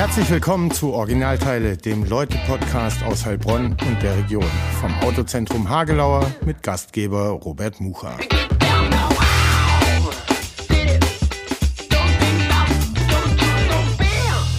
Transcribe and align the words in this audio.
Herzlich 0.00 0.30
willkommen 0.30 0.70
zu 0.70 0.94
Originalteile, 0.94 1.76
dem 1.76 2.04
Leute-Podcast 2.04 3.02
aus 3.02 3.26
Heilbronn 3.26 3.76
und 3.86 4.02
der 4.02 4.16
Region. 4.16 4.50
Vom 4.80 4.94
Autozentrum 5.00 5.68
Hagelauer 5.68 6.26
mit 6.42 6.62
Gastgeber 6.62 7.28
Robert 7.28 7.82
Mucha. 7.82 8.16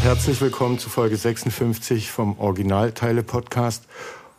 Herzlich 0.04 0.40
willkommen 0.42 0.78
zu 0.78 0.92
Folge 0.92 1.18
56 1.18 2.12
vom 2.12 2.38
Originalteile-Podcast. 2.38 3.86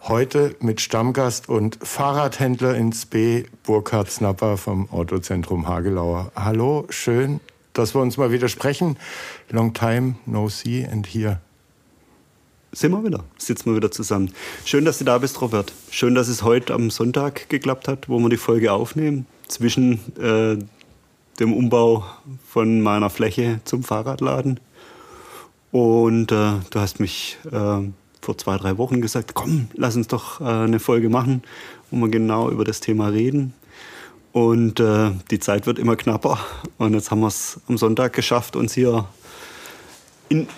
Heute 0.02 0.54
mit 0.60 0.80
Stammgast 0.80 1.48
und 1.48 1.80
Fahrradhändler 1.82 2.76
ins 2.76 3.06
B, 3.06 3.46
Burkhard 3.64 4.08
Snapper 4.08 4.56
vom 4.56 4.88
Autozentrum 4.92 5.66
Hagelauer. 5.66 6.30
Hallo, 6.36 6.86
schön, 6.90 7.40
dass 7.72 7.94
wir 7.94 8.00
uns 8.00 8.16
mal 8.16 8.32
wieder 8.32 8.48
sprechen. 8.48 8.96
Long 9.50 9.72
time 9.72 10.16
no 10.26 10.48
see 10.48 10.86
and 10.90 11.06
here. 11.06 11.40
Sind 12.74 12.92
wir 12.92 13.04
wieder, 13.04 13.24
sitzen 13.36 13.66
wir 13.70 13.76
wieder 13.76 13.90
zusammen. 13.90 14.32
Schön, 14.64 14.86
dass 14.86 14.98
du 14.98 15.04
da 15.04 15.18
bist, 15.18 15.40
Robert. 15.42 15.72
Schön, 15.90 16.14
dass 16.14 16.28
es 16.28 16.42
heute 16.42 16.72
am 16.72 16.90
Sonntag 16.90 17.50
geklappt 17.50 17.86
hat, 17.86 18.08
wo 18.08 18.18
wir 18.18 18.30
die 18.30 18.38
Folge 18.38 18.72
aufnehmen. 18.72 19.26
Zwischen 19.46 20.00
äh, 20.18 20.56
dem 21.38 21.52
Umbau 21.52 22.06
von 22.48 22.80
meiner 22.80 23.10
Fläche 23.10 23.60
zum 23.64 23.82
Fahrradladen. 23.82 24.58
Und 25.70 26.32
äh, 26.32 26.52
du 26.70 26.80
hast 26.80 26.98
mich 27.00 27.38
äh, 27.50 27.50
vor 28.22 28.38
zwei, 28.38 28.56
drei 28.56 28.78
Wochen 28.78 29.02
gesagt, 29.02 29.34
komm, 29.34 29.68
lass 29.74 29.96
uns 29.96 30.08
doch 30.08 30.40
äh, 30.40 30.44
eine 30.44 30.80
Folge 30.80 31.10
machen, 31.10 31.42
wo 31.90 31.98
wir 31.98 32.08
genau 32.08 32.50
über 32.50 32.64
das 32.64 32.80
Thema 32.80 33.08
reden. 33.08 33.52
Und 34.32 34.80
äh, 34.80 35.10
die 35.30 35.38
Zeit 35.38 35.66
wird 35.66 35.78
immer 35.78 35.96
knapper. 35.96 36.38
Und 36.78 36.94
jetzt 36.94 37.10
haben 37.10 37.20
wir 37.20 37.28
es 37.28 37.60
am 37.68 37.76
Sonntag 37.76 38.14
geschafft, 38.14 38.56
uns 38.56 38.72
hier 38.72 39.06
in 40.28 40.48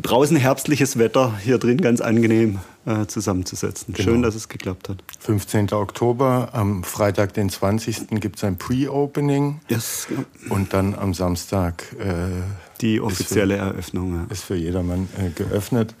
draußen 0.00 0.36
herbstliches 0.36 0.98
Wetter, 0.98 1.36
hier 1.38 1.58
drin 1.58 1.80
ganz 1.80 2.00
angenehm 2.00 2.60
äh, 2.86 3.06
zusammenzusetzen. 3.06 3.94
Genau. 3.94 4.10
Schön, 4.10 4.22
dass 4.22 4.34
es 4.34 4.48
geklappt 4.48 4.88
hat. 4.88 5.02
15. 5.20 5.72
Oktober, 5.72 6.50
am 6.52 6.84
Freitag, 6.84 7.34
den 7.34 7.50
20. 7.50 8.08
gibt 8.20 8.36
es 8.36 8.44
ein 8.44 8.56
Pre-Opening. 8.56 9.60
Yes. 9.68 10.08
Und 10.48 10.72
dann 10.72 10.94
am 10.94 11.14
Samstag 11.14 11.84
äh, 11.98 12.30
die 12.80 13.00
offizielle 13.00 13.56
für, 13.56 13.62
Eröffnung. 13.62 14.14
Ja. 14.14 14.26
Ist 14.30 14.44
für 14.44 14.56
jedermann 14.56 15.08
äh, 15.18 15.30
geöffnet. 15.30 15.94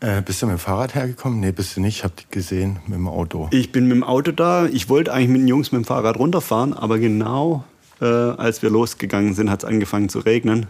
Äh, 0.00 0.22
bist 0.22 0.42
du 0.42 0.46
mit 0.46 0.56
dem 0.56 0.58
Fahrrad 0.58 0.94
hergekommen? 0.94 1.40
Nee, 1.40 1.52
bist 1.52 1.76
du 1.76 1.80
nicht. 1.80 1.98
Ich 1.98 2.04
hab 2.04 2.16
dich 2.16 2.28
gesehen 2.30 2.78
mit 2.86 2.96
dem 2.96 3.08
Auto. 3.08 3.48
Ich 3.50 3.72
bin 3.72 3.86
mit 3.86 3.96
dem 3.96 4.04
Auto 4.04 4.30
da. 4.30 4.66
Ich 4.66 4.88
wollte 4.88 5.12
eigentlich 5.12 5.30
mit 5.30 5.40
den 5.42 5.48
Jungs 5.48 5.72
mit 5.72 5.82
dem 5.82 5.84
Fahrrad 5.84 6.18
runterfahren, 6.18 6.74
aber 6.74 6.98
genau 6.98 7.64
äh, 8.00 8.04
als 8.04 8.62
wir 8.62 8.70
losgegangen 8.70 9.34
sind, 9.34 9.50
hat 9.50 9.62
es 9.62 9.68
angefangen 9.68 10.08
zu 10.08 10.18
regnen. 10.18 10.66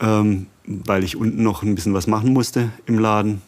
Ähm, 0.00 0.46
weil 0.64 1.04
ich 1.04 1.16
unten 1.16 1.42
noch 1.42 1.62
ein 1.62 1.74
bisschen 1.74 1.94
was 1.94 2.06
machen 2.06 2.32
musste 2.32 2.70
im 2.86 2.98
Laden. 2.98 3.42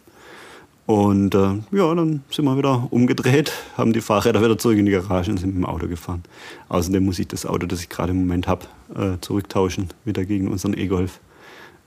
Und 0.86 1.34
äh, 1.34 1.54
ja, 1.72 1.94
dann 1.94 2.22
sind 2.30 2.44
wir 2.44 2.58
wieder 2.58 2.88
umgedreht, 2.90 3.52
haben 3.78 3.94
die 3.94 4.02
Fahrräder 4.02 4.42
wieder 4.42 4.58
zurück 4.58 4.76
in 4.76 4.84
die 4.84 4.92
Garage 4.92 5.30
und 5.30 5.38
sind 5.38 5.54
mit 5.54 5.64
dem 5.64 5.64
Auto 5.64 5.88
gefahren. 5.88 6.22
Außerdem 6.68 7.02
muss 7.02 7.18
ich 7.18 7.26
das 7.26 7.46
Auto, 7.46 7.66
das 7.66 7.80
ich 7.80 7.88
gerade 7.88 8.10
im 8.10 8.18
Moment 8.18 8.46
habe, 8.46 8.66
äh, 8.94 9.18
zurücktauschen, 9.22 9.88
wieder 10.04 10.26
gegen 10.26 10.48
unseren 10.48 10.76
E-Golf. 10.76 11.20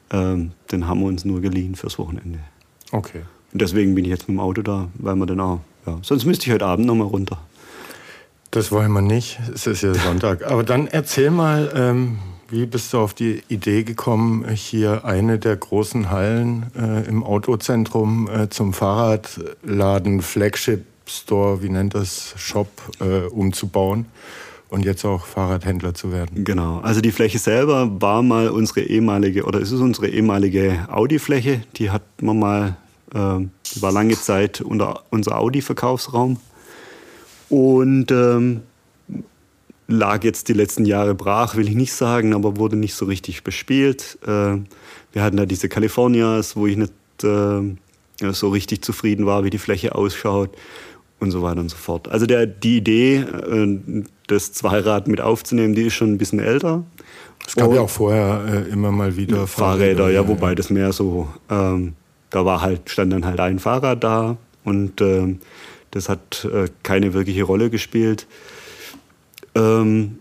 Ähm, 0.09 0.51
den 0.71 0.87
haben 0.87 1.01
wir 1.01 1.07
uns 1.07 1.25
nur 1.25 1.41
geliehen 1.41 1.75
fürs 1.75 1.99
Wochenende. 1.99 2.39
Okay. 2.91 3.21
Und 3.53 3.61
deswegen 3.61 3.95
bin 3.95 4.05
ich 4.05 4.11
jetzt 4.11 4.27
mit 4.27 4.37
dem 4.37 4.39
Auto 4.39 4.61
da, 4.61 4.87
weil 4.95 5.15
man 5.15 5.27
dann 5.27 5.39
auch, 5.39 5.59
ja, 5.85 5.97
sonst 6.01 6.25
müsste 6.25 6.45
ich 6.45 6.53
heute 6.53 6.65
Abend 6.65 6.85
noch 6.85 6.95
mal 6.95 7.05
runter. 7.05 7.39
Das 8.51 8.71
wollen 8.71 8.91
wir 8.91 9.01
nicht, 9.01 9.39
es 9.53 9.67
ist 9.67 9.81
ja 9.81 9.93
Sonntag. 9.93 10.45
Aber 10.45 10.63
dann 10.63 10.87
erzähl 10.87 11.31
mal, 11.31 11.71
ähm, 11.75 12.19
wie 12.49 12.65
bist 12.65 12.93
du 12.93 12.99
auf 12.99 13.13
die 13.13 13.43
Idee 13.49 13.83
gekommen, 13.83 14.47
hier 14.49 15.03
eine 15.03 15.37
der 15.37 15.57
großen 15.57 16.09
Hallen 16.09 16.71
äh, 16.77 17.07
im 17.07 17.23
Autozentrum 17.23 18.29
äh, 18.29 18.49
zum 18.49 18.73
Fahrradladen, 18.73 20.21
Flagship 20.21 20.85
Store, 21.05 21.61
wie 21.61 21.69
nennt 21.69 21.93
das, 21.93 22.33
Shop, 22.37 22.69
äh, 22.99 23.27
umzubauen? 23.27 24.05
Und 24.69 24.85
jetzt 24.85 25.05
auch 25.05 25.25
Fahrradhändler 25.25 25.93
zu 25.93 26.11
werden. 26.11 26.43
Genau. 26.43 26.79
Also 26.79 27.01
die 27.01 27.11
Fläche 27.11 27.39
selber 27.39 28.01
war 28.01 28.21
mal 28.21 28.49
unsere 28.49 28.81
ehemalige, 28.81 29.45
oder 29.45 29.59
ist 29.59 29.71
es 29.71 29.79
unsere 29.79 30.07
ehemalige 30.09 30.87
Audi-Fläche. 30.89 31.61
Die 31.77 31.89
hat 31.89 32.03
man 32.21 32.39
mal, 32.39 32.77
äh, 33.13 33.45
die 33.73 33.81
war 33.81 33.91
lange 33.91 34.15
Zeit 34.15 34.61
unter 34.61 35.03
unser 35.09 35.37
Audi-Verkaufsraum. 35.37 36.39
Und 37.49 38.11
ähm, 38.11 38.61
lag 39.87 40.23
jetzt 40.23 40.49
die 40.49 40.53
letzten 40.53 40.85
Jahre 40.85 41.15
brach, 41.15 41.55
will 41.55 41.67
ich 41.67 41.75
nicht 41.75 41.93
sagen, 41.93 42.33
aber 42.33 42.57
wurde 42.57 42.75
nicht 42.75 42.93
so 42.93 43.05
richtig 43.05 43.43
bespielt. 43.43 44.17
Äh, 44.23 44.57
wir 45.13 45.23
hatten 45.23 45.37
da 45.37 45.45
diese 45.45 45.69
Californias, 45.69 46.57
wo 46.57 46.67
ich 46.67 46.75
nicht 46.75 46.93
äh, 47.23 47.61
so 48.33 48.49
richtig 48.49 48.81
zufrieden 48.81 49.25
war, 49.25 49.45
wie 49.45 49.49
die 49.49 49.57
Fläche 49.57 49.95
ausschaut 49.95 50.49
und 51.19 51.31
so 51.31 51.41
weiter 51.41 51.61
und 51.61 51.69
so 51.69 51.77
fort. 51.77 52.09
Also 52.09 52.25
der, 52.25 52.45
die 52.45 52.77
Idee, 52.77 53.15
äh, 53.17 54.03
das 54.27 54.53
Zweirad 54.53 55.07
mit 55.07 55.21
aufzunehmen, 55.21 55.73
die 55.73 55.83
ist 55.83 55.93
schon 55.93 56.13
ein 56.13 56.17
bisschen 56.17 56.39
älter. 56.39 56.83
Es 57.45 57.55
gab 57.55 57.69
und 57.69 57.75
ja 57.75 57.81
auch 57.81 57.89
vorher 57.89 58.65
äh, 58.67 58.71
immer 58.71 58.91
mal 58.91 59.15
wieder 59.15 59.47
Fahrräder. 59.47 60.03
Fahrräder 60.03 60.09
ja, 60.11 60.27
wobei 60.27 60.53
das 60.53 60.69
mehr 60.69 60.91
so, 60.91 61.29
ähm, 61.49 61.93
da 62.29 62.45
war 62.45 62.61
halt, 62.61 62.89
stand 62.89 63.13
dann 63.13 63.25
halt 63.25 63.39
ein 63.39 63.59
Fahrrad 63.59 64.03
da 64.03 64.37
und 64.63 64.99
ähm, 65.01 65.39
das 65.91 66.09
hat 66.09 66.45
äh, 66.51 66.67
keine 66.83 67.13
wirkliche 67.13 67.43
Rolle 67.43 67.69
gespielt. 67.69 68.27
Ähm, 69.55 70.19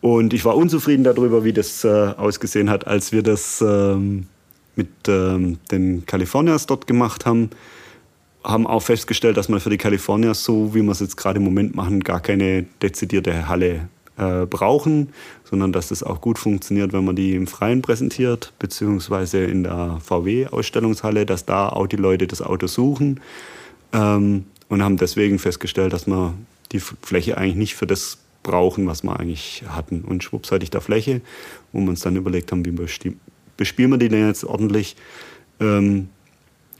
und 0.00 0.32
ich 0.32 0.44
war 0.44 0.56
unzufrieden 0.56 1.04
darüber, 1.04 1.44
wie 1.44 1.52
das 1.52 1.84
äh, 1.84 1.88
ausgesehen 1.88 2.70
hat, 2.70 2.86
als 2.86 3.12
wir 3.12 3.22
das 3.22 3.60
ähm, 3.60 4.26
mit 4.76 4.88
ähm, 5.08 5.58
den 5.70 6.06
Californias 6.06 6.66
dort 6.66 6.86
gemacht 6.86 7.26
haben 7.26 7.50
haben 8.44 8.66
auch 8.66 8.82
festgestellt, 8.82 9.36
dass 9.36 9.48
man 9.48 9.60
für 9.60 9.70
die 9.70 9.78
Californias, 9.78 10.44
so 10.44 10.74
wie 10.74 10.82
wir 10.82 10.90
es 10.90 11.00
jetzt 11.00 11.16
gerade 11.16 11.38
im 11.38 11.44
Moment 11.44 11.74
machen, 11.74 12.00
gar 12.00 12.20
keine 12.20 12.64
dezidierte 12.82 13.48
Halle 13.48 13.88
äh, 14.16 14.46
brauchen, 14.46 15.12
sondern 15.44 15.72
dass 15.72 15.88
das 15.88 16.02
auch 16.02 16.20
gut 16.20 16.38
funktioniert, 16.38 16.92
wenn 16.92 17.04
man 17.04 17.16
die 17.16 17.34
im 17.34 17.46
Freien 17.46 17.82
präsentiert, 17.82 18.52
beziehungsweise 18.58 19.44
in 19.44 19.64
der 19.64 19.98
VW-Ausstellungshalle, 20.02 21.26
dass 21.26 21.46
da 21.46 21.68
auch 21.68 21.86
die 21.86 21.96
Leute 21.96 22.26
das 22.26 22.42
Auto 22.42 22.66
suchen 22.66 23.20
ähm, 23.92 24.44
und 24.68 24.82
haben 24.82 24.96
deswegen 24.96 25.38
festgestellt, 25.38 25.92
dass 25.92 26.06
wir 26.06 26.34
die 26.72 26.80
Fläche 26.80 27.38
eigentlich 27.38 27.56
nicht 27.56 27.74
für 27.74 27.86
das 27.86 28.18
brauchen, 28.42 28.86
was 28.86 29.02
wir 29.02 29.18
eigentlich 29.18 29.62
hatten. 29.68 30.02
Und 30.02 30.24
schwupps 30.24 30.50
hatte 30.50 30.64
ich 30.64 30.70
da 30.70 30.80
Fläche, 30.80 31.20
wo 31.72 31.80
wir 31.80 31.88
uns 31.88 32.00
dann 32.00 32.16
überlegt 32.16 32.50
haben, 32.50 32.64
wie 32.64 32.72
bespielen 33.56 33.90
wir 33.90 33.98
die 33.98 34.08
denn 34.08 34.26
jetzt 34.26 34.44
ordentlich. 34.44 34.96
Ähm, 35.60 36.08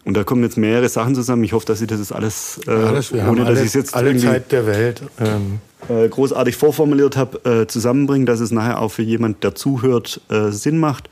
und 0.05 0.17
da 0.17 0.25
kommen 0.25 0.43
jetzt 0.43 0.57
mehrere 0.57 0.89
Sachen 0.89 1.15
zusammen. 1.15 1.45
Ich 1.45 1.53
hoffe, 1.53 1.67
dass 1.67 1.81
ich 1.81 1.87
das 1.87 2.11
alles, 2.11 2.61
äh, 2.67 2.71
alles 2.71 3.13
ohne 3.13 3.45
dass 3.45 3.61
ich 3.61 3.67
es 3.67 3.75
jetzt 3.75 3.95
alle 3.95 4.17
Zeit 4.17 4.51
der 4.51 4.67
Welt 4.67 5.03
ähm. 5.21 5.61
äh, 5.89 6.09
großartig 6.09 6.57
vorformuliert 6.57 7.17
habe, 7.17 7.63
äh, 7.63 7.67
zusammenbringen, 7.67 8.27
dass 8.27 8.41
es 8.41 8.51
nachher 8.51 8.81
auch 8.81 8.91
für 8.91 9.03
jemand, 9.03 9.45
der 9.45 9.55
zuhört, 9.55 10.21
äh, 10.29 10.51
Sinn 10.51 10.79
macht. 10.79 11.09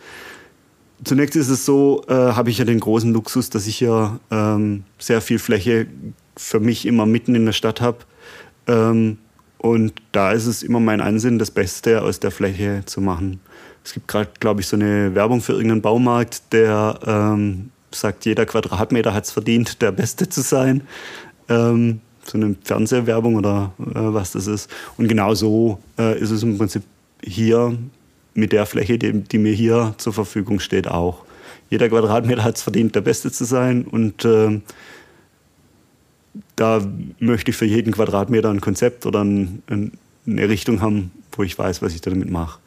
Zunächst 1.04 1.36
ist 1.36 1.48
es 1.48 1.64
so, 1.64 2.04
äh, 2.08 2.12
habe 2.12 2.50
ich 2.50 2.58
ja 2.58 2.64
den 2.64 2.80
großen 2.80 3.12
Luxus, 3.12 3.48
dass 3.48 3.66
ich 3.66 3.80
ja 3.80 4.18
ähm, 4.30 4.84
sehr 4.98 5.20
viel 5.20 5.38
Fläche 5.38 5.86
für 6.36 6.60
mich 6.60 6.84
immer 6.84 7.06
mitten 7.06 7.34
in 7.34 7.46
der 7.46 7.52
Stadt 7.52 7.80
habe. 7.80 7.98
Ähm, 8.66 9.18
und 9.58 9.92
da 10.12 10.32
ist 10.32 10.46
es 10.46 10.62
immer 10.62 10.80
mein 10.80 11.00
Ansinnen, 11.00 11.38
das 11.38 11.50
Beste 11.50 12.02
aus 12.02 12.18
der 12.18 12.30
Fläche 12.30 12.82
zu 12.86 13.00
machen. 13.00 13.40
Es 13.84 13.94
gibt 13.94 14.08
gerade, 14.08 14.30
glaube 14.40 14.60
ich, 14.60 14.66
so 14.66 14.76
eine 14.76 15.14
Werbung 15.14 15.40
für 15.40 15.52
irgendeinen 15.52 15.82
Baumarkt, 15.82 16.52
der 16.52 16.98
ähm, 17.06 17.70
sagt, 17.92 18.24
jeder 18.24 18.46
Quadratmeter 18.46 19.14
hat 19.14 19.24
es 19.24 19.32
verdient, 19.32 19.82
der 19.82 19.92
Beste 19.92 20.28
zu 20.28 20.42
sein. 20.42 20.82
Ähm, 21.48 22.00
so 22.24 22.38
eine 22.38 22.54
Fernsehwerbung 22.62 23.36
oder 23.36 23.72
äh, 23.78 23.84
was 23.94 24.32
das 24.32 24.46
ist. 24.46 24.70
Und 24.96 25.08
genau 25.08 25.34
so 25.34 25.78
äh, 25.98 26.18
ist 26.18 26.30
es 26.30 26.42
im 26.42 26.58
Prinzip 26.58 26.82
hier 27.22 27.76
mit 28.34 28.52
der 28.52 28.66
Fläche, 28.66 28.98
die, 28.98 29.12
die, 29.12 29.38
mir 29.38 29.52
hier 29.52 29.94
zur 29.98 30.12
Verfügung 30.12 30.60
steht, 30.60 30.86
auch. 30.88 31.24
Jeder 31.70 31.88
Quadratmeter 31.88 32.44
hat 32.44 32.56
es 32.56 32.62
verdient, 32.62 32.94
der 32.94 33.00
Beste 33.00 33.32
zu 33.32 33.44
sein. 33.44 33.84
Und 33.84 34.24
äh, 34.24 34.60
da 36.56 36.86
möchte 37.18 37.50
ich 37.50 37.56
für 37.56 37.66
jeden 37.66 37.92
Quadratmeter 37.92 38.50
ein 38.50 38.60
Konzept 38.60 39.06
oder 39.06 39.24
ein, 39.24 39.62
ein, 39.68 39.92
eine 40.26 40.48
Richtung 40.48 40.80
haben, 40.80 41.10
wo 41.32 41.42
ich 41.42 41.58
weiß, 41.58 41.82
was 41.82 41.94
ich 41.94 42.00
damit 42.00 42.30
mache. 42.30 42.60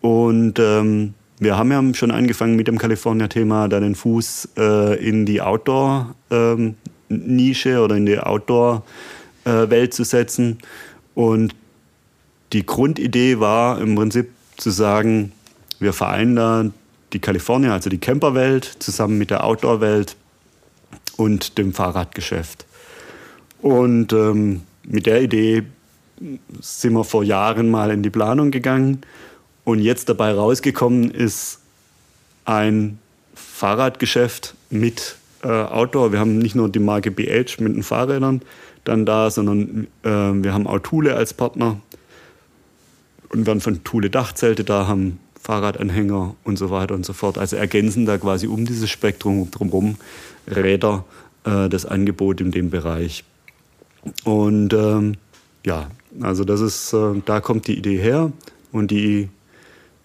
Und 0.00 0.58
ähm, 0.58 1.14
wir 1.42 1.58
haben 1.58 1.72
ja 1.72 1.82
schon 1.94 2.12
angefangen 2.12 2.56
mit 2.56 2.68
dem 2.68 2.78
California-Thema, 2.78 3.68
da 3.68 3.80
den 3.80 3.96
Fuß 3.96 4.50
äh, 4.56 5.04
in 5.04 5.26
die 5.26 5.42
Outdoor-Nische 5.42 7.70
ähm, 7.70 7.78
oder 7.78 7.96
in 7.96 8.06
die 8.06 8.18
Outdoor-Welt 8.18 9.88
äh, 9.88 9.90
zu 9.90 10.04
setzen. 10.04 10.58
Und 11.14 11.54
die 12.52 12.64
Grundidee 12.64 13.40
war 13.40 13.80
im 13.80 13.96
Prinzip 13.96 14.30
zu 14.56 14.70
sagen, 14.70 15.32
wir 15.80 15.92
vereinen 15.92 16.36
da 16.36 16.70
die 17.12 17.18
California, 17.18 17.72
also 17.72 17.90
die 17.90 17.98
Camperwelt, 17.98 18.76
zusammen 18.78 19.18
mit 19.18 19.30
der 19.30 19.44
Outdoor-Welt 19.44 20.14
und 21.16 21.58
dem 21.58 21.72
Fahrradgeschäft. 21.72 22.66
Und 23.60 24.12
ähm, 24.12 24.62
mit 24.84 25.06
der 25.06 25.22
Idee 25.22 25.64
sind 26.60 26.92
wir 26.92 27.02
vor 27.04 27.24
Jahren 27.24 27.68
mal 27.68 27.90
in 27.90 28.04
die 28.04 28.10
Planung 28.10 28.52
gegangen 28.52 29.02
und 29.64 29.80
jetzt 29.80 30.08
dabei 30.08 30.32
rausgekommen 30.32 31.10
ist 31.10 31.60
ein 32.44 32.98
Fahrradgeschäft 33.34 34.54
mit 34.70 35.16
äh, 35.42 35.48
Outdoor. 35.48 36.12
Wir 36.12 36.18
haben 36.18 36.38
nicht 36.38 36.54
nur 36.54 36.68
die 36.68 36.78
Marke 36.78 37.10
BH 37.10 37.62
mit 37.62 37.74
den 37.74 37.82
Fahrrädern 37.82 38.42
dann 38.84 39.06
da, 39.06 39.30
sondern 39.30 39.86
äh, 40.02 40.08
wir 40.08 40.52
haben 40.52 40.66
auch 40.66 40.80
Thule 40.80 41.14
als 41.14 41.34
Partner 41.34 41.80
und 43.28 43.46
werden 43.46 43.60
von 43.60 43.84
Thule 43.84 44.10
Dachzelte 44.10 44.64
da, 44.64 44.86
haben 44.86 45.18
Fahrradanhänger 45.40 46.36
und 46.44 46.58
so 46.58 46.70
weiter 46.70 46.94
und 46.94 47.04
so 47.04 47.12
fort. 47.12 47.38
Also 47.38 47.56
ergänzen 47.56 48.06
da 48.06 48.18
quasi 48.18 48.46
um 48.46 48.64
dieses 48.64 48.90
Spektrum 48.90 49.50
drumherum 49.50 49.96
Räder 50.46 51.04
äh, 51.44 51.68
das 51.68 51.86
Angebot 51.86 52.40
in 52.40 52.50
dem 52.50 52.70
Bereich. 52.70 53.24
Und 54.24 54.72
ähm, 54.72 55.16
ja, 55.64 55.90
also 56.20 56.44
das 56.44 56.60
ist, 56.60 56.92
äh, 56.92 57.22
da 57.24 57.40
kommt 57.40 57.66
die 57.66 57.78
Idee 57.78 57.98
her 57.98 58.32
und 58.72 58.90
die, 58.90 59.28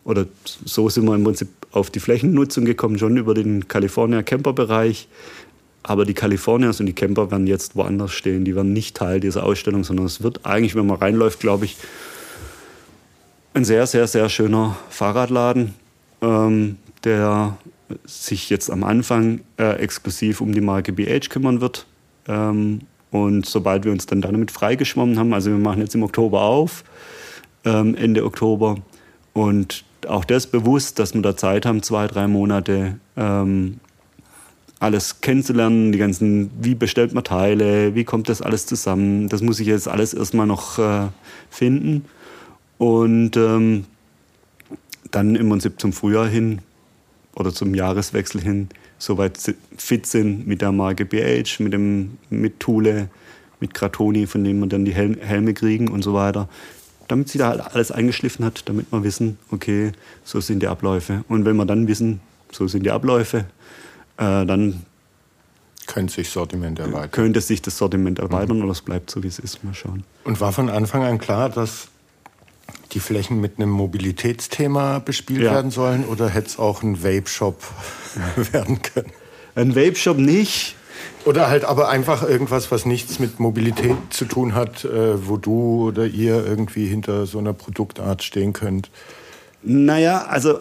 oder 0.08 0.26
so 0.64 0.88
sind 0.88 1.06
wir 1.06 1.16
im 1.16 1.26
Prinzip 1.26 1.50
auf 1.74 1.90
die 1.90 2.00
Flächennutzung 2.00 2.64
gekommen, 2.64 2.98
schon 2.98 3.18
über 3.18 3.34
den 3.34 3.68
California 3.68 4.24
Camper 4.24 4.54
Bereich. 4.54 5.10
Aber 5.84 6.06
die 6.06 6.14
Californias 6.14 6.80
und 6.80 6.86
die 6.86 6.94
Camper 6.94 7.30
werden 7.30 7.46
jetzt 7.46 7.76
woanders 7.76 8.14
stehen. 8.14 8.46
Die 8.46 8.56
werden 8.56 8.72
nicht 8.72 8.96
Teil 8.96 9.20
dieser 9.20 9.44
Ausstellung, 9.44 9.84
sondern 9.84 10.06
es 10.06 10.24
wird 10.24 10.46
eigentlich, 10.46 10.76
wenn 10.76 10.88
man 10.88 10.96
reinläuft, 10.96 11.42
glaube 11.42 11.66
ich, 11.66 11.76
ein 13.54 13.66
sehr, 13.66 13.86
sehr, 13.86 14.08
sehr 14.08 14.30
schöner 14.30 14.78
Fahrradladen, 14.90 15.74
ähm, 16.22 16.78
der 17.04 17.58
sich 18.06 18.50
jetzt 18.50 18.72
am 18.72 18.86
Anfang 18.86 19.42
äh, 19.60 19.74
exklusiv 19.74 20.40
um 20.40 20.54
die 20.54 20.62
Marke 20.62 20.94
BH 20.94 21.28
kümmern 21.28 21.60
wird. 21.60 21.86
Ähm, 22.30 22.80
und 23.12 23.46
sobald 23.46 23.84
wir 23.84 23.92
uns 23.92 24.06
dann 24.06 24.22
damit 24.22 24.52
freigeschwommen 24.52 25.20
haben, 25.20 25.34
also 25.34 25.50
wir 25.50 25.58
machen 25.58 25.82
jetzt 25.82 25.96
im 25.96 26.04
Oktober 26.04 26.44
auf, 26.44 26.86
ähm, 27.66 27.94
Ende 27.96 28.24
Oktober, 28.24 28.78
und 29.38 29.86
auch 30.08 30.26
das 30.26 30.48
bewusst, 30.48 31.00
dass 31.00 31.14
wir 31.14 31.22
da 31.22 31.36
Zeit 31.36 31.66
haben, 31.66 31.84
zwei, 31.84 32.08
drei 32.08 32.28
Monate 32.28 33.00
ähm, 33.16 33.80
alles 34.80 35.22
kennenzulernen, 35.22 35.92
die 35.92 35.98
ganzen, 35.98 36.52
wie 36.60 36.76
bestellt 36.76 37.14
man 37.14 37.24
Teile, 37.24 37.96
wie 37.96 38.04
kommt 38.04 38.30
das 38.30 38.42
alles 38.42 38.66
zusammen, 38.66 39.28
das 39.30 39.42
muss 39.42 39.60
ich 39.60 39.68
jetzt 39.68 39.88
alles 39.88 40.14
erstmal 40.14 40.46
noch 40.46 40.78
äh, 40.78 41.08
finden. 41.50 42.06
Und 42.78 43.38
ähm, 43.38 43.86
dann 45.12 45.36
im 45.36 45.50
Prinzip 45.50 45.80
zum 45.80 45.94
Frühjahr 45.94 46.28
hin 46.28 46.60
oder 47.36 47.54
zum 47.54 47.74
Jahreswechsel 47.74 48.42
hin 48.42 48.70
soweit 49.00 49.38
fit 49.78 50.06
sind 50.06 50.48
mit 50.48 50.62
der 50.62 50.72
Marke 50.72 51.06
BH, 51.06 51.64
mit, 51.64 51.74
dem, 51.74 52.18
mit 52.30 52.60
Thule, 52.60 53.10
mit 53.60 53.74
Gratoni, 53.74 54.28
von 54.28 54.44
dem 54.44 54.60
wir 54.60 54.68
dann 54.68 54.86
die 54.86 54.94
Hel 54.94 55.18
Helme 55.20 55.54
kriegen 55.54 55.88
und 55.88 56.04
so 56.04 56.14
weiter. 56.14 56.50
Damit 57.08 57.30
sie 57.30 57.38
da 57.38 57.50
halt 57.50 57.62
alles 57.62 57.92
eingeschliffen 57.92 58.44
hat, 58.44 58.68
damit 58.68 58.92
wir 58.92 59.04
wissen, 59.04 59.38
okay, 59.52 59.94
so 60.24 60.42
sind 60.42 60.62
die 60.62 60.68
Abläufe. 60.68 61.24
Und 61.30 61.46
wenn 61.46 61.56
wir 61.56 61.66
dann 61.66 61.88
wissen, 61.88 62.20
so 62.52 62.68
sind 62.68 62.84
die 62.84 62.92
Abläufe, 62.92 63.46
äh, 64.18 64.46
dann 64.46 64.86
könnte 65.88 66.14
sich 66.14 66.30
Sortiment 66.30 66.80
erweitern. 66.80 67.12
Könnte 67.12 67.42
sich 67.42 67.62
das 67.62 67.78
Sortiment 67.78 68.20
erweitern 68.20 68.58
mhm. 68.58 68.64
oder 68.64 68.72
es 68.74 68.82
bleibt 68.82 69.10
so, 69.10 69.24
wie 69.24 69.28
es 69.28 69.40
ist. 69.40 69.64
Mal 69.64 69.74
schauen. 69.74 70.04
Und 70.26 70.40
war 70.42 70.52
von 70.52 70.70
Anfang 70.70 71.04
an 71.04 71.18
klar, 71.18 71.50
dass 71.50 71.88
die 72.92 73.00
Flächen 73.00 73.42
mit 73.42 73.58
einem 73.58 73.70
Mobilitätsthema 73.70 75.00
bespielt 75.00 75.42
ja. 75.42 75.52
werden 75.52 75.72
sollen 75.72 76.06
oder 76.06 76.30
hätte 76.30 76.48
es 76.48 76.60
auch 76.60 76.84
ein 76.84 77.04
Vape-Shop 77.04 77.62
werden 78.52 78.82
können? 78.82 79.12
Ein 79.56 79.76
Vape-Shop 79.76 80.18
nicht. 80.18 80.76
Oder 81.26 81.50
halt 81.50 81.66
aber 81.66 81.90
einfach 81.90 82.28
irgendwas, 82.28 82.72
was 82.72 82.86
nichts 82.86 83.20
mit 83.20 83.40
Mobilität 83.40 83.98
zu 84.10 84.26
tun 84.26 84.56
hat, 84.56 84.86
äh, 84.86 85.28
wo 85.28 85.38
du 85.38 85.88
oder 85.88 86.06
ihr 86.06 86.46
irgendwie 86.46 86.88
hinter 86.88 87.26
so 87.26 87.40
einer 87.40 87.54
Produktart 87.54 88.24
stehen 88.24 88.54
könnt. 88.54 88.90
Naja, 89.64 90.26
also 90.30 90.60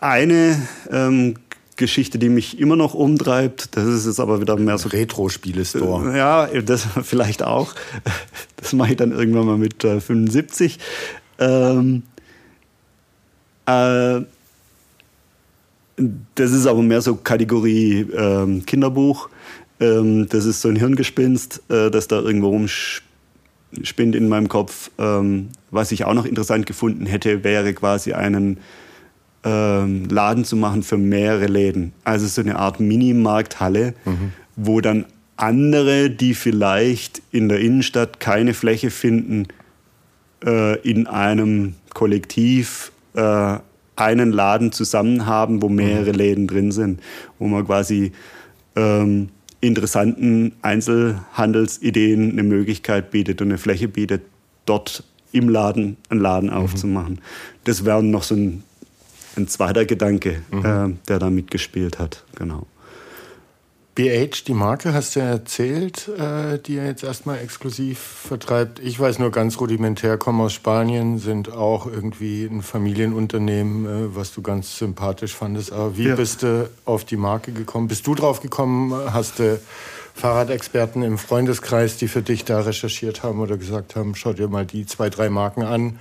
eine 0.00 0.68
ähm, 0.90 1.34
Geschichte, 1.80 2.18
die 2.18 2.28
mich 2.28 2.60
immer 2.60 2.76
noch 2.76 2.94
umtreibt. 2.94 3.76
Das 3.76 3.86
ist 3.86 4.06
jetzt 4.06 4.20
aber 4.20 4.40
wieder 4.40 4.56
mehr 4.56 4.78
so. 4.78 4.90
Retro-Spiele-Store. 4.90 6.16
Ja, 6.16 6.46
das 6.46 6.86
vielleicht 7.02 7.42
auch. 7.42 7.74
Das 8.56 8.72
mache 8.74 8.90
ich 8.90 8.96
dann 8.96 9.12
irgendwann 9.12 9.46
mal 9.46 9.56
mit 9.56 9.82
äh, 9.82 10.00
75. 10.00 10.78
Ähm, 11.38 12.02
äh, 13.66 14.20
das 16.34 16.52
ist 16.52 16.66
aber 16.66 16.82
mehr 16.82 17.00
so 17.00 17.16
Kategorie 17.16 18.06
ähm, 18.14 18.64
Kinderbuch. 18.64 19.28
Ähm, 19.80 20.28
das 20.28 20.44
ist 20.44 20.60
so 20.60 20.68
ein 20.68 20.76
Hirngespinst, 20.76 21.62
äh, 21.70 21.90
das 21.90 22.08
da 22.08 22.20
irgendwo 22.20 22.48
rumspinnt 22.48 24.14
in 24.14 24.28
meinem 24.28 24.48
Kopf. 24.48 24.90
Ähm, 24.98 25.48
was 25.70 25.92
ich 25.92 26.04
auch 26.04 26.14
noch 26.14 26.26
interessant 26.26 26.66
gefunden 26.66 27.06
hätte, 27.06 27.44
wäre 27.44 27.72
quasi 27.72 28.12
einen 28.12 28.58
ähm, 29.44 30.04
Laden 30.08 30.44
zu 30.44 30.56
machen 30.56 30.82
für 30.82 30.98
mehrere 30.98 31.46
Läden. 31.46 31.92
Also 32.04 32.26
so 32.26 32.42
eine 32.42 32.56
Art 32.56 32.80
Mini-Markthalle, 32.80 33.94
mhm. 34.04 34.32
wo 34.56 34.80
dann 34.80 35.06
andere, 35.36 36.10
die 36.10 36.34
vielleicht 36.34 37.22
in 37.32 37.48
der 37.48 37.60
Innenstadt 37.60 38.20
keine 38.20 38.52
Fläche 38.52 38.90
finden, 38.90 39.48
äh, 40.44 40.78
in 40.80 41.06
einem 41.06 41.74
Kollektiv 41.94 42.92
äh, 43.14 43.56
einen 43.96 44.32
Laden 44.32 44.72
zusammen 44.72 45.26
haben, 45.26 45.62
wo 45.62 45.68
mehrere 45.68 46.12
mhm. 46.12 46.18
Läden 46.18 46.46
drin 46.46 46.72
sind, 46.72 47.00
wo 47.38 47.46
man 47.46 47.66
quasi 47.66 48.12
ähm, 48.76 49.30
interessanten 49.60 50.52
Einzelhandelsideen 50.62 52.32
eine 52.32 52.42
Möglichkeit 52.42 53.10
bietet 53.10 53.42
und 53.42 53.48
eine 53.48 53.58
Fläche 53.58 53.88
bietet, 53.88 54.22
dort 54.66 55.04
im 55.32 55.48
Laden 55.48 55.96
einen 56.08 56.20
Laden 56.20 56.50
mhm. 56.50 56.56
aufzumachen. 56.56 57.20
Das 57.64 57.84
wäre 57.84 58.02
noch 58.02 58.22
so 58.22 58.34
ein 58.34 58.62
ein 59.36 59.48
zweiter 59.48 59.84
Gedanke, 59.84 60.42
mhm. 60.50 60.64
äh, 60.64 60.96
der 61.08 61.18
da 61.18 61.30
mitgespielt 61.30 61.98
hat. 61.98 62.24
Genau. 62.36 62.66
BH, 63.94 64.44
die 64.46 64.54
Marke, 64.54 64.94
hast 64.94 65.16
du 65.16 65.20
ja 65.20 65.26
erzählt, 65.26 66.08
äh, 66.08 66.58
die 66.58 66.76
er 66.76 66.86
jetzt 66.86 67.02
erstmal 67.02 67.38
exklusiv 67.38 67.98
vertreibt. 67.98 68.78
Ich 68.78 68.98
weiß 68.98 69.18
nur 69.18 69.30
ganz 69.32 69.60
rudimentär, 69.60 70.16
komme 70.16 70.44
aus 70.44 70.52
Spanien, 70.52 71.18
sind 71.18 71.52
auch 71.52 71.86
irgendwie 71.86 72.44
ein 72.44 72.62
Familienunternehmen, 72.62 73.86
äh, 73.86 74.16
was 74.16 74.32
du 74.32 74.42
ganz 74.42 74.78
sympathisch 74.78 75.34
fandest. 75.34 75.72
Aber 75.72 75.96
wie 75.96 76.08
ja. 76.08 76.14
bist 76.14 76.44
du 76.44 76.70
auf 76.84 77.04
die 77.04 77.16
Marke 77.16 77.52
gekommen? 77.52 77.88
Bist 77.88 78.06
du 78.06 78.14
drauf 78.14 78.40
gekommen? 78.40 78.92
Hast 79.12 79.40
du 79.40 79.60
Fahrradexperten 80.14 81.02
im 81.02 81.18
Freundeskreis, 81.18 81.96
die 81.96 82.06
für 82.06 82.22
dich 82.22 82.44
da 82.44 82.60
recherchiert 82.60 83.22
haben 83.22 83.40
oder 83.40 83.56
gesagt 83.56 83.96
haben, 83.96 84.14
schau 84.14 84.32
dir 84.32 84.48
mal 84.48 84.66
die 84.66 84.86
zwei, 84.86 85.10
drei 85.10 85.30
Marken 85.30 85.62
an? 85.62 85.98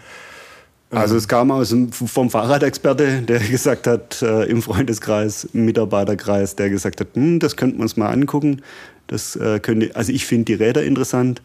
Also 0.92 1.18
es 1.18 1.28
kam 1.28 1.52
aus 1.52 1.70
dem, 1.70 1.92
vom 1.92 2.30
Fahrradexperte, 2.30 3.22
der 3.22 3.40
gesagt 3.52 3.86
hat, 3.88 4.22
äh, 4.22 4.46
im 4.46 4.62
Freundeskreis, 4.62 5.48
im 5.54 5.66
Mitarbeiterkreis, 5.66 6.56
der 6.56 6.70
gesagt 6.70 7.00
hat, 7.00 7.08
hm, 7.14 7.40
das 7.40 7.56
könnten 7.56 7.78
wir 7.78 7.84
uns 7.84 7.98
mal 7.98 8.10
angucken. 8.10 8.62
Das 9.08 9.36
äh, 9.36 9.60
könnte, 9.60 9.96
also 9.96 10.12
ich 10.12 10.26
finde 10.26 10.46
die 10.46 10.54
Räder 10.54 10.84
interessant 10.84 11.42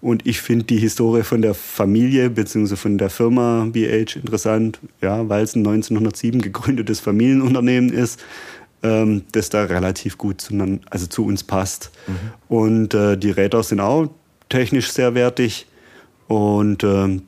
und 0.00 0.26
ich 0.26 0.40
finde 0.40 0.64
die 0.64 0.78
Historie 0.78 1.22
von 1.22 1.42
der 1.42 1.54
Familie 1.54 2.30
bzw. 2.30 2.76
von 2.76 2.98
der 2.98 3.10
Firma 3.10 3.68
BH 3.70 4.16
interessant, 4.16 4.78
ja, 5.00 5.28
weil 5.28 5.42
es 5.42 5.54
ein 5.54 5.66
1907 5.66 6.40
gegründetes 6.40 7.00
Familienunternehmen 7.00 7.92
ist, 7.92 8.20
ähm, 8.82 9.22
das 9.32 9.48
da 9.48 9.64
relativ 9.64 10.18
gut 10.18 10.40
zu, 10.40 10.54
also 10.90 11.06
zu 11.06 11.24
uns 11.24 11.42
passt. 11.42 11.90
Mhm. 12.06 12.14
Und 12.48 12.94
äh, 12.94 13.16
die 13.16 13.30
Räder 13.30 13.62
sind 13.62 13.80
auch 13.80 14.08
technisch 14.48 14.92
sehr 14.92 15.14
wertig 15.14 15.66
und 16.28 16.84
ähm, 16.84 17.22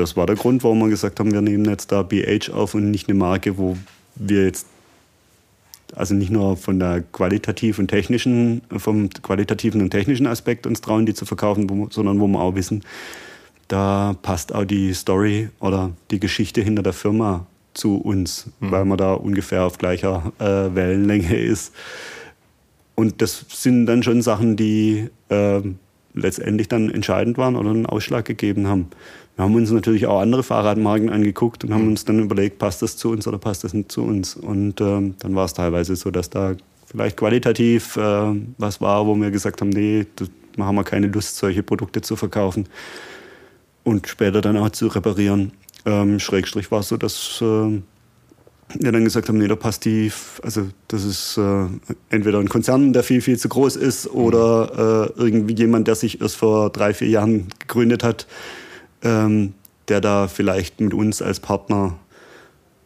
das 0.00 0.16
war 0.16 0.26
der 0.26 0.36
Grund, 0.36 0.64
warum 0.64 0.80
wir 0.80 0.88
gesagt 0.88 1.20
haben, 1.20 1.32
wir 1.32 1.42
nehmen 1.42 1.64
jetzt 1.66 1.92
da 1.92 2.02
BH 2.02 2.52
auf 2.52 2.74
und 2.74 2.90
nicht 2.90 3.08
eine 3.08 3.18
Marke, 3.18 3.58
wo 3.58 3.76
wir 4.16 4.44
jetzt 4.44 4.66
also 5.94 6.14
nicht 6.14 6.30
nur 6.30 6.56
von 6.56 6.78
der 6.78 7.02
qualitativen 7.12 7.88
technischen, 7.88 8.62
vom 8.76 9.10
qualitativen 9.10 9.80
und 9.80 9.90
technischen 9.90 10.26
Aspekt 10.26 10.66
uns 10.66 10.80
trauen, 10.80 11.06
die 11.06 11.14
zu 11.14 11.26
verkaufen, 11.26 11.68
wo, 11.68 11.88
sondern 11.90 12.20
wo 12.20 12.26
wir 12.28 12.40
auch 12.40 12.54
wissen, 12.54 12.82
da 13.68 14.16
passt 14.22 14.54
auch 14.54 14.64
die 14.64 14.92
Story 14.94 15.50
oder 15.60 15.90
die 16.10 16.20
Geschichte 16.20 16.60
hinter 16.60 16.82
der 16.82 16.92
Firma 16.92 17.46
zu 17.74 17.96
uns, 17.96 18.46
mhm. 18.60 18.70
weil 18.70 18.84
man 18.84 18.98
da 18.98 19.14
ungefähr 19.14 19.64
auf 19.64 19.78
gleicher 19.78 20.32
äh, 20.38 20.74
Wellenlänge 20.74 21.36
ist. 21.36 21.72
Und 22.94 23.22
das 23.22 23.46
sind 23.48 23.86
dann 23.86 24.02
schon 24.02 24.22
Sachen, 24.22 24.56
die 24.56 25.08
äh, 25.28 25.60
letztendlich 26.14 26.68
dann 26.68 26.90
entscheidend 26.90 27.38
waren 27.38 27.56
oder 27.56 27.70
einen 27.70 27.86
Ausschlag 27.86 28.24
gegeben 28.24 28.66
haben. 28.66 28.88
Wir 29.40 29.44
haben 29.44 29.54
uns 29.54 29.70
natürlich 29.70 30.06
auch 30.06 30.20
andere 30.20 30.42
Fahrradmarken 30.42 31.08
angeguckt 31.08 31.64
und 31.64 31.72
haben 31.72 31.88
uns 31.88 32.04
dann 32.04 32.18
überlegt, 32.18 32.58
passt 32.58 32.82
das 32.82 32.98
zu 32.98 33.08
uns 33.10 33.26
oder 33.26 33.38
passt 33.38 33.64
das 33.64 33.72
nicht 33.72 33.90
zu 33.90 34.02
uns. 34.02 34.36
Und 34.36 34.82
ähm, 34.82 35.14
dann 35.18 35.34
war 35.34 35.46
es 35.46 35.54
teilweise 35.54 35.96
so, 35.96 36.10
dass 36.10 36.28
da 36.28 36.56
vielleicht 36.84 37.16
qualitativ 37.16 37.96
äh, 37.96 38.34
was 38.58 38.82
war, 38.82 39.06
wo 39.06 39.14
wir 39.14 39.30
gesagt 39.30 39.62
haben, 39.62 39.70
nee, 39.70 40.04
da 40.14 40.26
haben 40.62 40.74
wir 40.74 40.84
keine 40.84 41.06
Lust, 41.06 41.38
solche 41.38 41.62
Produkte 41.62 42.02
zu 42.02 42.16
verkaufen 42.16 42.66
und 43.82 44.08
später 44.08 44.42
dann 44.42 44.58
auch 44.58 44.68
zu 44.68 44.88
reparieren. 44.88 45.52
Ähm, 45.86 46.20
Schrägstrich 46.20 46.70
war 46.70 46.80
es 46.80 46.88
so, 46.88 46.98
dass 46.98 47.38
äh, 47.40 47.80
wir 48.78 48.92
dann 48.92 49.04
gesagt 49.04 49.30
haben, 49.30 49.38
nee, 49.38 49.48
da 49.48 49.56
passt 49.56 49.86
die, 49.86 50.12
also 50.42 50.68
das 50.88 51.02
ist 51.02 51.38
äh, 51.38 51.64
entweder 52.10 52.40
ein 52.40 52.50
Konzern, 52.50 52.92
der 52.92 53.04
viel, 53.04 53.22
viel 53.22 53.38
zu 53.38 53.48
groß 53.48 53.76
ist 53.76 54.06
oder 54.06 55.08
äh, 55.16 55.22
irgendwie 55.22 55.54
jemand, 55.54 55.88
der 55.88 55.94
sich 55.94 56.20
erst 56.20 56.36
vor 56.36 56.68
drei, 56.68 56.92
vier 56.92 57.08
Jahren 57.08 57.46
gegründet 57.58 58.04
hat, 58.04 58.26
ähm, 59.02 59.54
der 59.88 60.00
da 60.00 60.28
vielleicht 60.28 60.80
mit 60.80 60.94
uns 60.94 61.20
als 61.22 61.40
Partner 61.40 61.98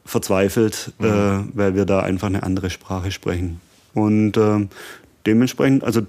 verzweifelt, 0.04 0.92
mhm. 0.98 1.06
äh, 1.06 1.56
weil 1.56 1.74
wir 1.74 1.84
da 1.84 2.00
einfach 2.00 2.28
eine 2.28 2.42
andere 2.42 2.70
Sprache 2.70 3.10
sprechen. 3.10 3.60
Und 3.94 4.36
äh, 4.36 4.66
dementsprechend, 5.26 5.84
also 5.84 6.02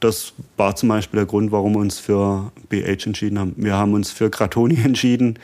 das 0.00 0.32
war 0.56 0.74
zum 0.74 0.88
Beispiel 0.88 1.18
der 1.18 1.26
Grund, 1.26 1.52
warum 1.52 1.74
wir 1.74 1.80
uns 1.80 1.98
für 1.98 2.50
BH 2.68 3.06
entschieden 3.06 3.38
haben. 3.38 3.54
Wir 3.56 3.76
haben 3.76 3.94
uns 3.94 4.10
für 4.10 4.30
Gratoni 4.30 4.78
entschieden, 4.84 5.38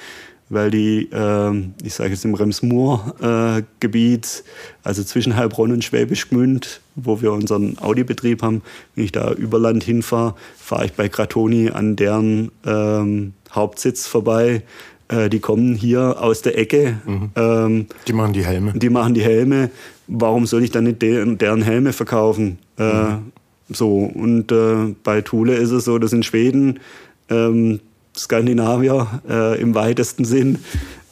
weil 0.51 0.71
die, 0.71 1.09
äh, 1.13 1.65
ich 1.83 1.95
sage 1.95 2.11
jetzt 2.11 2.25
im 2.25 2.35
Rems-Mur-Gebiet, 2.35 4.27
äh, 4.27 4.49
also 4.83 5.05
zwischen 5.05 5.37
Heilbronn 5.37 5.73
und 5.73 5.85
Schwäbisch 5.85 6.29
Gmünd, 6.29 6.81
wo 6.95 7.21
wir 7.21 7.33
unseren 7.33 7.79
Audi-Betrieb 7.79 8.43
haben, 8.43 8.63
wenn 8.95 9.05
ich 9.05 9.13
da 9.13 9.33
über 9.33 9.59
Land 9.59 9.85
hinfahre, 9.85 10.35
fahre 10.57 10.87
ich 10.87 10.93
bei 10.95 11.09
Gratoni 11.09 11.71
an 11.71 11.97
deren 11.97 12.51
ähm, 12.67 13.35
Hauptsitz 13.53 14.07
vorbei. 14.07 14.63
Äh, 15.09 15.29
die 15.31 15.41
kommen 15.41 15.75
hier 15.75 16.23
aus 16.23 16.43
der 16.43 16.59
Ecke. 16.59 16.99
Mhm. 17.05 17.31
Ähm, 17.37 17.87
die 18.07 18.13
machen 18.13 18.33
die 18.33 18.45
Helme. 18.45 18.73
Die 18.75 18.91
machen 18.91 19.15
die 19.15 19.23
Helme. 19.23 19.71
Warum 20.07 20.47
soll 20.47 20.65
ich 20.65 20.71
dann 20.71 20.85
nicht 20.85 21.03
deren, 21.03 21.39
deren 21.39 21.63
Helme 21.63 21.93
verkaufen? 21.93 22.59
Äh, 22.79 22.83
mhm. 22.85 23.33
So, 23.71 23.97
und 23.97 24.51
äh, 24.51 24.95
bei 25.05 25.21
Thule 25.21 25.55
ist 25.55 25.71
es 25.71 25.85
so, 25.85 25.99
das 25.99 26.11
sind 26.11 26.25
Schweden, 26.25 26.81
ähm, 27.29 27.81
Skandinavier 28.17 29.21
äh, 29.29 29.61
im 29.61 29.75
weitesten 29.75 30.25
Sinn. 30.25 30.59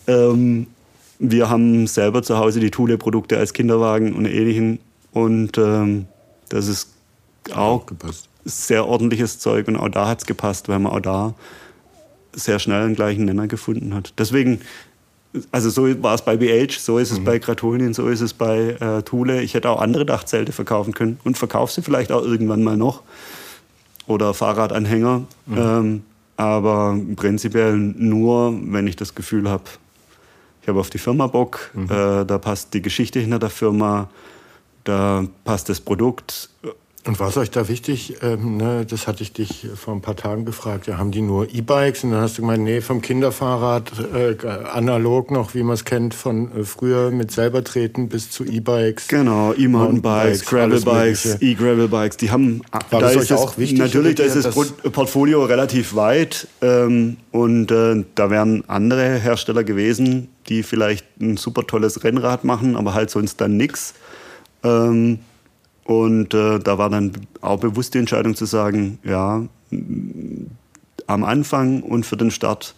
Ähm, 0.07 0.67
wir 1.19 1.51
haben 1.51 1.87
selber 1.87 2.23
zu 2.23 2.39
Hause 2.39 2.61
die 2.61 2.71
Thule-Produkte 2.71 3.39
als 3.39 3.53
Kinderwagen 3.53 4.15
und 4.15 4.27
ähnlichen. 4.27 4.79
Und 5.13 5.59
ähm, 5.59 6.07
das 6.49 6.69
ist 6.69 6.91
auch 7.55 7.87
gepasst. 7.87 8.29
sehr 8.45 8.87
ordentliches 8.87 9.39
Zeug. 9.39 9.69
Und 9.69 9.77
auch 9.77 9.89
da 9.89 10.09
hat 10.09 10.21
es 10.21 10.27
gepasst, 10.27 10.69
weil 10.69 10.79
man 10.79 10.93
auch 10.93 11.01
da 11.01 11.35
sehr 12.37 12.59
schnell 12.59 12.85
einen 12.85 12.95
gleichen 12.95 13.25
Nenner 13.25 13.49
gefunden 13.49 13.95
hat. 13.95 14.13
Deswegen, 14.19 14.61
also 15.51 15.71
so 15.71 16.03
war 16.03 16.15
es 16.15 16.23
bei 16.23 16.37
BH, 16.37 16.79
so 16.79 16.99
ist 16.99 17.11
es 17.11 17.19
mhm. 17.19 17.25
bei 17.25 17.39
Gratulien, 17.39 17.95
so 17.95 18.09
ist 18.09 18.21
es 18.21 18.35
bei 18.35 18.77
äh, 18.79 19.03
Thule. 19.03 19.43
Ich 19.43 19.55
hätte 19.55 19.71
auch 19.71 19.81
andere 19.81 20.07
Dachzelte 20.07 20.53
verkaufen 20.53 20.95
können 20.95 21.19
und 21.25 21.37
verkaufe 21.37 21.73
sie 21.73 21.83
vielleicht 21.83 22.13
auch 22.13 22.23
irgendwann 22.23 22.63
mal 22.63 22.77
noch. 22.77 23.03
Oder 24.07 24.35
Fahrradanhänger. 24.35 25.25
Mhm. 25.47 25.59
Ähm, 25.59 26.03
aber 26.37 26.99
prinzipiell 27.17 27.77
nur, 27.77 28.55
wenn 28.63 28.87
ich 28.87 28.97
das 28.97 29.15
Gefühl 29.15 29.49
habe, 29.49 29.65
ich 30.63 30.69
habe 30.69 30.79
auf 30.79 30.91
die 30.91 30.99
Firma 30.99 31.27
Bock, 31.27 31.71
mhm. 31.75 31.85
äh, 31.85 32.25
da 32.25 32.39
passt 32.39 32.75
die 32.75 32.83
Geschichte 32.83 33.19
hinter 33.21 33.39
der 33.39 33.51
Firma, 33.51 34.11
da 34.85 35.25
passt 35.45 35.69
das 35.69 35.81
Produkt. 35.81 36.51
Und 37.07 37.21
war 37.21 37.29
es 37.29 37.37
euch 37.37 37.53
da 37.53 37.69
wichtig, 37.69 38.17
ähm, 38.21 38.57
ne, 38.57 38.85
das 38.85 39.07
hatte 39.07 39.23
ich 39.23 39.33
dich 39.33 39.69
vor 39.77 39.95
ein 39.95 40.01
paar 40.01 40.17
Tagen 40.17 40.45
gefragt, 40.45 40.89
ja, 40.89 40.99
haben 40.99 41.13
die 41.13 41.23
nur 41.23 41.49
E-Bikes? 41.55 42.03
Und 42.03 42.11
dann 42.11 42.21
hast 42.21 42.37
du 42.37 42.43
gemeint, 42.43 42.65
nee, 42.65 42.81
vom 42.81 43.01
Kinderfahrrad, 43.01 43.93
äh, 44.13 44.37
analog 44.73 45.31
noch, 45.31 45.55
wie 45.55 45.63
man 45.63 45.75
es 45.75 45.85
kennt, 45.85 46.15
von 46.15 46.51
äh, 46.51 46.65
früher 46.65 47.13
mit 47.13 47.31
selber 47.31 47.63
treten 47.63 48.09
bis 48.09 48.31
zu 48.33 48.45
E-Bikes. 48.45 49.07
Genau, 49.07 49.55
E-Mountainbikes, 49.55 50.45
Gravelbikes, 50.47 51.41
E-Gravelbikes, 51.41 52.17
die 52.17 52.33
haben... 52.33 52.63
War 52.73 53.01
da 53.01 53.13
das 53.13 53.17
euch 53.17 53.33
auch 53.35 53.57
wichtig? 53.57 53.79
Natürlich, 53.79 54.17
da 54.17 54.25
ist 54.25 54.45
das 54.45 54.53
Portfolio 54.53 55.45
relativ 55.45 55.95
weit 55.95 56.49
ähm, 56.61 57.19
und 57.31 57.71
äh, 57.71 58.05
da 58.17 58.31
wären 58.31 58.65
andere 58.69 59.17
Hersteller 59.21 59.63
gewesen, 59.63 60.29
die 60.49 60.65
vielleicht 60.65 61.07
ein 61.21 61.37
super 61.37 61.65
tolles 61.69 62.03
Rennrad 62.03 62.43
machen, 62.43 62.75
aber 62.75 62.95
halt 62.95 63.11
sonst 63.11 63.41
dann 63.41 63.57
nichts. 63.57 63.95
Ähm, 64.65 65.21
und 65.87 66.35
äh, 66.35 66.59
da 66.59 66.79
war 66.79 66.91
dann 66.91 67.13
auch 67.41 67.61
bewusst 67.61 67.95
die 67.95 67.99
Entscheidung 67.99 68.35
zu 68.35 68.45
sagen, 68.45 68.99
ja, 69.05 69.47
am 71.07 71.25
Anfang 71.25 71.83
und 71.83 72.05
für 72.05 72.17
den 72.17 72.33
Start 72.33 72.75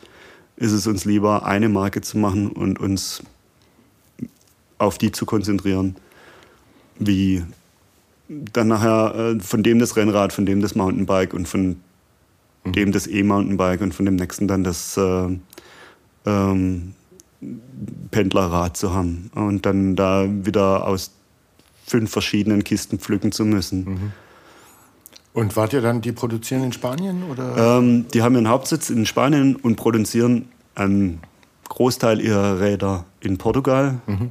ist 0.57 0.73
es 0.73 0.87
uns 0.87 1.05
lieber, 1.05 1.47
eine 1.47 1.69
Marke 1.69 2.03
zu 2.03 2.19
machen 2.19 2.49
und 2.49 2.79
uns 2.79 3.23
auf 4.77 4.99
die 4.99 5.11
zu 5.11 5.25
konzentrieren, 5.25 5.97
wie 6.99 7.45
dann 8.29 8.69
nachher 8.69 9.15
äh, 9.15 9.41
von 9.41 9.63
dem 9.63 9.79
das 9.79 9.97
Rennrad, 9.97 10.35
von 10.35 10.45
dem 10.45 10.61
das 10.61 10.75
Mountainbike 10.75 11.33
und 11.33 11.49
von 11.49 11.77
mhm. 12.65 12.73
dem 12.73 12.93
das 12.93 13.07
E-Mountainbike 13.07 13.81
und 13.81 13.95
von 13.95 14.05
dem 14.05 14.17
nächsten 14.17 14.49
dann 14.49 14.65
das 14.65 14.99
äh, 14.99 15.29
ähm, 16.27 16.95
Pendlerrad 18.11 18.77
zu 18.77 18.93
haben. 18.93 19.31
Und 19.35 19.65
dann 19.65 19.97
da 19.97 20.27
wieder 20.29 20.87
aus 20.87 21.13
fünf 21.89 22.11
verschiedenen 22.11 22.65
Kisten 22.65 22.99
pflücken 22.99 23.33
zu 23.33 23.45
müssen. 23.45 23.85
Mhm. 23.85 24.13
Und 25.33 25.57
wart 25.57 25.73
ihr 25.73 25.81
dann, 25.81 26.01
die 26.01 26.13
produzieren 26.13 26.65
in 26.65 26.73
Spanien? 26.73 27.23
Oder? 27.31 27.79
Ähm, 27.79 28.07
die 28.13 28.23
haben 28.23 28.35
ihren 28.35 28.49
Hauptsitz 28.49 28.91
in 28.91 29.07
Spanien 29.07 29.57
und 29.57 29.77
produzieren 29.77 30.49
einen 30.75 31.21
Großteil 31.69 32.21
ihrer 32.21 32.61
Räder 32.61 33.05
in 33.21 33.39
Portugal. 33.39 34.01
Mhm. 34.07 34.31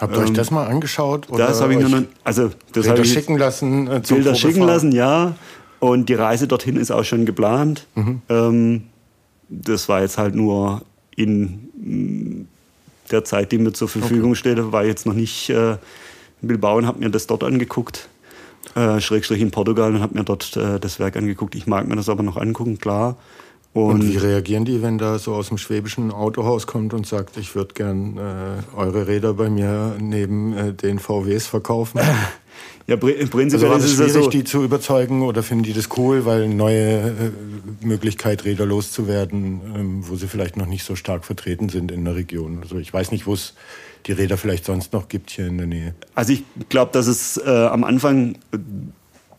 Habt 0.00 0.14
ihr 0.14 0.18
ähm, 0.18 0.24
euch 0.24 0.32
das 0.32 0.50
mal 0.50 0.66
angeschaut? 0.66 1.28
das 1.36 1.60
habe 1.60 1.74
ich 1.74 1.80
nur 1.80 1.88
noch, 1.88 2.02
also 2.24 2.50
das 2.72 2.86
Bilder 2.86 3.04
schicken 3.04 3.38
lassen. 3.38 3.86
Äh, 3.86 4.02
Bilder 4.06 4.34
schicken 4.34 4.62
lassen, 4.62 4.92
ja. 4.92 5.34
Und 5.78 6.08
die 6.08 6.14
Reise 6.14 6.48
dorthin 6.48 6.76
ist 6.76 6.90
auch 6.90 7.04
schon 7.04 7.26
geplant. 7.26 7.86
Mhm. 7.94 8.22
Ähm, 8.28 8.82
das 9.48 9.88
war 9.88 10.00
jetzt 10.00 10.18
halt 10.18 10.34
nur 10.34 10.82
in 11.16 12.48
der 13.10 13.24
Zeit, 13.24 13.52
die 13.52 13.58
mir 13.58 13.72
zur 13.72 13.88
Verfügung 13.88 14.32
okay. 14.32 14.40
steht, 14.40 14.72
war 14.72 14.84
jetzt 14.84 15.06
noch 15.06 15.14
nicht 15.14 15.50
äh, 15.50 15.76
in 16.44 16.48
Bilbao 16.48 16.76
und 16.76 16.86
habe 16.86 17.00
mir 17.00 17.10
das 17.10 17.26
dort 17.26 17.42
angeguckt. 17.42 18.08
Äh, 18.74 19.00
Schrägstrich 19.00 19.40
in 19.40 19.50
Portugal 19.50 19.94
und 19.94 20.00
habe 20.00 20.14
mir 20.14 20.24
dort 20.24 20.56
äh, 20.56 20.78
das 20.80 20.98
Werk 20.98 21.16
angeguckt. 21.16 21.54
Ich 21.54 21.66
mag 21.66 21.86
mir 21.86 21.96
das 21.96 22.08
aber 22.08 22.22
noch 22.22 22.36
angucken, 22.36 22.78
klar. 22.78 23.16
Und, 23.72 24.02
und, 24.02 24.12
wie 24.12 24.16
reagieren 24.16 24.64
die, 24.64 24.82
wenn 24.82 24.98
da 24.98 25.18
so 25.18 25.34
aus 25.34 25.48
dem 25.48 25.58
schwäbischen 25.58 26.12
Autohaus 26.12 26.66
kommt 26.66 26.94
und 26.94 27.06
sagt, 27.06 27.36
ich 27.36 27.54
würde 27.56 27.74
gern 27.74 28.16
äh, 28.16 28.76
eure 28.76 29.08
Räder 29.08 29.34
bei 29.34 29.50
mir 29.50 29.96
neben 29.98 30.56
äh, 30.56 30.72
den 30.72 30.98
VWs 30.98 31.46
verkaufen? 31.46 32.00
Ja, 32.86 32.96
im 32.96 33.30
Prinzip 33.30 33.60
also 33.60 33.68
war 33.70 33.78
es 33.78 33.92
schwierig, 33.92 34.12
so 34.12 34.28
die 34.28 34.44
zu 34.44 34.62
überzeugen 34.62 35.22
oder 35.22 35.42
finden 35.42 35.64
die 35.64 35.72
das 35.72 35.88
cool, 35.96 36.26
weil 36.26 36.48
neue 36.48 36.98
äh, 36.98 37.86
Möglichkeit, 37.86 38.44
Räder 38.44 38.66
loszuwerden, 38.66 39.60
ähm, 39.74 40.04
wo 40.06 40.16
sie 40.16 40.28
vielleicht 40.28 40.58
noch 40.58 40.66
nicht 40.66 40.84
so 40.84 40.94
stark 40.94 41.24
vertreten 41.24 41.70
sind 41.70 41.90
in 41.90 42.04
der 42.04 42.14
Region. 42.14 42.58
Also 42.60 42.76
ich 42.76 42.92
weiß 42.92 43.10
nicht, 43.10 43.26
wo 43.26 43.32
es 43.32 43.54
die 44.04 44.12
Räder 44.12 44.36
vielleicht 44.36 44.66
sonst 44.66 44.92
noch 44.92 45.08
gibt 45.08 45.30
hier 45.30 45.46
in 45.46 45.56
der 45.56 45.66
Nähe. 45.66 45.94
Also 46.14 46.34
ich 46.34 46.44
glaube, 46.68 46.92
dass 46.92 47.06
es 47.06 47.38
äh, 47.38 47.48
am 47.48 47.84
Anfang 47.84 48.34
äh, 48.52 48.58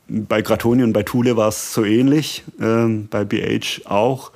bei 0.07 0.41
Gratoni 0.41 0.83
und 0.83 0.93
bei 0.93 1.03
Thule 1.03 1.37
war 1.37 1.49
es 1.49 1.71
so 1.71 1.83
ähnlich, 1.83 2.43
ähm, 2.59 3.07
bei 3.09 3.25
BH 3.25 3.85
auch. 3.85 4.31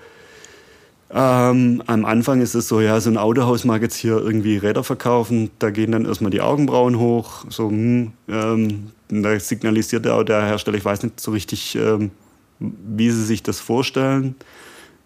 Ähm, 1.11 1.81
am 1.87 2.05
Anfang 2.05 2.39
ist 2.39 2.53
es 2.53 2.67
so, 2.67 2.81
ja, 2.81 2.99
so 2.99 3.09
ein 3.09 3.17
Autohaus 3.17 3.65
mag 3.65 3.81
jetzt 3.81 3.95
hier 3.95 4.17
irgendwie 4.17 4.57
Räder 4.57 4.83
verkaufen, 4.83 5.49
da 5.57 5.71
gehen 5.71 5.91
dann 5.91 6.05
erstmal 6.05 6.29
die 6.29 6.41
Augenbrauen 6.41 6.99
hoch, 6.99 7.45
so, 7.49 7.69
hm, 7.69 8.11
ähm, 8.27 8.91
da 9.09 9.39
signalisiert 9.39 10.05
auch 10.07 10.23
der 10.23 10.45
Hersteller, 10.45 10.77
ich 10.77 10.85
weiß 10.85 11.01
nicht 11.01 11.19
so 11.19 11.31
richtig, 11.31 11.75
ähm, 11.75 12.11
wie 12.59 13.09
sie 13.09 13.25
sich 13.25 13.41
das 13.41 13.59
vorstellen, 13.59 14.35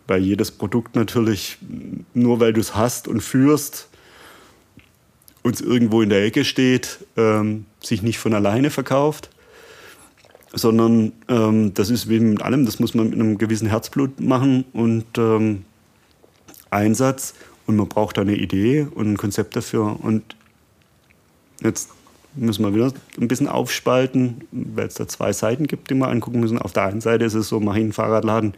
weil 0.06 0.22
jedes 0.22 0.52
Produkt 0.52 0.96
natürlich, 0.98 1.58
nur 2.14 2.42
weil 2.42 2.52
du 2.52 2.60
es 2.60 2.76
hast 2.76 3.08
und 3.08 3.22
führst, 3.22 3.88
uns 5.42 5.62
irgendwo 5.62 6.02
in 6.02 6.10
der 6.10 6.26
Ecke 6.26 6.44
steht, 6.44 7.00
ähm, 7.16 7.66
sich 7.82 8.02
nicht 8.02 8.18
von 8.18 8.34
alleine 8.34 8.72
verkauft, 8.72 9.30
sondern 10.54 11.14
ähm, 11.30 11.74
das 11.74 11.90
ist 11.90 12.10
wie 12.10 12.20
mit 12.20 12.42
allem, 12.42 12.66
das 12.66 12.80
muss 12.80 12.94
man 12.94 13.10
mit 13.10 13.20
einem 13.20 13.38
gewissen 13.38 13.68
Herzblut 13.68 14.20
machen 14.20 14.66
und 14.74 15.06
ähm, 15.18 15.64
Einsatz 16.74 17.34
und 17.68 17.76
man 17.76 17.88
braucht 17.88 18.18
da 18.18 18.22
eine 18.22 18.36
Idee 18.36 18.88
und 18.94 19.14
ein 19.14 19.18
Konzept 19.18 19.56
dafür 19.56 20.00
und 20.02 20.36
jetzt 21.62 21.90
müssen 22.36 22.64
wir 22.64 22.74
wieder 22.74 22.92
ein 23.20 23.28
bisschen 23.28 23.48
aufspalten, 23.48 24.42
weil 24.52 24.88
es 24.88 24.96
da 24.96 25.08
zwei 25.08 25.34
Seiten 25.34 25.68
gibt, 25.68 25.90
die 25.90 25.96
wir 25.96 26.08
angucken 26.08 26.40
müssen. 26.40 26.58
Auf 26.58 26.74
der 26.74 26.84
einen 26.84 27.02
Seite 27.02 27.26
ist 27.26 27.36
es 27.36 27.48
so, 27.48 27.60
mache 27.60 27.78
ich 27.78 27.84
einen 27.84 27.94
Fahrradladen, 27.94 28.56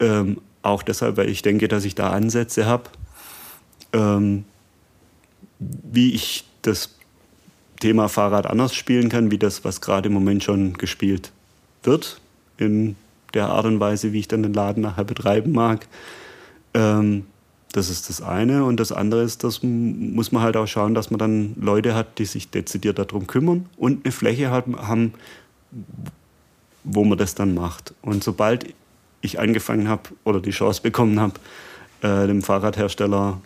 ähm, 0.00 0.40
auch 0.62 0.82
deshalb, 0.82 1.16
weil 1.16 1.28
ich 1.28 1.42
denke, 1.42 1.68
dass 1.68 1.84
ich 1.84 1.94
da 1.94 2.10
Ansätze 2.10 2.66
habe, 2.66 2.84
ähm, 3.92 4.44
wie 5.58 6.14
ich 6.14 6.44
das 6.62 6.90
Thema 7.80 8.08
Fahrrad 8.08 8.46
anders 8.46 8.74
spielen 8.74 9.08
kann, 9.08 9.30
wie 9.30 9.38
das, 9.38 9.64
was 9.64 9.80
gerade 9.80 10.08
im 10.08 10.14
Moment 10.14 10.42
schon 10.42 10.74
gespielt 10.74 11.32
wird, 11.82 12.20
in 12.56 12.96
der 13.34 13.48
Art 13.48 13.66
und 13.66 13.80
Weise, 13.80 14.12
wie 14.12 14.20
ich 14.20 14.28
dann 14.28 14.42
den 14.42 14.54
Laden 14.54 14.82
nachher 14.82 15.04
betreiben 15.04 15.52
mag. 15.52 15.86
Ähm, 16.74 17.24
das 17.74 17.90
ist 17.90 18.08
das 18.08 18.22
eine. 18.22 18.64
Und 18.64 18.78
das 18.78 18.92
andere 18.92 19.22
ist, 19.22 19.42
das 19.42 19.62
muss 19.62 20.30
man 20.30 20.42
halt 20.42 20.56
auch 20.56 20.66
schauen, 20.66 20.94
dass 20.94 21.10
man 21.10 21.18
dann 21.18 21.56
Leute 21.60 21.94
hat, 21.94 22.18
die 22.18 22.24
sich 22.24 22.48
dezidiert 22.48 22.98
darum 22.98 23.26
kümmern 23.26 23.66
und 23.76 24.04
eine 24.04 24.12
Fläche 24.12 24.50
haben, 24.50 25.12
wo 26.84 27.04
man 27.04 27.18
das 27.18 27.34
dann 27.34 27.54
macht. 27.54 27.94
Und 28.00 28.22
sobald 28.22 28.66
ich 29.22 29.40
angefangen 29.40 29.88
habe 29.88 30.02
oder 30.22 30.40
die 30.40 30.52
Chance 30.52 30.82
bekommen 30.82 31.18
habe, 31.18 31.34
äh, 32.02 32.28
dem 32.28 32.42
Fahrradhersteller 32.42 33.40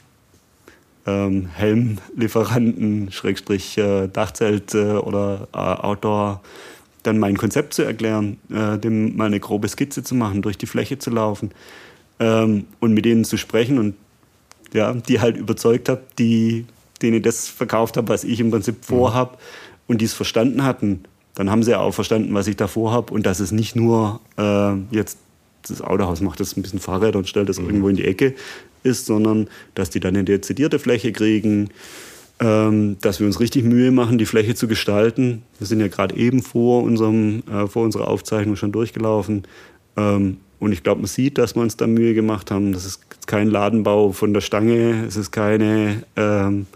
ähm, 1.06 1.48
Helmlieferanten, 1.54 3.10
Schrägstrich 3.10 3.78
äh, 3.78 4.08
Dachzelt 4.08 4.74
äh, 4.74 4.92
oder 4.92 5.48
Outdoor, 5.52 6.42
dann 7.02 7.18
mein 7.18 7.38
Konzept 7.38 7.72
zu 7.72 7.82
erklären, 7.82 8.38
äh, 8.50 8.76
dem 8.76 9.16
mal 9.16 9.26
eine 9.26 9.40
grobe 9.40 9.68
Skizze 9.68 10.02
zu 10.02 10.14
machen, 10.14 10.42
durch 10.42 10.58
die 10.58 10.66
Fläche 10.66 10.98
zu 10.98 11.08
laufen 11.08 11.50
ähm, 12.20 12.66
und 12.80 12.92
mit 12.92 13.04
denen 13.04 13.24
zu 13.24 13.36
sprechen 13.36 13.78
und 13.78 13.94
ja, 14.72 14.92
die 14.92 15.20
halt 15.20 15.36
überzeugt 15.36 15.88
habe, 15.88 16.02
die 16.18 16.66
denen 17.00 17.18
ich 17.18 17.22
das 17.22 17.48
verkauft 17.48 17.96
habe, 17.96 18.08
was 18.08 18.24
ich 18.24 18.40
im 18.40 18.50
Prinzip 18.50 18.84
vorhab 18.84 19.32
mhm. 19.32 19.38
und 19.86 20.00
die 20.00 20.04
es 20.04 20.14
verstanden 20.14 20.64
hatten, 20.64 21.04
dann 21.34 21.50
haben 21.50 21.62
sie 21.62 21.78
auch 21.78 21.92
verstanden, 21.92 22.34
was 22.34 22.48
ich 22.48 22.56
da 22.56 22.66
vorhab 22.66 23.10
und 23.10 23.24
dass 23.24 23.40
es 23.40 23.52
nicht 23.52 23.76
nur 23.76 24.20
äh, 24.36 24.74
jetzt 24.90 25.18
das 25.68 25.82
Autohaus 25.82 26.20
macht 26.20 26.40
das 26.40 26.56
ein 26.56 26.62
bisschen 26.62 26.80
Fahrrad 26.80 27.16
und 27.16 27.28
stellt 27.28 27.48
das 27.48 27.60
mhm. 27.60 27.66
irgendwo 27.66 27.88
in 27.88 27.96
die 27.96 28.04
Ecke 28.04 28.34
ist, 28.82 29.06
sondern 29.06 29.48
dass 29.74 29.90
die 29.90 30.00
dann 30.00 30.14
eine 30.14 30.24
dezidierte 30.24 30.78
Fläche 30.78 31.12
kriegen, 31.12 31.70
ähm, 32.40 32.96
dass 33.00 33.20
wir 33.20 33.26
uns 33.26 33.40
richtig 33.40 33.64
Mühe 33.64 33.90
machen, 33.90 34.18
die 34.18 34.26
Fläche 34.26 34.54
zu 34.54 34.68
gestalten. 34.68 35.42
Wir 35.58 35.66
sind 35.66 35.80
ja 35.80 35.88
gerade 35.88 36.16
eben 36.16 36.42
vor, 36.42 36.82
unserem, 36.82 37.42
äh, 37.50 37.66
vor 37.66 37.84
unserer 37.84 38.08
Aufzeichnung 38.08 38.56
schon 38.56 38.72
durchgelaufen. 38.72 39.42
Ähm, 39.96 40.38
und 40.60 40.72
ich 40.72 40.82
glaube, 40.82 41.00
man 41.00 41.08
sieht, 41.08 41.38
dass 41.38 41.54
wir 41.54 41.62
uns 41.62 41.76
da 41.76 41.86
Mühe 41.86 42.12
gemacht 42.14 42.50
haben. 42.50 42.72
Das 42.72 42.84
ist 42.84 43.26
kein 43.26 43.48
Ladenbau 43.48 44.12
von 44.12 44.34
der 44.34 44.40
Stange, 44.40 45.04
es 45.06 45.16
ist 45.16 45.30
keine 45.30 46.02
ähm, 46.16 46.66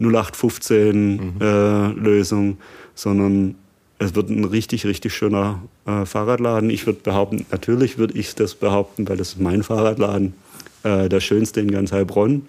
0815-Lösung, 0.00 2.46
mhm. 2.46 2.52
äh, 2.52 2.56
sondern 2.94 3.54
es 3.98 4.14
wird 4.14 4.30
ein 4.30 4.44
richtig, 4.44 4.86
richtig 4.86 5.14
schöner 5.14 5.62
äh, 5.86 6.04
Fahrradladen. 6.04 6.70
Ich 6.70 6.86
würde 6.86 7.00
behaupten, 7.02 7.46
natürlich 7.50 7.98
würde 7.98 8.18
ich 8.18 8.34
das 8.34 8.54
behaupten, 8.54 9.08
weil 9.08 9.16
das 9.16 9.30
ist 9.30 9.40
mein 9.40 9.62
Fahrradladen, 9.62 10.34
äh, 10.82 11.08
der 11.08 11.20
schönste 11.20 11.60
in 11.60 11.70
ganz 11.70 11.92
Heilbronn. 11.92 12.48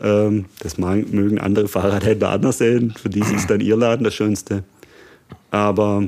Ähm, 0.00 0.44
das 0.60 0.76
mögen 0.76 1.38
andere 1.38 1.68
Fahrradhändler 1.68 2.30
anders 2.30 2.58
sehen. 2.58 2.94
Für 3.00 3.08
die 3.08 3.20
ist 3.20 3.48
dann 3.48 3.60
ihr 3.60 3.76
Laden 3.76 4.04
der 4.04 4.10
schönste. 4.10 4.64
Aber 5.50 6.04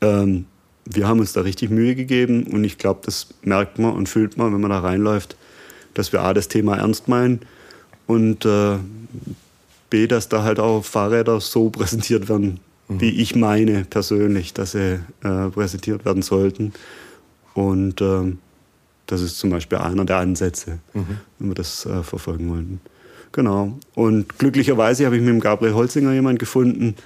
ähm, 0.00 0.46
wir 0.84 1.06
haben 1.06 1.20
uns 1.20 1.32
da 1.32 1.42
richtig 1.42 1.70
Mühe 1.70 1.94
gegeben 1.94 2.44
und 2.44 2.64
ich 2.64 2.78
glaube, 2.78 3.00
das 3.04 3.28
merkt 3.42 3.78
man 3.78 3.92
und 3.92 4.08
fühlt 4.08 4.36
man, 4.36 4.52
wenn 4.52 4.60
man 4.60 4.70
da 4.70 4.80
reinläuft, 4.80 5.36
dass 5.94 6.12
wir 6.12 6.22
A, 6.22 6.34
das 6.34 6.48
Thema 6.48 6.76
ernst 6.76 7.08
meinen 7.08 7.40
und 8.06 8.44
äh, 8.44 8.78
B, 9.90 10.06
dass 10.06 10.28
da 10.28 10.42
halt 10.42 10.58
auch 10.58 10.84
Fahrräder 10.84 11.40
so 11.40 11.70
präsentiert 11.70 12.28
werden, 12.28 12.60
mhm. 12.88 13.00
wie 13.00 13.10
ich 13.10 13.34
meine 13.34 13.84
persönlich, 13.84 14.54
dass 14.54 14.72
sie 14.72 15.00
äh, 15.22 15.48
präsentiert 15.50 16.04
werden 16.04 16.22
sollten. 16.22 16.72
Und 17.54 18.00
äh, 18.00 18.32
das 19.06 19.22
ist 19.22 19.38
zum 19.38 19.50
Beispiel 19.50 19.78
einer 19.78 20.04
der 20.04 20.18
Ansätze, 20.18 20.78
mhm. 20.94 21.18
wenn 21.38 21.48
wir 21.48 21.54
das 21.54 21.84
äh, 21.84 22.02
verfolgen 22.02 22.48
wollen. 22.50 22.80
Genau. 23.32 23.78
Und 23.94 24.38
glücklicherweise 24.38 25.06
habe 25.06 25.16
ich 25.16 25.22
mit 25.22 25.30
dem 25.30 25.40
Gabriel 25.40 25.74
Holzinger 25.74 26.12
jemanden 26.12 26.38
gefunden, 26.38 26.96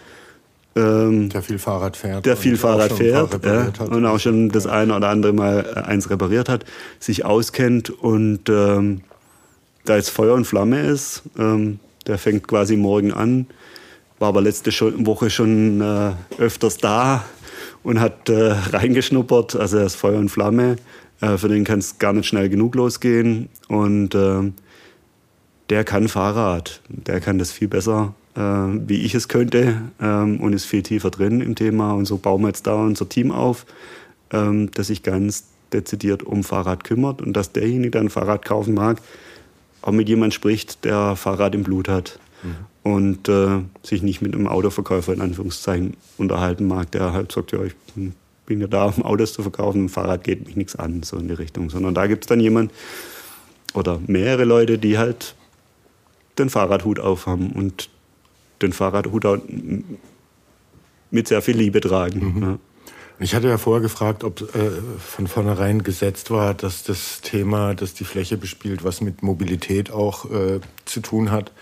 ähm, 0.76 1.28
der 1.28 1.42
viel 1.42 1.58
Fahrrad 1.58 1.96
fährt. 1.96 2.26
Der 2.26 2.36
viel 2.36 2.56
Fahrrad 2.56 2.92
fährt 2.92 3.44
ja, 3.44 3.84
und 3.84 4.06
auch 4.06 4.18
schon 4.18 4.48
das 4.48 4.66
eine 4.66 4.94
oder 4.96 5.08
andere 5.08 5.32
Mal 5.32 5.64
äh, 5.76 5.80
eins 5.80 6.10
repariert 6.10 6.48
hat, 6.48 6.64
sich 6.98 7.24
auskennt 7.24 7.90
und 7.90 8.48
ähm, 8.48 9.02
da 9.84 9.96
jetzt 9.96 10.10
Feuer 10.10 10.34
und 10.34 10.46
Flamme 10.46 10.80
ist. 10.80 11.22
Ähm, 11.38 11.78
der 12.06 12.18
fängt 12.18 12.48
quasi 12.48 12.76
morgen 12.76 13.12
an, 13.12 13.46
war 14.18 14.28
aber 14.28 14.40
letzte 14.40 14.70
Woche 15.06 15.30
schon 15.30 15.80
äh, 15.80 16.12
öfters 16.38 16.76
da 16.78 17.24
und 17.82 18.00
hat 18.00 18.28
äh, 18.28 18.52
reingeschnuppert. 18.72 19.56
Also 19.56 19.78
er 19.78 19.86
ist 19.86 19.94
Feuer 19.94 20.18
und 20.18 20.28
Flamme. 20.28 20.76
Äh, 21.20 21.38
für 21.38 21.48
den 21.48 21.64
kann 21.64 21.78
es 21.78 21.98
gar 21.98 22.12
nicht 22.12 22.26
schnell 22.26 22.48
genug 22.48 22.74
losgehen. 22.74 23.48
Und 23.68 24.14
äh, 24.14 24.52
der 25.70 25.84
kann 25.84 26.08
Fahrrad. 26.08 26.80
Der 26.88 27.20
kann 27.20 27.38
das 27.38 27.52
viel 27.52 27.68
besser, 27.68 28.14
wie 28.34 29.02
ich 29.02 29.14
es 29.14 29.28
könnte. 29.28 29.82
Ähm, 30.00 30.40
und 30.40 30.52
ist 30.52 30.64
viel 30.64 30.82
tiefer 30.82 31.10
drin 31.10 31.40
im 31.40 31.54
Thema. 31.54 31.92
Und 31.92 32.06
so 32.06 32.16
bauen 32.16 32.42
wir 32.42 32.48
jetzt 32.48 32.66
da 32.66 32.74
unser 32.74 33.08
Team 33.08 33.30
auf, 33.30 33.66
ähm, 34.32 34.70
das 34.72 34.88
sich 34.88 35.02
ganz 35.02 35.44
dezidiert 35.72 36.22
um 36.22 36.44
Fahrrad 36.44 36.84
kümmert. 36.84 37.22
Und 37.22 37.34
dass 37.34 37.52
derjenige, 37.52 37.92
der 37.92 38.02
ein 38.02 38.10
Fahrrad 38.10 38.44
kaufen 38.44 38.74
mag, 38.74 39.00
auch 39.82 39.92
mit 39.92 40.08
jemandem 40.08 40.32
spricht, 40.32 40.84
der 40.84 41.16
Fahrrad 41.16 41.54
im 41.54 41.62
Blut 41.62 41.88
hat. 41.88 42.18
Mhm. 42.42 42.56
Und 42.82 43.28
äh, 43.28 43.60
sich 43.82 44.02
nicht 44.02 44.20
mit 44.20 44.34
einem 44.34 44.46
Autoverkäufer 44.46 45.14
in 45.14 45.22
Anführungszeichen 45.22 45.96
unterhalten 46.18 46.66
mag, 46.66 46.90
der 46.90 47.12
halt 47.12 47.32
sagt, 47.32 47.52
ja, 47.52 47.62
ich 47.62 47.74
bin 48.46 48.60
ja 48.60 48.66
da, 48.66 48.86
um 48.86 49.02
Autos 49.02 49.32
zu 49.32 49.42
verkaufen, 49.42 49.86
ein 49.86 49.88
Fahrrad 49.88 50.22
geht 50.22 50.46
mich 50.46 50.54
nichts 50.54 50.76
an, 50.76 51.02
so 51.02 51.16
in 51.16 51.28
die 51.28 51.34
Richtung. 51.34 51.70
Sondern 51.70 51.94
da 51.94 52.06
gibt 52.06 52.24
es 52.24 52.28
dann 52.28 52.40
jemand 52.40 52.72
oder 53.72 54.00
mehrere 54.06 54.44
Leute, 54.44 54.78
die 54.78 54.98
halt 54.98 55.34
den 56.38 56.50
Fahrradhut 56.50 57.00
aufhaben 57.00 57.52
und 57.52 57.88
den 58.62 58.72
Fahrradhut 58.72 59.24
mit 61.10 61.28
sehr 61.28 61.42
viel 61.42 61.56
Liebe 61.56 61.80
tragen. 61.80 62.34
Mhm. 62.34 62.42
Ja. 62.42 62.58
Ich 63.20 63.34
hatte 63.34 63.48
ja 63.48 63.58
vorher 63.58 63.80
gefragt, 63.80 64.24
ob 64.24 64.40
äh, 64.54 64.70
von 64.98 65.28
vornherein 65.28 65.84
gesetzt 65.84 66.30
war, 66.30 66.52
dass 66.52 66.82
das 66.82 67.20
Thema, 67.20 67.74
das 67.74 67.94
die 67.94 68.04
Fläche 68.04 68.36
bespielt, 68.36 68.82
was 68.82 69.00
mit 69.00 69.22
Mobilität 69.22 69.92
auch 69.92 70.30
äh, 70.30 70.60
zu 70.84 71.00
tun 71.00 71.30
hat. 71.30 71.52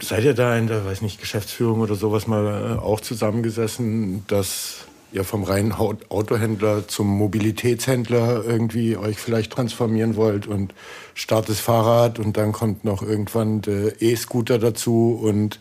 Seid 0.00 0.22
ihr 0.22 0.34
da 0.34 0.56
in 0.56 0.68
der, 0.68 0.84
weiß 0.84 1.02
nicht, 1.02 1.20
Geschäftsführung 1.20 1.80
oder 1.80 1.96
sowas 1.96 2.28
mal 2.28 2.76
äh, 2.76 2.78
auch 2.78 3.00
zusammengesessen, 3.00 4.24
dass 4.28 4.86
ihr 5.12 5.24
vom 5.24 5.42
reinen 5.42 5.72
Autohändler 5.72 6.86
zum 6.86 7.08
Mobilitätshändler 7.08 8.44
irgendwie 8.44 8.96
euch 8.96 9.18
vielleicht 9.18 9.52
transformieren 9.52 10.16
wollt 10.16 10.46
und 10.46 10.74
startet 11.14 11.50
das 11.50 11.60
Fahrrad 11.60 12.18
und 12.18 12.36
dann 12.36 12.52
kommt 12.52 12.84
noch 12.84 13.02
irgendwann 13.02 13.60
der 13.60 14.00
E-Scooter 14.00 14.58
dazu 14.58 15.18
und 15.22 15.58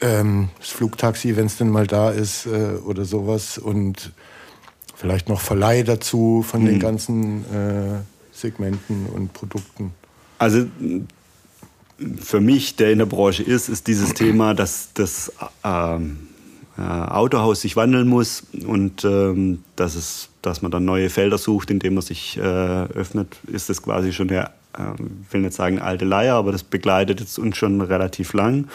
ähm, 0.00 0.50
das 0.58 0.68
Flugtaxi, 0.68 1.36
wenn 1.36 1.46
es 1.46 1.56
denn 1.56 1.70
mal 1.70 1.86
da 1.86 2.10
ist 2.10 2.46
äh, 2.46 2.76
oder 2.84 3.04
sowas 3.04 3.58
und 3.58 4.12
vielleicht 4.94 5.28
noch 5.28 5.40
Verleih 5.40 5.82
dazu 5.82 6.44
von 6.46 6.62
mhm. 6.62 6.66
den 6.66 6.80
ganzen 6.80 7.44
äh, 7.44 8.00
Segmenten 8.32 9.06
und 9.06 9.32
Produkten. 9.32 9.92
Also 10.38 10.66
für 12.20 12.40
mich, 12.40 12.76
der 12.76 12.92
in 12.92 12.98
der 12.98 13.06
Branche 13.06 13.42
ist, 13.42 13.68
ist 13.70 13.86
dieses 13.86 14.12
Thema, 14.12 14.52
dass 14.52 14.90
das 14.92 15.32
ähm, 15.64 16.28
äh, 16.78 16.82
Autohaus 16.82 17.60
sich 17.60 17.76
wandeln 17.76 18.08
muss 18.08 18.44
und 18.66 19.04
ähm, 19.04 19.62
dass, 19.76 19.94
es, 19.94 20.28
dass 20.42 20.62
man 20.62 20.70
dann 20.70 20.84
neue 20.84 21.10
Felder 21.10 21.38
sucht, 21.38 21.70
indem 21.70 21.94
man 21.94 22.02
sich 22.02 22.36
äh, 22.36 22.40
öffnet, 22.40 23.36
ist 23.46 23.68
das 23.68 23.82
quasi 23.82 24.12
schon 24.12 24.30
eine, 24.30 24.44
äh, 24.76 24.92
ich 25.26 25.32
will 25.32 25.42
nicht 25.42 25.54
sagen 25.54 25.78
alte 25.78 26.04
Leier, 26.04 26.34
aber 26.34 26.52
das 26.52 26.62
begleitet 26.62 27.20
jetzt 27.20 27.38
uns 27.38 27.56
schon 27.56 27.80
relativ 27.80 28.32
lang. 28.32 28.68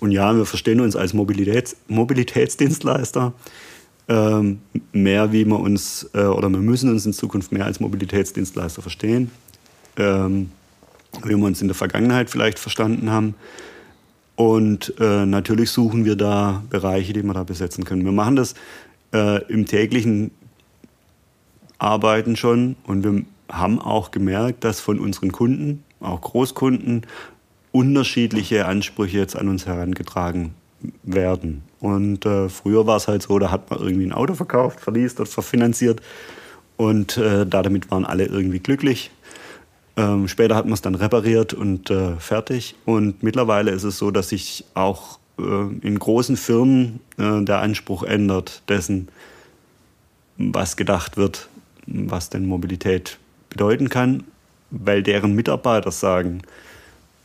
Und 0.00 0.10
ja, 0.10 0.36
wir 0.36 0.44
verstehen 0.44 0.80
uns 0.80 0.96
als 0.96 1.14
Mobilitäts 1.14 1.76
Mobilitätsdienstleister 1.88 3.32
ähm, 4.08 4.60
mehr, 4.92 5.32
wie 5.32 5.46
wir 5.46 5.58
uns, 5.58 6.10
äh, 6.12 6.24
oder 6.24 6.50
wir 6.50 6.58
müssen 6.58 6.90
uns 6.90 7.06
in 7.06 7.12
Zukunft 7.12 7.52
mehr 7.52 7.64
als 7.64 7.80
Mobilitätsdienstleister 7.80 8.82
verstehen. 8.82 9.30
Ähm, 9.96 10.50
wie 11.22 11.36
wir 11.36 11.44
uns 11.44 11.60
in 11.62 11.68
der 11.68 11.74
Vergangenheit 11.74 12.30
vielleicht 12.30 12.58
verstanden 12.58 13.10
haben. 13.10 13.34
Und 14.36 14.94
äh, 14.98 15.26
natürlich 15.26 15.70
suchen 15.70 16.04
wir 16.04 16.16
da 16.16 16.62
Bereiche, 16.70 17.12
die 17.12 17.22
wir 17.22 17.34
da 17.34 17.44
besetzen 17.44 17.84
können. 17.84 18.04
Wir 18.04 18.12
machen 18.12 18.36
das 18.36 18.54
äh, 19.12 19.42
im 19.44 19.66
täglichen 19.66 20.32
Arbeiten 21.78 22.36
schon 22.36 22.76
und 22.84 23.04
wir 23.04 23.24
haben 23.48 23.80
auch 23.80 24.10
gemerkt, 24.10 24.64
dass 24.64 24.80
von 24.80 24.98
unseren 24.98 25.30
Kunden, 25.30 25.84
auch 26.00 26.20
Großkunden, 26.20 27.02
unterschiedliche 27.72 28.66
Ansprüche 28.66 29.18
jetzt 29.18 29.36
an 29.36 29.48
uns 29.48 29.66
herangetragen 29.66 30.54
werden. 31.02 31.62
Und 31.80 32.26
äh, 32.26 32.48
früher 32.48 32.86
war 32.86 32.96
es 32.96 33.08
halt 33.08 33.22
so, 33.22 33.38
da 33.38 33.50
hat 33.50 33.70
man 33.70 33.80
irgendwie 33.80 34.06
ein 34.06 34.12
Auto 34.12 34.34
verkauft, 34.34 34.80
verliest 34.80 35.20
oder 35.20 35.28
verfinanziert 35.28 36.00
und 36.76 37.16
äh, 37.16 37.46
damit 37.46 37.90
waren 37.90 38.04
alle 38.04 38.26
irgendwie 38.26 38.58
glücklich. 38.58 39.10
Ähm, 39.96 40.28
später 40.28 40.56
hat 40.56 40.64
man 40.64 40.74
es 40.74 40.82
dann 40.82 40.94
repariert 40.94 41.54
und 41.54 41.90
äh, 41.90 42.16
fertig. 42.16 42.74
Und 42.84 43.22
mittlerweile 43.22 43.70
ist 43.70 43.84
es 43.84 43.98
so, 43.98 44.10
dass 44.10 44.30
sich 44.30 44.64
auch 44.74 45.18
äh, 45.38 45.42
in 45.86 45.98
großen 45.98 46.36
Firmen 46.36 47.00
äh, 47.16 47.42
der 47.42 47.60
Anspruch 47.60 48.02
ändert 48.02 48.62
dessen, 48.68 49.08
was 50.36 50.76
gedacht 50.76 51.16
wird, 51.16 51.48
was 51.86 52.28
denn 52.30 52.46
Mobilität 52.46 53.18
bedeuten 53.50 53.88
kann, 53.88 54.24
weil 54.70 55.02
deren 55.02 55.34
Mitarbeiter 55.34 55.92
sagen, 55.92 56.42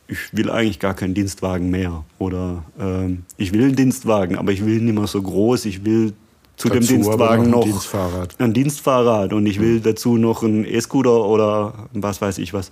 ich 0.07 0.17
will 0.31 0.49
eigentlich 0.49 0.79
gar 0.79 0.95
keinen 0.95 1.13
Dienstwagen 1.13 1.69
mehr 1.69 2.03
oder 2.17 2.63
ähm, 2.79 3.25
ich 3.37 3.53
will 3.53 3.63
einen 3.63 3.75
Dienstwagen, 3.75 4.37
aber 4.37 4.51
ich 4.51 4.65
will 4.65 4.79
nicht 4.81 4.95
mehr 4.95 5.07
so 5.07 5.21
groß, 5.21 5.65
ich 5.65 5.85
will 5.85 6.13
zu 6.59 6.67
dazu 6.67 6.79
dem 6.79 6.87
Dienstwagen 6.87 7.49
noch, 7.49 7.61
ein 7.61 7.71
Dienstfahrrad. 7.71 8.35
ein 8.37 8.53
Dienstfahrrad 8.53 9.31
und 9.31 9.45
ich 9.45 9.61
will 9.61 9.75
mhm. 9.75 9.83
dazu 9.83 10.17
noch 10.17 10.43
einen 10.43 10.65
E-Scooter 10.65 11.25
oder 11.25 11.73
was 11.93 12.21
weiß 12.21 12.37
ich 12.37 12.53
was. 12.53 12.71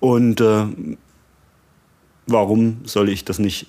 Und 0.00 0.40
äh, 0.40 0.64
warum 2.26 2.78
soll 2.84 3.10
ich 3.10 3.26
das 3.26 3.38
nicht 3.38 3.66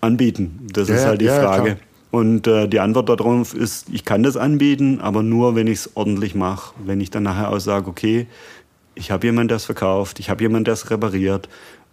anbieten? 0.00 0.66
Das 0.72 0.88
ja, 0.88 0.96
ist 0.96 1.06
halt 1.06 1.20
die 1.20 1.26
ja, 1.26 1.40
Frage. 1.40 1.62
Klar. 1.62 1.76
Und 2.10 2.46
äh, 2.48 2.68
die 2.68 2.80
Antwort 2.80 3.08
darauf 3.08 3.54
ist, 3.54 3.88
ich 3.90 4.04
kann 4.04 4.24
das 4.24 4.36
anbieten, 4.36 5.00
aber 5.00 5.22
nur, 5.22 5.54
wenn 5.54 5.68
ich 5.68 5.78
es 5.78 5.90
ordentlich 5.94 6.34
mache. 6.34 6.74
Wenn 6.84 7.00
ich 7.00 7.10
dann 7.10 7.22
nachher 7.22 7.50
auch 7.50 7.60
sage, 7.60 7.88
okay, 7.88 8.26
ich 8.96 9.12
habe 9.12 9.26
jemanden, 9.26 9.48
der 9.48 9.56
es 9.58 9.64
verkauft, 9.64 10.18
ich 10.18 10.28
habe 10.28 10.42
jemanden, 10.42 10.64
der 10.64 10.74
es 10.74 10.90
repariert 10.90 11.48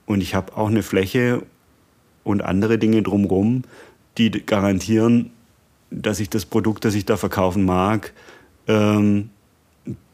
und 0.08 0.22
ich 0.22 0.34
habe 0.34 0.58
auch 0.58 0.70
eine 0.70 0.82
Fläche 0.82 1.44
und 2.24 2.42
andere 2.42 2.80
Dinge 2.80 3.04
drumherum, 3.04 3.64
die 4.18 4.32
garantieren, 4.32 5.32
dass 5.92 6.20
ich 6.20 6.30
das 6.30 6.46
Produkt, 6.46 6.86
das 6.86 6.96
ich 6.96 7.06
da 7.06 7.18
verkaufen 7.18 7.66
mag, 7.66 8.14
ähm, 8.68 9.30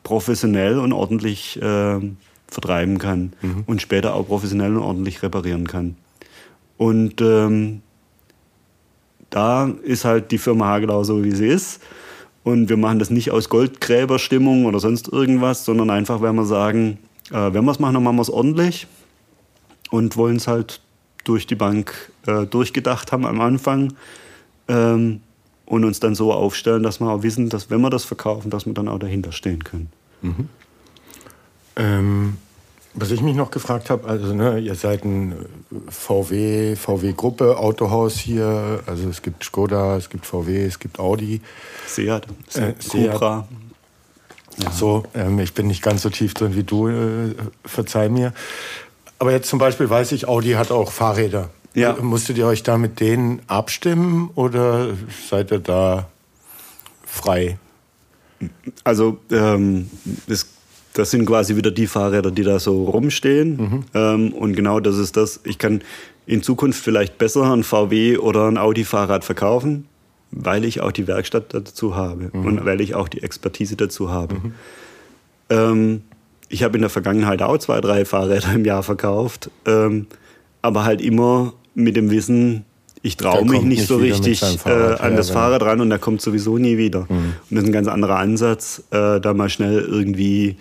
professionell 0.04 0.80
und 0.80 0.94
ordentlich 0.94 1.62
äh, 1.62 2.00
vertreiben 2.48 2.98
kann 2.98 3.34
mhm. 3.42 3.64
und 3.66 3.82
später 3.82 4.14
auch 4.14 4.28
professionell 4.28 4.76
und 4.78 4.84
ordentlich 4.84 5.24
reparieren 5.24 5.68
kann. 5.68 5.96
Und 6.78 7.22
ähm, 7.22 7.82
da 9.30 9.68
ist 9.84 10.06
halt 10.06 10.32
die 10.32 10.38
Firma 10.38 10.66
Hagelau 10.68 11.04
so, 11.04 11.24
wie 11.24 11.32
sie 11.32 11.48
ist. 11.48 11.82
Und 12.44 12.70
wir 12.70 12.78
machen 12.78 13.00
das 13.00 13.10
nicht 13.10 13.32
aus 13.32 13.50
Goldgräberstimmung 13.50 14.66
oder 14.66 14.80
sonst 14.80 15.08
irgendwas, 15.12 15.66
sondern 15.66 15.90
einfach, 15.90 16.22
wenn 16.22 16.36
wir 16.36 16.46
sagen, 16.46 17.00
äh, 17.32 17.54
wenn 17.54 17.66
wir 17.66 17.72
es 17.72 17.80
machen, 17.80 17.96
dann 17.96 18.04
machen 18.04 18.18
wir 18.18 18.22
es 18.22 18.30
ordentlich 18.30 18.88
und 19.90 20.16
wollen 20.16 20.36
es 20.36 20.48
halt 20.48 20.82
durch 21.24 21.48
die 21.48 21.56
Bank 21.56 22.12
äh, 22.28 22.46
durchgedacht 22.46 23.12
haben 23.12 23.26
am 23.26 23.42
Anfang 23.42 23.94
ähm, 24.68 25.22
und 25.66 25.84
uns 25.84 26.00
dann 26.00 26.16
so 26.16 26.34
aufstellen, 26.34 26.84
dass 26.84 27.00
wir 27.00 27.10
auch 27.10 27.24
wissen, 27.24 27.50
dass 27.50 27.70
wenn 27.70 27.82
wir 27.82 27.90
das 27.90 28.06
verkaufen, 28.06 28.50
dass 28.50 28.66
wir 28.66 28.74
dann 28.74 28.88
auch 28.88 29.00
dahinter 29.00 29.32
stehen 29.32 29.64
können. 29.64 29.90
Mhm. 30.22 30.50
Ähm, 31.76 32.38
was 32.94 33.12
ich 33.12 33.22
mich 33.22 33.36
noch 33.36 33.52
gefragt 33.52 33.90
habe, 33.90 34.08
also 34.08 34.34
ne, 34.34 34.60
ihr 34.60 34.76
seid 34.76 35.04
ein 35.04 35.36
VW, 35.90 36.78
VW-Gruppe, 36.78 37.58
Autohaus 37.58 38.18
hier, 38.18 38.82
also 38.86 39.10
es 39.10 39.22
gibt 39.22 39.44
Skoda, 39.44 39.98
es 39.98 40.10
gibt 40.10 40.26
VW, 40.26 40.66
es 40.66 40.80
gibt 40.80 40.98
Audi. 40.98 41.42
Seat, 41.88 42.26
äh, 42.54 42.74
Cupra. 42.90 43.48
Ja. 44.58 44.72
So, 44.72 45.04
ähm, 45.14 45.40
ich 45.40 45.54
bin 45.54 45.68
nicht 45.68 45.82
ganz 45.82 46.04
so 46.04 46.10
tief 46.10 46.34
drin 46.34 46.56
wie 46.56 46.64
du, 46.64 46.88
äh, 46.88 47.36
verzeih 47.66 48.08
mir. 48.08 48.34
Aber 49.20 49.34
jetzt 49.34 49.50
zum 49.50 49.60
Beispiel 49.60 49.90
weiß 49.90 50.14
ich, 50.14 50.30
Audi 50.30 50.52
hat 50.52 50.72
auch 50.72 50.94
Fahrräder. 50.94 51.50
Ja. 51.76 51.94
Musstet 52.02 52.38
ihr 52.38 52.48
euch 52.48 52.64
da 52.64 52.78
mit 52.78 53.00
denen 53.00 53.42
abstimmen 53.48 54.32
oder 54.36 54.90
seid 55.30 55.52
ihr 55.52 55.60
da 55.60 56.08
frei? 57.06 57.60
Also 58.84 59.20
ähm, 59.32 59.90
es 60.28 60.48
das 60.96 61.12
sind 61.12 61.26
quasi 61.26 61.58
wieder 61.58 61.72
die 61.72 61.88
Fahrräder, 61.88 62.32
die 62.32 62.44
da 62.44 62.58
so 62.58 62.86
rumstehen. 62.86 63.58
Mhm. 63.58 63.84
Ähm, 63.94 64.34
und 64.34 64.56
genau 64.56 64.80
das 64.80 64.98
ist 64.98 65.18
das. 65.18 65.42
Ich 65.44 65.58
kann 65.58 65.82
in 66.26 66.42
Zukunft 66.42 66.82
vielleicht 66.82 67.18
besser 67.18 67.52
ein 67.52 67.64
VW 67.64 68.18
oder 68.18 68.48
ein 68.48 68.58
Audi-Fahrrad 68.58 69.26
verkaufen, 69.26 69.88
weil 70.32 70.64
ich 70.64 70.82
auch 70.82 70.94
die 70.94 71.06
Werkstatt 71.06 71.54
dazu 71.54 71.96
habe 71.96 72.32
mhm. 72.32 72.46
und 72.46 72.66
weil 72.66 72.82
ich 72.82 72.96
auch 72.96 73.10
die 73.10 73.22
Expertise 73.22 73.76
dazu 73.76 74.10
habe. 74.10 74.36
Mhm. 74.36 74.54
Ähm, 75.50 76.02
ich 76.48 76.64
habe 76.64 76.76
in 76.78 76.82
der 76.82 76.90
Vergangenheit 76.90 77.42
auch 77.42 77.58
zwei, 77.58 77.82
drei 77.82 78.06
Fahrräder 78.06 78.54
im 78.54 78.64
Jahr 78.64 78.82
verkauft, 78.82 79.52
ähm, 79.66 80.08
aber 80.62 80.86
halt 80.86 81.02
immer 81.02 81.54
mit 81.76 81.96
dem 81.96 82.10
Wissen, 82.10 82.66
ich 83.04 83.18
traue 83.18 83.44
mich 83.44 83.62
nicht, 83.62 83.80
nicht 83.80 83.88
so 83.88 83.98
richtig 83.98 84.42
äh, 84.66 84.70
an 84.70 85.16
das 85.16 85.30
Fahrrad 85.30 85.62
ran 85.62 85.80
und 85.80 85.92
der 85.92 86.00
kommt 86.00 86.22
sowieso 86.22 86.58
nie 86.58 86.78
wieder. 86.78 87.02
Mhm. 87.02 87.34
Und 87.50 87.52
das 87.52 87.64
ist 87.64 87.70
ein 87.70 87.74
ganz 87.74 87.88
anderer 87.88 88.18
Ansatz, 88.18 88.84
äh, 88.90 89.20
da 89.20 89.34
mal 89.36 89.50
schnell 89.50 89.80
irgendwie 89.80 90.58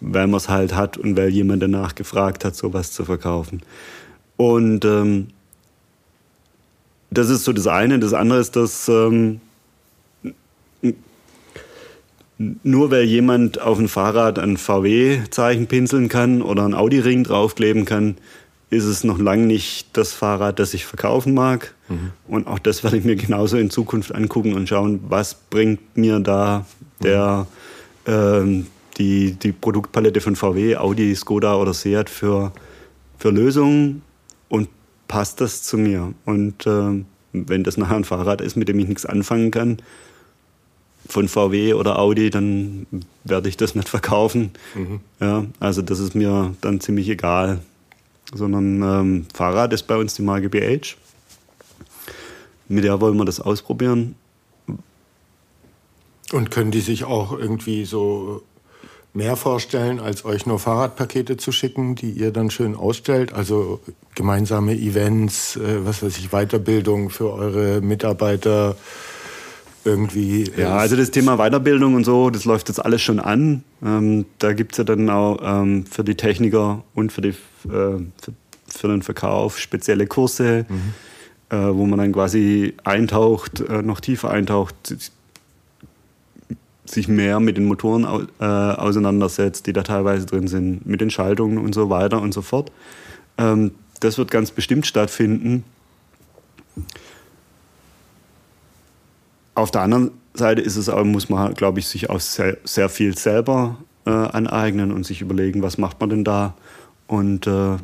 weil 0.00 0.26
man 0.26 0.38
es 0.38 0.48
halt 0.48 0.74
hat 0.74 0.96
und 0.96 1.16
weil 1.16 1.28
jemand 1.28 1.62
danach 1.62 1.94
gefragt 1.94 2.44
hat, 2.44 2.56
sowas 2.56 2.92
zu 2.92 3.04
verkaufen. 3.04 3.60
Und 4.36 4.84
ähm, 4.84 5.28
das 7.10 7.28
ist 7.28 7.44
so 7.44 7.52
das 7.52 7.66
eine. 7.66 7.98
Das 7.98 8.14
andere 8.14 8.40
ist, 8.40 8.56
dass 8.56 8.88
ähm, 8.88 9.40
nur 12.38 12.90
weil 12.90 13.04
jemand 13.04 13.60
auf 13.60 13.78
ein 13.78 13.88
Fahrrad 13.88 14.38
ein 14.38 14.56
VW-Zeichen 14.56 15.66
pinseln 15.66 16.08
kann 16.08 16.40
oder 16.40 16.64
ein 16.64 16.74
Audi-Ring 16.74 17.24
draufkleben 17.24 17.84
kann, 17.84 18.16
ist 18.70 18.84
es 18.84 19.02
noch 19.02 19.18
lange 19.18 19.46
nicht 19.46 19.88
das 19.96 20.12
Fahrrad, 20.12 20.60
das 20.60 20.74
ich 20.74 20.86
verkaufen 20.86 21.34
mag. 21.34 21.74
Mhm. 21.88 22.12
Und 22.28 22.46
auch 22.46 22.60
das 22.60 22.84
werde 22.84 22.96
ich 22.96 23.04
mir 23.04 23.16
genauso 23.16 23.58
in 23.58 23.68
Zukunft 23.68 24.14
angucken 24.14 24.54
und 24.54 24.68
schauen, 24.68 25.00
was 25.08 25.34
bringt 25.34 25.96
mir 25.96 26.20
da 26.20 26.64
der, 27.02 27.46
ähm, 28.06 28.66
die, 28.96 29.32
die 29.32 29.52
Produktpalette 29.52 30.20
von 30.20 30.36
VW, 30.36 30.76
Audi, 30.76 31.14
Skoda 31.16 31.56
oder 31.56 31.74
Seat 31.74 32.08
für, 32.08 32.52
für 33.18 33.30
Lösungen 33.30 34.02
und 34.48 34.68
passt 35.08 35.40
das 35.40 35.64
zu 35.64 35.76
mir. 35.76 36.14
Und 36.24 36.64
äh, 36.66 37.04
wenn 37.32 37.64
das 37.64 37.76
nachher 37.76 37.96
ein 37.96 38.04
Fahrrad 38.04 38.40
ist, 38.40 38.56
mit 38.56 38.68
dem 38.68 38.78
ich 38.78 38.88
nichts 38.88 39.04
anfangen 39.04 39.50
kann, 39.50 39.78
von 41.08 41.26
VW 41.26 41.74
oder 41.74 41.98
Audi, 41.98 42.30
dann 42.30 42.86
werde 43.24 43.48
ich 43.48 43.56
das 43.56 43.74
nicht 43.74 43.88
verkaufen. 43.88 44.52
Mhm. 44.76 45.00
Ja, 45.18 45.44
also 45.58 45.82
das 45.82 45.98
ist 45.98 46.14
mir 46.14 46.54
dann 46.60 46.80
ziemlich 46.80 47.08
egal. 47.08 47.60
Sondern 48.32 48.82
ähm, 48.82 49.26
Fahrrad 49.34 49.72
ist 49.72 49.84
bei 49.84 49.96
uns 49.96 50.14
die 50.14 50.22
Marke 50.22 50.48
BH. 50.48 50.96
Mit 52.68 52.84
der 52.84 53.00
wollen 53.00 53.16
wir 53.16 53.24
das 53.24 53.40
ausprobieren. 53.40 54.14
Und 56.32 56.50
können 56.50 56.70
die 56.70 56.80
sich 56.80 57.04
auch 57.04 57.32
irgendwie 57.32 57.84
so 57.84 58.42
mehr 59.12 59.36
vorstellen, 59.36 59.98
als 59.98 60.24
euch 60.24 60.46
nur 60.46 60.58
Fahrradpakete 60.58 61.36
zu 61.36 61.50
schicken, 61.50 61.96
die 61.96 62.10
ihr 62.10 62.30
dann 62.30 62.50
schön 62.50 62.76
ausstellt. 62.76 63.32
Also 63.32 63.80
gemeinsame 64.14 64.74
Events, 64.74 65.56
äh, 65.56 65.84
was 65.84 66.02
weiß 66.02 66.18
ich, 66.18 66.30
Weiterbildung 66.30 67.10
für 67.10 67.32
eure 67.32 67.80
Mitarbeiter 67.80 68.76
irgendwie. 69.84 70.50
Ja, 70.56 70.76
also 70.76 70.96
das 70.96 71.10
Thema 71.10 71.36
Weiterbildung 71.36 71.94
und 71.94 72.04
so, 72.04 72.30
das 72.30 72.44
läuft 72.44 72.68
jetzt 72.68 72.84
alles 72.84 73.02
schon 73.02 73.20
an. 73.20 73.64
Ähm, 73.84 74.26
da 74.38 74.52
gibt 74.52 74.72
es 74.72 74.78
ja 74.78 74.84
dann 74.84 75.08
auch 75.08 75.38
ähm, 75.42 75.86
für 75.86 76.04
die 76.04 76.14
Techniker 76.14 76.84
und 76.94 77.12
für, 77.12 77.22
die, 77.22 77.28
äh, 77.28 77.34
für, 77.64 78.32
für, 78.66 78.88
den 78.88 79.02
Verkauf 79.02 79.58
spezielle 79.58 80.06
Kurse, 80.06 80.66
mhm. 80.68 81.56
äh, 81.56 81.74
wo 81.74 81.86
man 81.86 81.98
dann 81.98 82.12
quasi 82.12 82.74
eintaucht, 82.84 83.60
äh, 83.60 83.82
noch 83.82 84.00
tiefer 84.00 84.30
eintaucht, 84.30 85.10
sich 86.84 87.08
mehr 87.08 87.40
mit 87.40 87.56
den 87.56 87.66
Motoren 87.66 88.28
äh, 88.40 88.44
auseinandersetzt, 88.44 89.66
die 89.66 89.72
da 89.72 89.82
teilweise 89.82 90.26
drin 90.26 90.48
sind, 90.48 90.86
mit 90.86 91.00
den 91.00 91.10
Schaltungen 91.10 91.58
und 91.58 91.74
so 91.74 91.88
weiter 91.88 92.20
und 92.20 92.34
so 92.34 92.42
fort. 92.42 92.72
Ähm, 93.38 93.72
das 94.00 94.18
wird 94.18 94.30
ganz 94.30 94.50
bestimmt 94.50 94.86
stattfinden. 94.86 95.64
Auf 99.60 99.70
der 99.70 99.82
anderen 99.82 100.12
Seite 100.32 100.62
ist 100.62 100.76
es 100.76 100.88
auch, 100.88 101.04
muss 101.04 101.28
man, 101.28 101.52
glaube 101.52 101.80
ich, 101.80 101.86
sich 101.86 102.08
auch 102.08 102.18
sehr, 102.18 102.56
sehr 102.64 102.88
viel 102.88 103.14
selber 103.18 103.76
äh, 104.06 104.10
aneignen 104.10 104.90
und 104.90 105.04
sich 105.04 105.20
überlegen, 105.20 105.62
was 105.62 105.76
macht 105.76 106.00
man 106.00 106.08
denn 106.08 106.24
da 106.24 106.54
und 107.06 107.46
äh, 107.46 107.76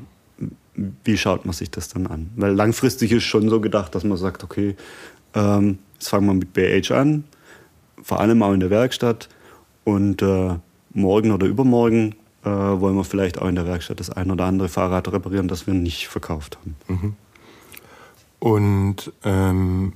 wie 1.05 1.19
schaut 1.19 1.45
man 1.45 1.53
sich 1.53 1.71
das 1.71 1.89
dann 1.89 2.07
an. 2.07 2.31
Weil 2.37 2.55
langfristig 2.55 3.13
ist 3.13 3.25
schon 3.25 3.51
so 3.51 3.61
gedacht, 3.61 3.95
dass 3.95 4.05
man 4.05 4.17
sagt, 4.17 4.43
okay, 4.43 4.75
ähm, 5.35 5.79
jetzt 5.93 6.09
fangen 6.09 6.27
wir 6.27 6.33
mit 6.33 6.55
BH 6.55 6.99
an, 6.99 7.25
vor 8.03 8.21
allem 8.21 8.43
auch 8.43 8.55
in 8.55 8.61
der 8.61 8.71
Werkstatt. 8.71 9.29
Und 9.85 10.23
äh, 10.23 10.55
morgen 10.95 11.31
oder 11.31 11.47
übermorgen 11.47 12.15
äh, 12.43 12.49
wollen 12.49 12.97
wir 12.97 13.05
vielleicht 13.05 13.39
auch 13.39 13.49
in 13.49 13.55
der 13.55 13.67
Werkstatt 13.67 14.01
das 14.01 14.09
ein 14.09 14.31
oder 14.31 14.47
andere 14.47 14.71
Fahrrad 14.71 15.13
reparieren, 15.13 15.47
das 15.47 15.67
wir 15.67 15.75
nicht 15.75 16.09
verkauft 16.09 16.57
haben. 16.57 16.77
Mhm. 16.89 17.17
Und 18.39 19.13
ähm, 19.25 19.93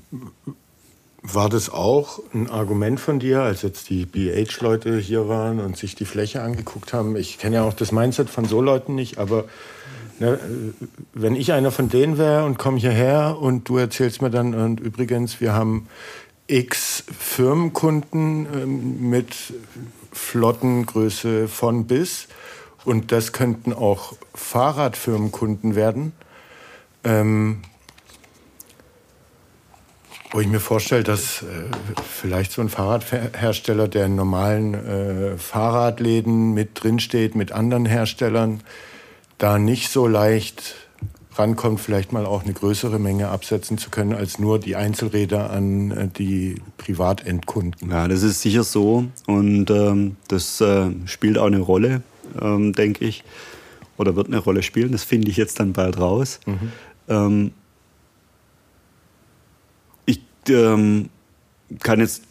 war 1.22 1.48
das 1.48 1.70
auch 1.70 2.20
ein 2.32 2.48
Argument 2.48 2.98
von 2.98 3.18
dir, 3.18 3.42
als 3.42 3.62
jetzt 3.62 3.90
die 3.90 4.06
BH-Leute 4.06 4.98
hier 4.98 5.28
waren 5.28 5.60
und 5.60 5.76
sich 5.76 5.94
die 5.94 6.06
Fläche 6.06 6.42
angeguckt 6.42 6.92
haben? 6.92 7.16
Ich 7.16 7.38
kenne 7.38 7.56
ja 7.56 7.62
auch 7.64 7.74
das 7.74 7.92
Mindset 7.92 8.30
von 8.30 8.46
so 8.46 8.62
Leuten 8.62 8.94
nicht, 8.94 9.18
aber 9.18 9.44
ne, 10.18 10.38
wenn 11.12 11.36
ich 11.36 11.52
einer 11.52 11.70
von 11.70 11.88
denen 11.88 12.16
wäre 12.16 12.44
und 12.46 12.58
komme 12.58 12.78
hierher 12.78 13.36
und 13.38 13.68
du 13.68 13.76
erzählst 13.76 14.22
mir 14.22 14.30
dann, 14.30 14.54
und 14.54 14.80
übrigens, 14.80 15.40
wir 15.40 15.52
haben 15.52 15.88
x 16.46 17.04
Firmenkunden 17.16 18.46
ähm, 18.52 19.10
mit 19.10 19.34
Flottengröße 20.12 21.48
von 21.48 21.86
bis. 21.86 22.28
Und 22.84 23.12
das 23.12 23.32
könnten 23.32 23.72
auch 23.72 24.14
Fahrradfirmenkunden 24.34 25.74
werden. 25.74 26.12
Ähm, 27.04 27.62
wo 30.32 30.40
ich 30.40 30.46
mir 30.46 30.60
vorstelle, 30.60 31.02
dass 31.02 31.42
äh, 31.42 31.46
vielleicht 32.08 32.52
so 32.52 32.62
ein 32.62 32.68
Fahrradhersteller, 32.68 33.88
der 33.88 34.06
in 34.06 34.14
normalen 34.14 34.74
äh, 34.74 35.36
Fahrradläden 35.38 36.52
mit 36.54 36.82
drinsteht, 36.82 37.34
mit 37.34 37.52
anderen 37.52 37.86
Herstellern, 37.86 38.60
da 39.38 39.58
nicht 39.58 39.90
so 39.90 40.06
leicht 40.06 40.74
rankommt, 41.34 41.80
vielleicht 41.80 42.12
mal 42.12 42.26
auch 42.26 42.44
eine 42.44 42.52
größere 42.52 42.98
Menge 42.98 43.28
absetzen 43.28 43.78
zu 43.78 43.90
können, 43.90 44.12
als 44.12 44.38
nur 44.38 44.58
die 44.58 44.76
Einzelräder 44.76 45.50
an 45.50 45.90
äh, 45.90 46.08
die 46.08 46.56
Privatendkunden. 46.76 47.90
Ja, 47.90 48.06
das 48.06 48.22
ist 48.22 48.42
sicher 48.42 48.64
so 48.64 49.06
und 49.26 49.70
ähm, 49.70 50.16
das 50.28 50.60
äh, 50.60 50.90
spielt 51.06 51.38
auch 51.38 51.46
eine 51.46 51.60
Rolle, 51.60 52.02
ähm, 52.40 52.72
denke 52.72 53.04
ich, 53.04 53.24
oder 53.96 54.16
wird 54.16 54.28
eine 54.28 54.38
Rolle 54.38 54.62
spielen. 54.62 54.92
Das 54.92 55.04
finde 55.04 55.30
ich 55.30 55.36
jetzt 55.36 55.60
dann 55.60 55.72
bald 55.72 55.98
raus. 55.98 56.40
Mhm. 56.46 56.72
Ähm, 57.08 57.52
ähm, 60.52 61.08
kann 61.80 62.00
jetzt 62.00 62.22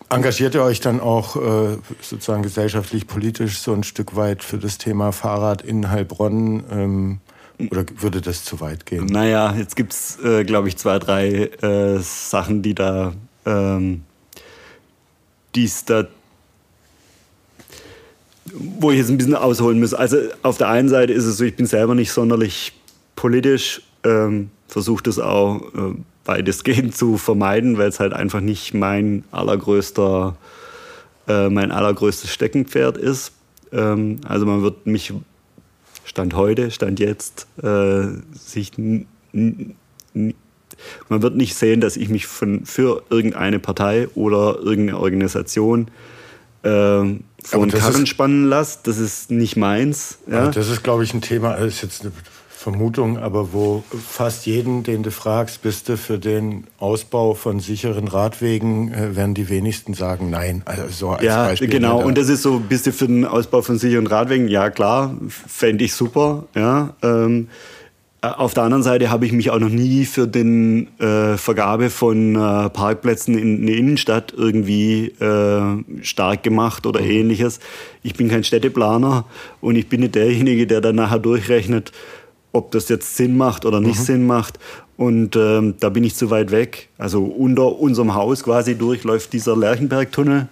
engagiert 0.10 0.56
ihr 0.56 0.64
euch 0.64 0.80
dann 0.80 1.00
auch 1.00 1.36
äh, 1.36 1.78
sozusagen 2.02 2.44
gesellschaftlich, 2.44 3.08
politisch 3.08 3.60
so 3.60 3.74
ein 3.74 3.84
Stück 3.84 4.16
weit 4.16 4.44
für 4.44 4.58
das 4.58 4.78
Thema 4.78 5.12
Fahrrad 5.12 5.62
in 5.62 5.90
Heilbronn? 5.90 6.64
Ähm, 6.72 7.20
oder 7.72 7.84
würde 7.98 8.22
das 8.22 8.46
zu 8.46 8.62
weit 8.62 8.86
gehen? 8.86 9.06
Naja, 9.08 9.54
jetzt 9.54 9.76
gibt 9.76 9.94
es, 9.94 10.18
äh, 10.24 10.44
glaube 10.46 10.70
ich, 10.70 10.78
zwei, 10.78 10.98
drei 10.98 11.28
äh, 11.28 12.00
Sachen, 12.00 12.62
die 12.62 12.74
da, 12.74 13.14
ähm, 13.46 14.04
die's 15.56 15.84
da, 15.84 16.08
wo 18.54 18.92
ich 18.92 18.98
jetzt 18.98 19.10
ein 19.10 19.18
bisschen 19.18 19.36
ausholen 19.36 19.80
muss. 19.80 19.94
Also 19.94 20.18
auf 20.42 20.58
der 20.58 20.70
einen 20.70 20.90
Seite 20.90 21.12
ist 21.12 21.26
es 21.26 21.38
so, 21.38 21.44
ich 21.44 21.56
bin 21.56 21.66
selber 21.66 21.96
nicht 21.96 22.12
sonderlich 22.12 22.74
politisch, 23.16 23.82
ähm, 24.06 24.50
versuche 24.70 25.04
das 25.04 25.20
auch 25.20 25.62
äh, 25.74 25.96
weitestgehend 26.26 26.96
zu 26.96 27.18
vermeiden, 27.18 27.78
weil 27.78 27.90
es 27.90 28.00
halt 28.00 28.14
einfach 28.14 28.40
nicht 28.40 28.74
mein 28.74 29.26
allergrößter, 29.32 30.38
äh, 31.28 31.50
mein 31.50 31.72
allergrößtes 31.72 32.32
Steckenpferd 32.32 32.98
ist. 32.98 33.34
Ähm, 33.74 34.22
also 34.26 34.46
man 34.46 34.62
wird 34.62 34.86
mich 34.86 35.14
Stand 36.06 36.36
heute, 36.36 36.72
Stand 36.72 37.00
jetzt, 37.00 37.48
äh, 37.62 38.08
sich 38.34 38.72
man 41.10 41.22
wird 41.22 41.36
nicht 41.36 41.56
sehen, 41.56 41.82
dass 41.82 41.98
ich 41.98 42.10
mich 42.10 42.26
von, 42.26 42.66
für 42.66 43.04
irgendeine 43.10 43.60
Partei 43.60 44.08
oder 44.16 44.60
irgendeine 44.60 45.00
Organisation 45.00 45.90
äh, 46.64 46.70
von 47.44 47.72
Karren 47.72 48.06
spannen 48.06 48.50
lasse. 48.50 48.80
Das 48.84 48.98
ist 48.98 49.30
nicht 49.32 49.56
meins. 49.56 50.20
Ja? 50.28 50.50
Das 50.50 50.70
ist, 50.70 50.84
glaube 50.84 51.04
ich, 51.04 51.14
ein 51.14 51.22
Thema, 51.22 51.56
das 51.58 51.76
ist 51.76 51.82
jetzt 51.82 52.02
eine 52.02 52.12
Vermutung, 52.60 53.18
aber 53.18 53.54
wo 53.54 53.86
fast 54.06 54.46
jeden, 54.46 54.84
den 54.84 55.02
du 55.02 55.12
fragst, 55.12 55.62
bist 55.62 55.88
du 55.88 55.96
für 55.96 56.20
den 56.20 56.66
Ausbau 56.78 57.34
von 57.34 57.62
sicheren 57.62 58.10
Radwegen, 58.10 58.94
äh, 58.94 59.16
werden 59.16 59.34
die 59.34 59.48
wenigsten 59.48 59.94
sagen 59.94 60.30
nein. 60.30 60.64
Also 60.66 60.84
so 60.90 61.10
als 61.12 61.24
ja, 61.24 61.46
Beispiel 61.46 61.70
genau. 61.70 62.04
Und 62.04 62.18
das 62.18 62.28
ist 62.28 62.42
so, 62.42 62.60
bist 62.60 62.86
du 62.86 62.92
für 62.92 63.08
den 63.08 63.24
Ausbau 63.24 63.62
von 63.62 63.80
sicheren 63.80 64.08
Radwegen? 64.08 64.50
Ja, 64.50 64.72
klar, 64.72 65.16
fände 65.30 65.86
ich 65.86 65.94
super. 65.94 66.48
Ja, 66.54 66.96
ähm, 67.02 67.48
äh, 68.22 68.28
auf 68.28 68.54
der 68.54 68.64
anderen 68.64 68.84
Seite 68.84 69.10
habe 69.10 69.26
ich 69.26 69.32
mich 69.32 69.52
auch 69.52 69.60
noch 69.60 69.70
nie 69.70 70.04
für 70.04 70.28
den 70.28 70.90
äh, 71.00 71.38
Vergabe 71.38 71.90
von 71.90 72.36
äh, 72.36 72.70
Parkplätzen 72.70 73.38
in 73.38 73.66
der 73.66 73.78
Innenstadt 73.78 74.34
irgendwie 74.36 75.14
äh, 75.22 76.04
stark 76.04 76.44
gemacht 76.44 76.86
oder 76.86 77.00
mhm. 77.00 77.10
ähnliches. 77.10 77.62
Ich 78.04 78.16
bin 78.16 78.28
kein 78.28 78.44
Städteplaner 78.44 79.24
und 79.62 79.78
ich 79.78 79.88
bin 79.88 80.02
nicht 80.02 80.16
derjenige, 80.16 80.68
der 80.68 80.82
dann 80.82 80.96
nachher 80.96 81.20
durchrechnet, 81.20 81.94
ob 82.52 82.72
das 82.72 82.90
jetzt 82.90 83.16
Sinn 83.16 83.38
macht 83.38 83.66
oder 83.66 83.80
nicht 83.80 84.00
mhm. 84.00 84.04
Sinn 84.04 84.28
macht. 84.28 84.60
Und 84.98 85.36
ähm, 85.36 85.76
da 85.80 85.90
bin 85.90 86.04
ich 86.04 86.16
zu 86.16 86.30
weit 86.30 86.52
weg. 86.52 86.90
Also 86.98 87.24
unter 87.24 87.80
unserem 87.80 88.16
Haus 88.16 88.44
quasi 88.44 88.76
durchläuft 88.76 89.32
dieser 89.32 89.56
Lerchenbergtunnel, 89.56 90.50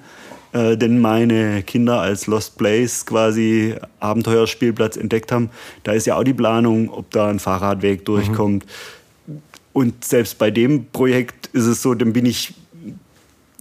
äh, 0.54 0.78
den 0.78 1.02
meine 1.02 1.64
Kinder 1.64 2.00
als 2.00 2.28
Lost 2.28 2.58
Place 2.58 3.06
quasi 3.06 3.76
Abenteuerspielplatz 4.00 4.96
entdeckt 4.96 5.32
haben. 5.32 5.50
Da 5.84 5.92
ist 5.92 6.08
ja 6.08 6.16
auch 6.16 6.24
die 6.24 6.34
Planung, 6.34 6.90
ob 6.90 7.12
da 7.12 7.28
ein 7.28 7.40
Fahrradweg 7.40 8.06
durchkommt. 8.06 8.66
Mhm. 8.66 9.42
Und 9.74 10.06
selbst 10.06 10.38
bei 10.38 10.50
dem 10.50 10.86
Projekt 10.86 11.48
ist 11.54 11.66
es 11.66 11.82
so, 11.82 11.94
dann 11.94 12.14
bin 12.14 12.26
ich 12.26 12.54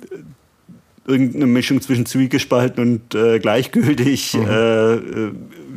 äh, 0.03 1.11
irgendeine 1.11 1.47
Mischung 1.47 1.81
zwischen 1.81 2.07
zwiegespalten 2.07 2.83
und 2.83 3.15
äh, 3.15 3.39
gleichgültig. 3.39 4.35
Mhm. 4.35 4.47
Äh, 4.47 4.95
äh 4.95 5.33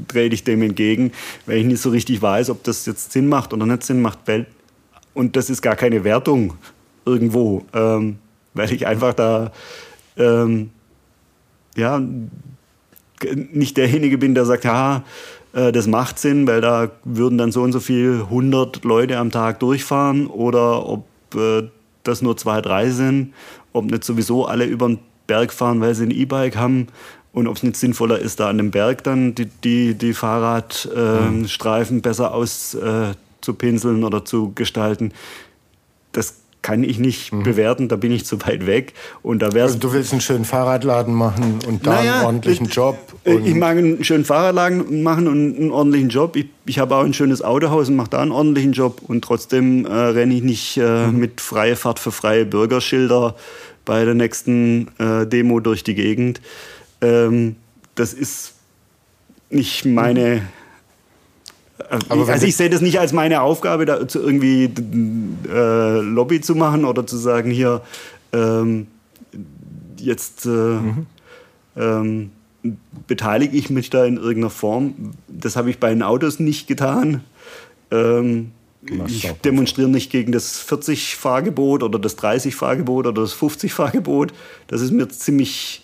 trete 0.09 0.35
ich 0.35 0.43
dem 0.43 0.61
entgegen, 0.61 1.11
weil 1.45 1.57
ich 1.57 1.65
nicht 1.65 1.81
so 1.81 1.89
richtig 1.89 2.21
weiß, 2.21 2.49
ob 2.49 2.63
das 2.63 2.85
jetzt 2.85 3.11
Sinn 3.11 3.27
macht 3.27 3.53
oder 3.53 3.65
nicht 3.65 3.83
Sinn 3.83 4.01
macht. 4.01 4.19
Und 5.13 5.35
das 5.35 5.49
ist 5.49 5.61
gar 5.61 5.75
keine 5.75 6.03
Wertung 6.03 6.55
irgendwo, 7.05 7.65
ähm, 7.73 8.17
weil 8.53 8.71
ich 8.73 8.85
einfach 8.85 9.13
da 9.13 9.51
ähm, 10.17 10.71
ja, 11.75 12.01
nicht 13.53 13.77
derjenige 13.77 14.17
bin, 14.17 14.35
der 14.35 14.45
sagt, 14.45 14.65
ja, 14.65 15.03
äh, 15.53 15.71
das 15.71 15.87
macht 15.87 16.19
Sinn, 16.19 16.47
weil 16.47 16.61
da 16.61 16.91
würden 17.03 17.37
dann 17.37 17.51
so 17.51 17.61
und 17.63 17.71
so 17.71 17.79
viel 17.79 18.21
100 18.23 18.83
Leute 18.83 19.17
am 19.17 19.31
Tag 19.31 19.59
durchfahren 19.59 20.27
oder 20.27 20.87
ob 20.87 21.05
äh, 21.35 21.63
das 22.03 22.21
nur 22.21 22.37
zwei, 22.37 22.61
drei 22.61 22.89
sind, 22.89 23.33
ob 23.73 23.85
nicht 23.85 24.03
sowieso 24.03 24.45
alle 24.45 24.65
über 24.65 24.87
den 24.87 24.99
Berg 25.27 25.53
fahren, 25.53 25.81
weil 25.81 25.95
sie 25.95 26.05
ein 26.05 26.11
E-Bike 26.11 26.55
haben 26.55 26.87
und 27.31 27.47
ob 27.47 27.57
es 27.57 27.63
nicht 27.63 27.77
sinnvoller 27.77 28.19
ist, 28.19 28.39
da 28.39 28.49
an 28.49 28.57
dem 28.57 28.71
Berg 28.71 29.03
dann 29.03 29.35
die, 29.35 29.45
die, 29.45 29.93
die 29.93 30.13
Fahrradstreifen 30.13 31.95
äh, 31.95 31.97
mhm. 31.97 32.01
besser 32.01 32.33
auszupinseln 32.33 34.01
äh, 34.01 34.05
oder 34.05 34.25
zu 34.25 34.51
gestalten, 34.53 35.13
das 36.11 36.35
kann 36.61 36.83
ich 36.83 36.99
nicht 36.99 37.31
mhm. 37.31 37.43
bewerten, 37.43 37.87
da 37.87 37.95
bin 37.95 38.11
ich 38.11 38.25
zu 38.25 38.41
weit 38.45 38.65
weg. 38.65 38.93
Und 39.21 39.41
da 39.41 39.47
also 39.47 39.77
du 39.77 39.93
willst 39.93 40.11
einen 40.11 40.21
schönen 40.21 40.43
Fahrradladen 40.43 41.13
machen 41.13 41.59
und 41.67 41.87
da 41.87 41.95
naja, 41.95 42.15
einen 42.15 42.25
ordentlichen 42.25 42.65
ich, 42.65 42.73
Job? 42.73 42.97
ich 43.23 43.55
mag 43.55 43.77
einen 43.77 44.03
schönen 44.03 44.25
Fahrradladen 44.25 45.01
machen 45.03 45.27
und 45.27 45.57
einen 45.57 45.71
ordentlichen 45.71 46.09
Job. 46.09 46.35
Ich, 46.35 46.47
ich 46.65 46.79
habe 46.79 46.95
auch 46.95 47.03
ein 47.03 47.13
schönes 47.13 47.41
Autohaus 47.41 47.89
und 47.89 47.95
mache 47.95 48.09
da 48.09 48.21
einen 48.21 48.31
ordentlichen 48.31 48.73
Job. 48.73 49.01
Und 49.07 49.23
trotzdem 49.23 49.85
äh, 49.85 49.93
renne 49.93 50.33
ich 50.33 50.43
nicht 50.43 50.77
äh, 50.77 51.07
mhm. 51.07 51.17
mit 51.17 51.39
freie 51.41 51.75
Fahrt 51.75 51.99
für 51.99 52.11
freie 52.11 52.45
Bürgerschilder 52.45 53.35
bei 53.85 54.03
der 54.03 54.13
nächsten 54.13 54.89
äh, 54.99 55.25
Demo 55.25 55.61
durch 55.61 55.83
die 55.83 55.95
Gegend. 55.95 56.41
Ähm, 57.01 57.55
das 57.95 58.13
ist 58.13 58.53
nicht 59.49 59.85
meine. 59.85 60.41
Aber 62.09 62.27
also 62.27 62.45
ich 62.45 62.55
sehe 62.55 62.69
das 62.69 62.81
nicht 62.81 62.99
als 62.99 63.13
meine 63.13 63.41
Aufgabe, 63.41 63.85
da 63.85 63.97
irgendwie 63.97 64.69
äh, 65.49 65.99
Lobby 66.01 66.41
zu 66.41 66.55
machen 66.55 66.85
oder 66.85 67.07
zu 67.07 67.17
sagen, 67.17 67.51
hier 67.51 67.81
ähm, 68.33 68.87
jetzt 69.97 70.45
äh, 70.45 70.49
mhm. 70.49 71.05
ähm, 71.75 72.31
beteilige 73.07 73.57
ich 73.57 73.69
mich 73.69 73.89
da 73.89 74.05
in 74.05 74.17
irgendeiner 74.17 74.49
Form. 74.49 75.13
Das 75.27 75.55
habe 75.55 75.69
ich 75.69 75.79
bei 75.79 75.89
den 75.89 76.03
Autos 76.03 76.39
nicht 76.39 76.67
getan. 76.67 77.23
Ähm, 77.91 78.51
ich 79.07 79.29
demonstriere 79.43 79.89
nicht 79.89 80.11
gegen 80.11 80.31
das 80.31 80.65
40-Fahrgebot 80.67 81.83
oder 81.83 81.99
das 81.99 82.17
30-Fahrgebot 82.17 83.07
oder 83.07 83.21
das 83.21 83.35
50-Fahrgebot. 83.35 84.31
Das 84.67 84.81
ist 84.81 84.91
mir 84.91 85.07
ziemlich 85.09 85.83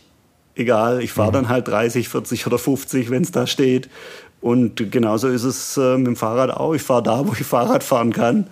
egal, 0.56 1.02
ich 1.02 1.12
fahre 1.12 1.30
mhm. 1.30 1.34
dann 1.34 1.50
halt 1.50 1.68
30, 1.68 2.10
40 2.10 2.48
oder 2.48 2.58
50, 2.58 3.10
wenn 3.10 3.24
es 3.24 3.32
da 3.32 3.48
steht. 3.48 3.90
Und 4.42 4.92
genauso 4.92 5.28
ist 5.28 5.44
es 5.44 5.78
äh, 5.78 5.98
mit 5.98 6.08
dem 6.08 6.16
Fahrrad 6.16 6.52
auch. 6.52 6.74
Ich 6.74 6.82
fahre 6.82 7.04
da, 7.04 7.28
wo 7.28 7.34
ich 7.34 7.46
Fahrrad 7.46 7.84
fahren 7.84 8.14
kann. 8.14 8.48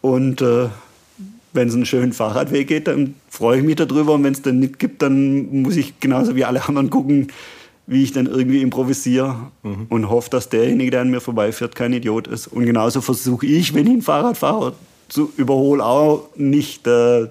Und 0.00 0.40
äh, 0.40 0.68
wenn 1.52 1.68
es 1.68 1.74
einen 1.74 1.86
schönen 1.86 2.12
Fahrradweg 2.12 2.68
geht, 2.68 2.88
dann 2.88 3.14
freue 3.28 3.58
ich 3.58 3.64
mich 3.64 3.76
darüber. 3.76 4.14
Und 4.14 4.24
wenn 4.24 4.32
es 4.32 4.42
den 4.42 4.60
nicht 4.60 4.78
gibt, 4.78 5.02
dann 5.02 5.62
muss 5.62 5.76
ich 5.76 6.00
genauso 6.00 6.36
wie 6.36 6.44
alle 6.44 6.66
anderen 6.66 6.90
gucken, 6.90 7.28
wie 7.86 8.02
ich 8.02 8.12
dann 8.12 8.26
irgendwie 8.26 8.62
improvisiere 8.62 9.36
mhm. 9.62 9.86
und 9.88 10.10
hoffe, 10.10 10.30
dass 10.30 10.48
derjenige, 10.48 10.92
der 10.92 11.00
an 11.02 11.10
mir 11.10 11.20
vorbeifährt, 11.20 11.74
kein 11.74 11.92
Idiot 11.92 12.28
ist. 12.28 12.46
Und 12.46 12.66
genauso 12.66 13.00
versuche 13.00 13.46
ich, 13.46 13.74
wenn 13.74 13.86
ich 13.86 13.94
ein 13.94 14.02
Fahrrad 14.02 14.36
fahre, 14.36 14.74
zu 15.08 15.32
überholen, 15.36 15.80
auch 15.80 16.28
nicht 16.36 16.86
der 16.86 17.30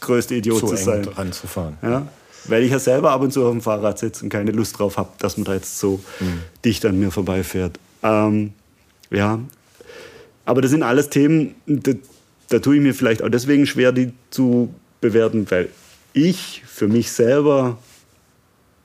größte 0.00 0.36
Idiot 0.36 0.60
zu, 0.60 0.66
zu 0.68 0.76
sein. 0.76 1.04
Ranzufahren. 1.04 1.76
Ja? 1.82 2.06
Weil 2.48 2.62
ich 2.62 2.70
ja 2.70 2.78
selber 2.78 3.10
ab 3.10 3.22
und 3.22 3.32
zu 3.32 3.44
auf 3.44 3.52
dem 3.52 3.60
Fahrrad 3.60 3.98
sitze 3.98 4.24
und 4.24 4.30
keine 4.30 4.50
Lust 4.50 4.78
drauf 4.78 4.96
habe, 4.96 5.10
dass 5.18 5.36
man 5.36 5.44
da 5.44 5.54
jetzt 5.54 5.78
so 5.78 6.00
mhm. 6.20 6.40
dicht 6.64 6.84
an 6.84 6.98
mir 6.98 7.10
vorbeifährt. 7.10 7.78
Ähm, 8.02 8.52
ja, 9.10 9.40
aber 10.44 10.62
das 10.62 10.70
sind 10.70 10.82
alles 10.82 11.10
Themen, 11.10 11.54
da, 11.66 11.92
da 12.48 12.58
tue 12.58 12.76
ich 12.76 12.82
mir 12.82 12.94
vielleicht 12.94 13.22
auch 13.22 13.28
deswegen 13.28 13.66
schwer, 13.66 13.92
die 13.92 14.12
zu 14.30 14.72
bewerten, 15.00 15.46
weil 15.50 15.68
ich 16.12 16.62
für 16.66 16.88
mich 16.88 17.10
selber 17.12 17.78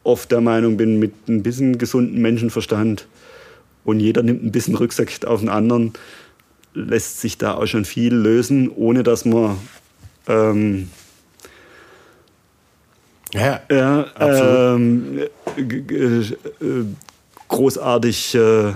oft 0.03 0.31
der 0.31 0.41
Meinung 0.41 0.77
bin, 0.77 0.99
mit 0.99 1.13
ein 1.27 1.43
bisschen 1.43 1.77
gesunden 1.77 2.21
Menschenverstand 2.21 3.07
und 3.83 3.99
jeder 3.99 4.23
nimmt 4.23 4.43
ein 4.43 4.51
bisschen 4.51 4.75
Rücksicht 4.75 5.25
auf 5.25 5.39
den 5.39 5.49
anderen, 5.49 5.93
lässt 6.73 7.21
sich 7.21 7.37
da 7.37 7.55
auch 7.55 7.67
schon 7.67 7.85
viel 7.85 8.13
lösen, 8.13 8.69
ohne 8.69 9.03
dass 9.03 9.25
man 9.25 9.57
ähm, 10.27 10.89
ja, 13.33 13.61
ja 13.69 14.05
ähm, 14.19 15.21
großartig 17.47 18.35
äh, 18.35 18.73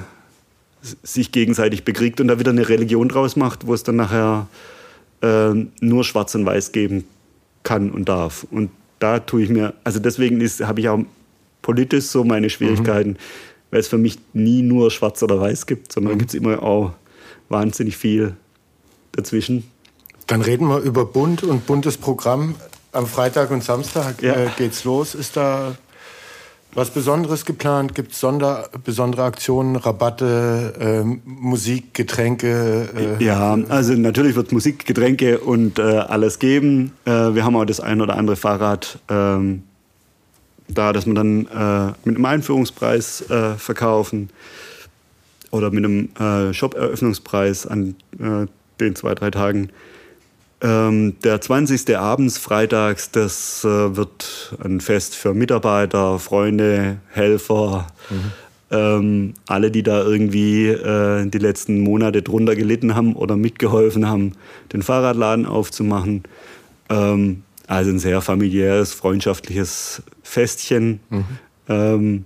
sich 1.03 1.31
gegenseitig 1.31 1.83
bekriegt 1.83 2.21
und 2.21 2.27
da 2.27 2.39
wieder 2.39 2.51
eine 2.51 2.67
Religion 2.69 3.09
draus 3.09 3.35
macht, 3.35 3.67
wo 3.67 3.73
es 3.73 3.83
dann 3.83 3.95
nachher 3.95 4.47
äh, 5.21 5.53
nur 5.81 6.03
Schwarz 6.03 6.35
und 6.35 6.45
Weiß 6.45 6.71
geben 6.71 7.05
kann 7.63 7.89
und 7.89 8.07
darf. 8.07 8.45
Und 8.51 8.69
da 8.99 9.19
tue 9.19 9.43
ich 9.43 9.49
mir, 9.49 9.73
also 9.83 9.99
deswegen 9.99 10.39
habe 10.41 10.79
ich 10.79 10.89
auch 10.89 10.99
politisch 11.61 12.05
so 12.05 12.23
meine 12.23 12.49
Schwierigkeiten, 12.49 13.11
mhm. 13.11 13.17
weil 13.71 13.79
es 13.79 13.87
für 13.87 13.97
mich 13.97 14.19
nie 14.33 14.61
nur 14.61 14.91
Schwarz 14.91 15.21
oder 15.23 15.39
Weiß 15.39 15.65
gibt, 15.65 15.91
sondern 15.91 16.13
mhm. 16.13 16.19
gibt 16.19 16.31
es 16.31 16.35
immer 16.35 16.61
auch 16.61 16.93
wahnsinnig 17.49 17.97
viel 17.97 18.35
dazwischen. 19.11 19.63
Dann 20.27 20.41
reden 20.41 20.67
wir 20.67 20.79
über 20.79 21.05
Bund 21.05 21.43
und 21.43 21.65
buntes 21.65 21.97
Programm. 21.97 22.55
Am 22.95 23.07
Freitag 23.07 23.51
und 23.51 23.63
Samstag 23.63 24.21
ja. 24.21 24.33
äh, 24.33 24.47
geht's 24.57 24.85
los. 24.85 25.15
Ist 25.15 25.35
da 25.35 25.75
was 26.75 26.89
Besonderes 26.91 27.45
geplant? 27.45 27.95
Gibt 27.95 28.11
es 28.11 28.25
besondere 28.83 29.23
Aktionen, 29.23 29.75
Rabatte, 29.77 30.73
äh, 30.79 31.03
Musik, 31.25 31.93
Getränke? 31.93 33.17
Äh, 33.19 33.23
ja, 33.23 33.57
also 33.69 33.93
natürlich 33.93 34.35
wird 34.35 34.47
es 34.47 34.53
Musik, 34.53 34.85
Getränke 34.85 35.39
und 35.39 35.79
äh, 35.79 35.81
alles 35.81 36.39
geben. 36.39 36.91
Äh, 37.05 37.11
wir 37.33 37.43
haben 37.43 37.55
auch 37.55 37.65
das 37.65 37.79
ein 37.79 38.01
oder 38.01 38.17
andere 38.17 38.35
Fahrrad 38.35 38.99
ähm, 39.09 39.63
da, 40.67 40.91
dass 40.93 41.05
wir 41.05 41.13
dann 41.13 41.47
äh, 41.47 41.93
mit 42.03 42.15
einem 42.15 42.25
Einführungspreis 42.25 43.29
äh, 43.29 43.55
verkaufen 43.55 44.29
oder 45.51 45.71
mit 45.71 45.85
einem 45.85 46.53
Shop-Eröffnungspreis 46.53 47.65
an 47.65 47.95
den 48.81 48.95
zwei, 48.95 49.15
drei 49.15 49.31
Tagen. 49.31 49.69
Ähm, 50.65 51.19
der 51.23 51.39
20. 51.39 51.95
abends, 51.95 52.39
freitags, 52.39 53.11
das 53.11 53.63
äh, 53.63 53.95
wird 53.95 54.55
ein 54.63 54.81
Fest 54.81 55.15
für 55.15 55.35
Mitarbeiter, 55.35 56.17
Freunde, 56.17 56.97
Helfer, 57.11 57.85
mhm. 58.09 58.31
ähm, 58.71 59.33
alle, 59.45 59.69
die 59.69 59.83
da 59.83 60.01
irgendwie 60.01 60.69
äh, 60.69 61.27
die 61.27 61.37
letzten 61.37 61.81
Monate 61.81 62.23
drunter 62.23 62.55
gelitten 62.55 62.95
haben 62.95 63.15
oder 63.15 63.37
mitgeholfen 63.37 64.09
haben, 64.09 64.31
den 64.73 64.81
Fahrradladen 64.81 65.45
aufzumachen. 65.45 66.23
Ähm, 66.89 67.43
also 67.67 67.91
ein 67.91 67.99
sehr 67.99 68.21
familiäres, 68.21 68.91
freundschaftliches 68.91 70.01
Festchen. 70.23 70.99
Mhm. 71.11 72.25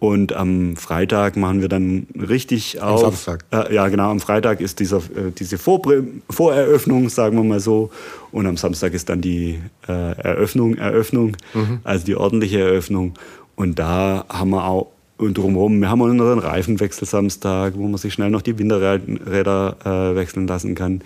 Und 0.00 0.32
am 0.32 0.76
Freitag 0.76 1.36
machen 1.36 1.60
wir 1.60 1.68
dann 1.68 2.06
richtig 2.16 2.80
auf. 2.80 3.02
Am 3.02 3.10
Samstag. 3.10 3.44
Äh, 3.52 3.74
ja, 3.74 3.88
genau. 3.88 4.10
Am 4.10 4.20
Freitag 4.20 4.60
ist 4.60 4.78
dieser, 4.78 4.98
äh, 4.98 5.32
diese 5.36 5.58
Vor 5.58 5.82
Voreröffnung, 6.30 7.08
sagen 7.08 7.36
wir 7.36 7.42
mal 7.42 7.58
so. 7.58 7.90
Und 8.30 8.46
am 8.46 8.56
Samstag 8.56 8.94
ist 8.94 9.08
dann 9.08 9.20
die 9.20 9.58
äh, 9.88 9.92
Eröffnung, 9.92 10.76
Eröffnung, 10.76 11.36
mhm. 11.52 11.80
also 11.82 12.06
die 12.06 12.14
ordentliche 12.14 12.60
Eröffnung. 12.60 13.14
Und 13.56 13.80
da 13.80 14.24
haben 14.28 14.50
wir 14.50 14.64
auch 14.64 14.92
und 15.18 15.36
drumherum, 15.36 15.80
wir 15.80 15.90
haben 15.90 16.00
auch 16.00 16.06
unseren 16.06 16.38
Reifenwechsel 16.38 17.06
Samstag, 17.06 17.74
wo 17.76 17.88
man 17.88 17.98
sich 17.98 18.14
schnell 18.14 18.30
noch 18.30 18.42
die 18.42 18.56
Winterräder 18.56 19.76
äh, 19.84 20.14
wechseln 20.14 20.46
lassen 20.46 20.76
kann. 20.76 21.02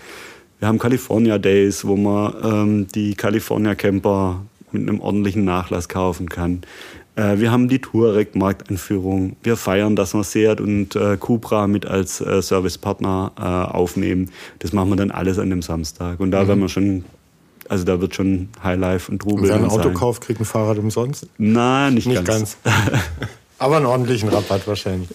Wir 0.58 0.68
haben 0.68 0.78
California 0.78 1.38
Days, 1.38 1.86
wo 1.86 1.96
man 1.96 2.34
ähm, 2.44 2.86
die 2.94 3.14
California 3.14 3.74
Camper 3.74 4.42
mit 4.70 4.88
einem 4.88 5.00
ordentlichen 5.00 5.44
Nachlass 5.44 5.88
kaufen 5.88 6.28
kann. 6.28 6.62
Äh, 7.16 7.38
wir 7.38 7.50
haben 7.50 7.68
die 7.68 7.78
Touareg-Markteinführung. 7.78 9.36
Wir 9.42 9.56
feiern, 9.56 9.96
dass 9.96 10.14
wir 10.14 10.24
Seat 10.24 10.60
und 10.60 10.96
äh, 10.96 11.16
Cupra 11.18 11.66
mit 11.66 11.86
als 11.86 12.20
äh, 12.20 12.40
Servicepartner 12.40 13.32
äh, 13.38 13.42
aufnehmen. 13.42 14.30
Das 14.60 14.72
machen 14.72 14.90
wir 14.90 14.96
dann 14.96 15.10
alles 15.10 15.38
an 15.38 15.50
dem 15.50 15.62
Samstag. 15.62 16.20
Und 16.20 16.30
da 16.30 16.44
mhm. 16.44 16.48
werden 16.48 16.60
wir 16.60 16.68
schon, 16.68 17.04
also 17.68 17.84
da 17.84 18.00
wird 18.00 18.14
schon 18.14 18.48
Highlife 18.62 19.10
und 19.12 19.20
Trubel. 19.20 19.44
Und 19.44 19.48
wer 19.48 19.56
ein 19.56 19.64
Auto 19.66 19.84
sein. 19.84 19.94
kauft, 19.94 20.22
kriegt 20.22 20.40
ein 20.40 20.44
Fahrrad 20.46 20.78
umsonst? 20.78 21.26
Nein, 21.38 21.94
nicht, 21.94 22.06
nicht 22.06 22.24
ganz. 22.24 22.56
ganz. 22.64 22.76
Aber 23.58 23.76
einen 23.76 23.86
ordentlichen 23.86 24.28
Rabatt 24.28 24.66
wahrscheinlich. 24.66 25.08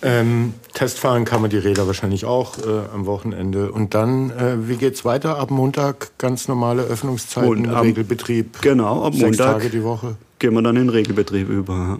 Ähm, 0.00 0.54
Testfahren 0.74 1.24
kann 1.24 1.40
man 1.40 1.50
die 1.50 1.58
Räder 1.58 1.86
wahrscheinlich 1.86 2.24
auch 2.24 2.58
äh, 2.58 2.94
am 2.94 3.06
Wochenende. 3.06 3.72
Und 3.72 3.94
dann, 3.94 4.30
äh, 4.30 4.68
wie 4.68 4.76
geht's 4.76 5.04
weiter? 5.04 5.38
Ab 5.38 5.50
Montag 5.50 6.16
ganz 6.18 6.46
normale 6.46 6.82
Öffnungszeiten, 6.82 7.48
und 7.48 7.68
ab, 7.68 7.82
Regelbetrieb. 7.82 8.62
Genau, 8.62 9.04
ab 9.04 9.14
sechs 9.14 9.38
Montag 9.38 9.54
Tage 9.54 9.70
die 9.70 9.82
Woche. 9.82 10.16
Gehen 10.38 10.54
wir 10.54 10.62
dann 10.62 10.76
in 10.76 10.82
den 10.82 10.90
Regelbetrieb 10.90 11.48
über. 11.48 11.98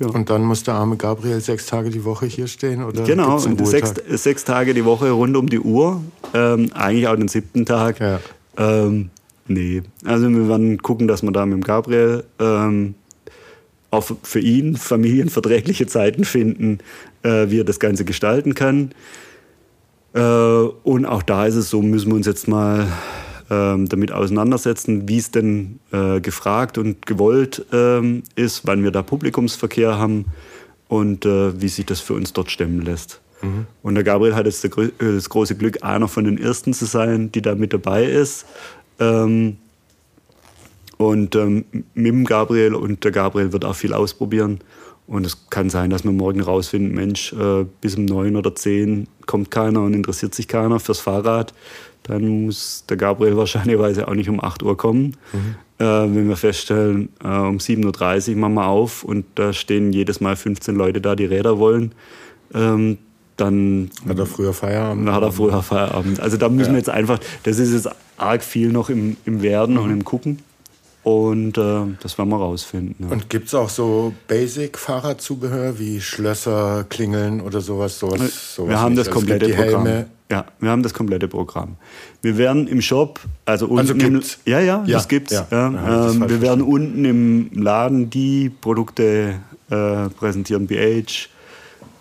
Ja. 0.00 0.08
Und 0.08 0.28
dann 0.30 0.42
muss 0.42 0.64
der 0.64 0.74
arme 0.74 0.96
Gabriel 0.96 1.40
sechs 1.40 1.66
Tage 1.66 1.90
die 1.90 2.04
Woche 2.04 2.26
hier 2.26 2.48
stehen? 2.48 2.82
Oder 2.82 3.04
genau, 3.04 3.38
sechs, 3.38 3.94
sechs, 4.08 4.44
Tage 4.44 4.74
die 4.74 4.84
Woche 4.84 5.10
rund 5.10 5.36
um 5.36 5.48
die 5.48 5.60
Uhr. 5.60 6.02
Ähm, 6.34 6.70
eigentlich 6.74 7.08
auch 7.08 7.16
den 7.16 7.28
siebten 7.28 7.64
Tag. 7.64 8.00
Ja. 8.00 8.20
Ähm, 8.58 9.10
nee, 9.46 9.82
also 10.04 10.28
wir 10.28 10.48
werden 10.48 10.82
gucken, 10.82 11.08
dass 11.08 11.22
wir 11.22 11.30
da 11.30 11.46
mit 11.46 11.54
dem 11.54 11.62
Gabriel 11.62 12.24
ähm, 12.40 12.94
auch 13.96 14.10
für 14.22 14.40
ihn 14.40 14.76
familienverträgliche 14.76 15.86
Zeiten 15.86 16.24
finden, 16.24 16.78
äh, 17.22 17.50
wie 17.50 17.60
er 17.60 17.64
das 17.64 17.80
Ganze 17.80 18.04
gestalten 18.04 18.54
kann. 18.54 18.92
Äh, 20.14 20.20
und 20.20 21.06
auch 21.06 21.22
da 21.22 21.46
ist 21.46 21.56
es 21.56 21.70
so, 21.70 21.82
müssen 21.82 22.10
wir 22.10 22.16
uns 22.16 22.26
jetzt 22.26 22.48
mal 22.48 22.86
ähm, 23.50 23.88
damit 23.88 24.12
auseinandersetzen, 24.12 25.08
wie 25.08 25.18
es 25.18 25.30
denn 25.30 25.78
äh, 25.92 26.20
gefragt 26.20 26.78
und 26.78 27.06
gewollt 27.06 27.64
ähm, 27.72 28.22
ist, 28.34 28.66
wann 28.66 28.82
wir 28.82 28.90
da 28.90 29.02
Publikumsverkehr 29.02 29.98
haben 29.98 30.26
und 30.88 31.24
äh, 31.26 31.60
wie 31.60 31.68
sich 31.68 31.86
das 31.86 32.00
für 32.00 32.14
uns 32.14 32.32
dort 32.32 32.50
stemmen 32.50 32.82
lässt. 32.82 33.20
Mhm. 33.42 33.66
Und 33.82 33.94
der 33.94 34.04
Gabriel 34.04 34.34
hat 34.34 34.46
jetzt 34.46 34.68
das 34.98 35.28
große 35.28 35.56
Glück, 35.56 35.82
einer 35.82 36.08
von 36.08 36.24
den 36.24 36.38
Ersten 36.38 36.72
zu 36.72 36.86
sein, 36.86 37.30
die 37.32 37.42
da 37.42 37.54
mit 37.54 37.72
dabei 37.72 38.04
ist. 38.04 38.46
Ähm, 38.98 39.58
und 40.98 41.36
ähm, 41.36 41.64
mit 41.94 42.06
dem 42.06 42.24
Gabriel 42.24 42.74
und 42.74 43.04
der 43.04 43.12
Gabriel 43.12 43.52
wird 43.52 43.64
auch 43.64 43.76
viel 43.76 43.92
ausprobieren. 43.92 44.60
Und 45.06 45.24
es 45.24 45.48
kann 45.50 45.70
sein, 45.70 45.90
dass 45.90 46.04
wir 46.04 46.10
morgen 46.10 46.40
rausfinden, 46.40 46.92
Mensch, 46.92 47.32
äh, 47.32 47.64
bis 47.80 47.94
um 47.94 48.06
neun 48.06 48.34
oder 48.34 48.54
zehn 48.54 49.06
kommt 49.26 49.50
keiner 49.52 49.82
und 49.82 49.94
interessiert 49.94 50.34
sich 50.34 50.48
keiner 50.48 50.80
fürs 50.80 50.98
Fahrrad. 50.98 51.54
Dann 52.02 52.46
muss 52.46 52.84
der 52.88 52.96
Gabriel 52.96 53.36
wahrscheinlicherweise 53.36 54.08
auch 54.08 54.14
nicht 54.14 54.28
um 54.28 54.42
8 54.42 54.62
Uhr 54.62 54.76
kommen. 54.76 55.16
Mhm. 55.32 55.54
Äh, 55.78 55.84
wenn 55.84 56.28
wir 56.28 56.36
feststellen, 56.36 57.10
äh, 57.22 57.28
um 57.28 57.58
7.30 57.58 58.30
Uhr 58.30 58.36
machen 58.36 58.54
wir 58.54 58.66
auf 58.66 59.04
und 59.04 59.26
da 59.36 59.52
stehen 59.52 59.92
jedes 59.92 60.20
Mal 60.20 60.34
15 60.34 60.74
Leute 60.74 61.00
da, 61.00 61.14
die 61.14 61.26
Räder 61.26 61.58
wollen, 61.58 61.92
ähm, 62.54 62.98
dann 63.36 63.90
hat 64.08 64.18
er 64.18 64.26
früher 64.26 64.54
Feierabend. 64.54 65.06
Dann 65.06 65.14
hat 65.14 65.22
er 65.22 65.32
früher 65.32 65.62
Feierabend. 65.62 66.20
Also 66.20 66.38
da 66.38 66.48
müssen 66.48 66.68
ja. 66.68 66.72
wir 66.72 66.78
jetzt 66.78 66.88
einfach, 66.88 67.20
das 67.42 67.58
ist 67.58 67.74
jetzt 67.74 67.94
arg 68.16 68.42
viel 68.42 68.72
noch 68.72 68.88
im, 68.88 69.18
im 69.26 69.42
Werden 69.42 69.74
mhm. 69.74 69.82
und 69.82 69.90
im 69.90 70.04
Gucken. 70.04 70.38
Und 71.06 71.56
äh, 71.56 71.82
das 72.02 72.18
werden 72.18 72.30
wir 72.30 72.38
rausfinden. 72.38 73.06
Ja. 73.06 73.12
Und 73.12 73.30
gibt 73.30 73.46
es 73.46 73.54
auch 73.54 73.68
so 73.68 74.12
Basic-Fahrradzubehör 74.26 75.78
wie 75.78 76.00
Schlösser, 76.00 76.84
Klingeln 76.88 77.40
oder 77.40 77.60
sowas? 77.60 77.96
sowas, 77.96 78.20
äh, 78.20 78.26
sowas 78.26 78.70
wir 78.70 78.80
haben 78.80 78.94
nicht. 78.94 79.06
das 79.06 79.06
also 79.06 79.20
komplette 79.20 79.50
Programm. 79.50 80.04
Ja, 80.28 80.46
wir 80.58 80.68
haben 80.68 80.82
das 80.82 80.92
komplette 80.94 81.28
Programm. 81.28 81.76
Wir 82.22 82.36
werden 82.38 82.66
im 82.66 82.82
Shop, 82.82 83.20
also 83.44 83.66
unten 83.66 83.78
also 83.78 83.94
gibt's? 83.94 84.40
Im, 84.44 84.50
ja, 84.50 84.58
ja, 84.58 84.82
ja, 84.84 84.94
das 84.94 85.06
gibt's. 85.06 85.32
Ja. 85.32 85.46
Ja. 85.52 86.10
Ähm, 86.10 86.28
wir 86.28 86.40
werden 86.40 86.64
unten 86.64 87.04
im 87.04 87.50
Laden 87.52 88.10
die 88.10 88.50
Produkte 88.50 89.36
äh, 89.70 90.08
präsentieren, 90.08 90.66
BH, 90.66 91.28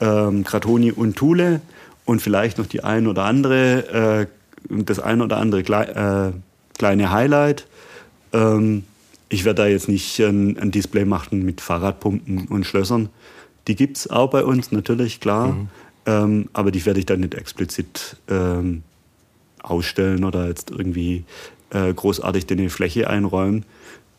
ähm, 0.01 0.43
Gratoni 0.43 0.91
und 0.91 1.15
Thule 1.15 1.61
und 2.05 2.23
vielleicht 2.23 2.57
noch 2.57 2.65
die 2.65 2.83
ein 2.83 3.05
oder 3.05 3.25
andere, 3.25 4.27
äh, 4.27 4.81
das 4.83 4.97
ein 4.97 5.21
oder 5.21 5.37
andere 5.37 5.61
klei 5.61 5.83
äh, 5.83 6.31
kleine 6.75 7.11
Highlight. 7.11 7.67
Ähm, 8.33 8.83
ich 9.29 9.45
werde 9.45 9.63
da 9.63 9.67
jetzt 9.67 9.89
nicht 9.89 10.19
ein, 10.19 10.57
ein, 10.57 10.71
Display 10.71 11.05
machen 11.05 11.43
mit 11.43 11.61
Fahrradpumpen 11.61 12.47
und 12.47 12.65
Schlössern. 12.65 13.09
Die 13.67 13.75
gibt 13.75 13.97
es 13.97 14.09
auch 14.09 14.29
bei 14.29 14.43
uns, 14.43 14.71
natürlich, 14.71 15.19
klar. 15.19 15.53
Mhm. 15.53 15.67
Ähm, 16.05 16.49
aber 16.53 16.71
die 16.71 16.85
werde 16.85 16.99
ich 16.99 17.05
dann 17.05 17.21
nicht 17.21 17.33
explizit 17.33 18.17
ähm, 18.29 18.83
ausstellen 19.63 20.23
oder 20.23 20.47
jetzt 20.47 20.69
irgendwie 20.69 21.23
äh, 21.71 21.91
großartig 21.91 22.49
in 22.51 22.57
die 22.57 22.69
Fläche 22.69 23.09
einräumen. 23.09 23.65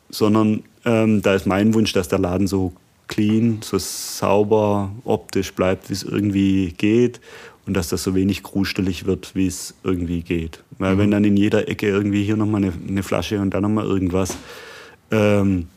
Sondern 0.09 0.65
ähm, 0.85 1.23
da 1.23 1.35
ist 1.35 1.47
mein 1.47 1.75
Wunsch, 1.75 1.93
dass 1.93 2.09
der 2.09 2.19
Laden 2.19 2.49
so 2.49 2.73
clean, 3.09 3.61
so 3.63 3.79
sauber, 3.79 4.91
optisch 5.05 5.53
bleibt, 5.53 5.89
wie 5.89 5.95
es 5.95 6.03
irgendwie 6.03 6.75
geht. 6.77 7.21
und 7.67 7.75
dass 7.75 7.89
das 7.89 8.05
so 8.05 8.15
wenig 8.15 8.45
gruselig 8.45 9.07
wird, 9.07 9.35
wie 9.35 9.49
es 9.49 9.75
irgendwie 9.83 10.23
geht. 10.23 10.63
Weil 10.79 10.95
mhm. 10.95 10.99
wenn 10.99 11.11
dann 11.11 11.25
in 11.25 11.37
jeder 11.37 11.69
Ecke 11.69 11.89
irgendwie 11.89 12.25
hier 12.25 12.37
nochmal 12.37 12.63
eine, 12.63 12.73
eine 12.89 13.03
Flasche 13.03 13.41
und 13.41 13.51
da 13.51 13.61
nochmal 13.61 13.85
irgendwas, 13.87 14.37
ähm, 15.11 15.69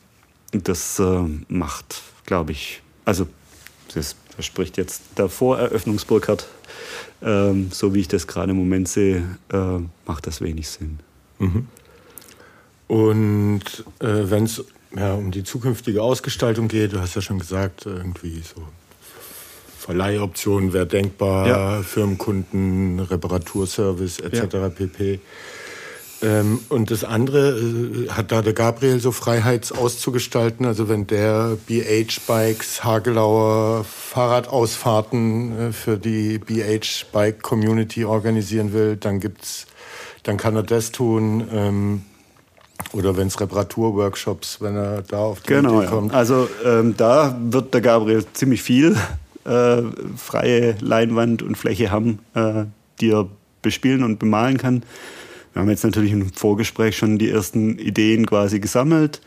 das 0.51 0.99
äh, 0.99 1.23
macht, 1.47 2.01
glaube 2.25 2.51
ich, 2.51 2.82
also 3.05 3.27
das, 3.93 4.15
das 4.36 4.45
spricht 4.45 4.77
jetzt 4.77 5.01
der 5.17 5.30
Voreröffnungsburkhardt, 5.30 6.47
ähm, 7.21 7.69
so 7.71 7.93
wie 7.93 8.01
ich 8.01 8.07
das 8.07 8.27
gerade 8.27 8.51
im 8.51 8.57
Moment 8.57 8.88
sehe, 8.88 9.38
äh, 9.51 9.80
macht 10.05 10.27
das 10.27 10.41
wenig 10.41 10.69
Sinn. 10.69 10.99
Mhm. 11.39 11.67
Und 12.88 13.84
äh, 13.99 14.30
wenn 14.30 14.45
es 14.45 14.63
ja, 14.95 15.13
um 15.13 15.32
die 15.32 15.43
zukünftige 15.43 16.01
Ausgestaltung 16.01 16.67
geht, 16.67 16.93
du 16.93 16.99
hast 16.99 17.15
ja 17.15 17.21
schon 17.21 17.39
gesagt, 17.39 17.86
irgendwie 17.86 18.41
so 18.41 18.63
Verleihoptionen 19.77 20.73
wäre 20.73 20.88
denkbar, 20.88 21.47
ja. 21.47 21.84
Firmenkunden, 21.84 22.99
Reparaturservice 22.99 24.19
etc. 24.19 24.53
Ja. 24.53 24.69
pp. 24.69 25.19
Ähm, 26.22 26.59
und 26.70 26.91
das 26.91 27.03
andere 27.03 27.57
äh, 27.57 28.09
hat 28.09 28.32
da 28.32 28.41
der 28.41 28.53
Gabriel 28.53 28.99
so 28.99 29.11
Freiheits 29.11 29.72
auszugestalten. 29.72 30.65
Also 30.65 30.89
wenn 30.89 31.07
der 31.07 31.57
BH-Bikes, 31.67 32.84
Hagelauer 32.84 33.86
Fahrradausfahrten 33.86 35.70
äh, 35.70 35.72
für 35.72 35.97
die 35.97 36.39
BH-Bike-Community 36.39 38.03
organisieren 38.05 38.74
will, 38.74 38.97
dann 38.97 39.20
gibt's, 39.20 39.65
dann 40.24 40.38
kann 40.38 40.55
er 40.55 40.63
das 40.63 40.91
tun. 40.91 41.47
Ähm, 41.53 42.01
oder 42.93 43.15
wenn 43.15 43.28
es 43.28 43.39
Reparaturworkshops, 43.39 44.61
wenn 44.61 44.76
er 44.76 45.01
da 45.03 45.20
auf 45.20 45.41
die 45.41 45.47
genau, 45.47 45.82
Idee 45.82 45.89
kommt. 45.89 46.11
Ja. 46.11 46.17
Also 46.17 46.49
ähm, 46.65 46.95
da 46.97 47.38
wird 47.39 47.74
der 47.74 47.82
Gabriel 47.82 48.26
ziemlich 48.34 48.61
viel 48.61 48.97
äh, 49.45 49.82
freie 50.17 50.76
Leinwand 50.82 51.41
und 51.43 51.57
Fläche 51.57 51.91
haben, 51.91 52.20
äh, 52.36 52.65
die 52.99 53.11
er 53.11 53.28
bespielen 53.61 54.03
und 54.03 54.20
bemalen 54.20 54.57
kann. 54.57 54.84
Wir 55.60 55.64
haben 55.64 55.72
jetzt 55.72 55.84
natürlich 55.84 56.14
im 56.14 56.32
Vorgespräch 56.32 56.95
schon 56.95 57.18
die 57.18 57.30
ersten 57.30 57.78
Ideen 57.80 58.26
quasi 58.26 58.62
gesammelt 58.62 59.20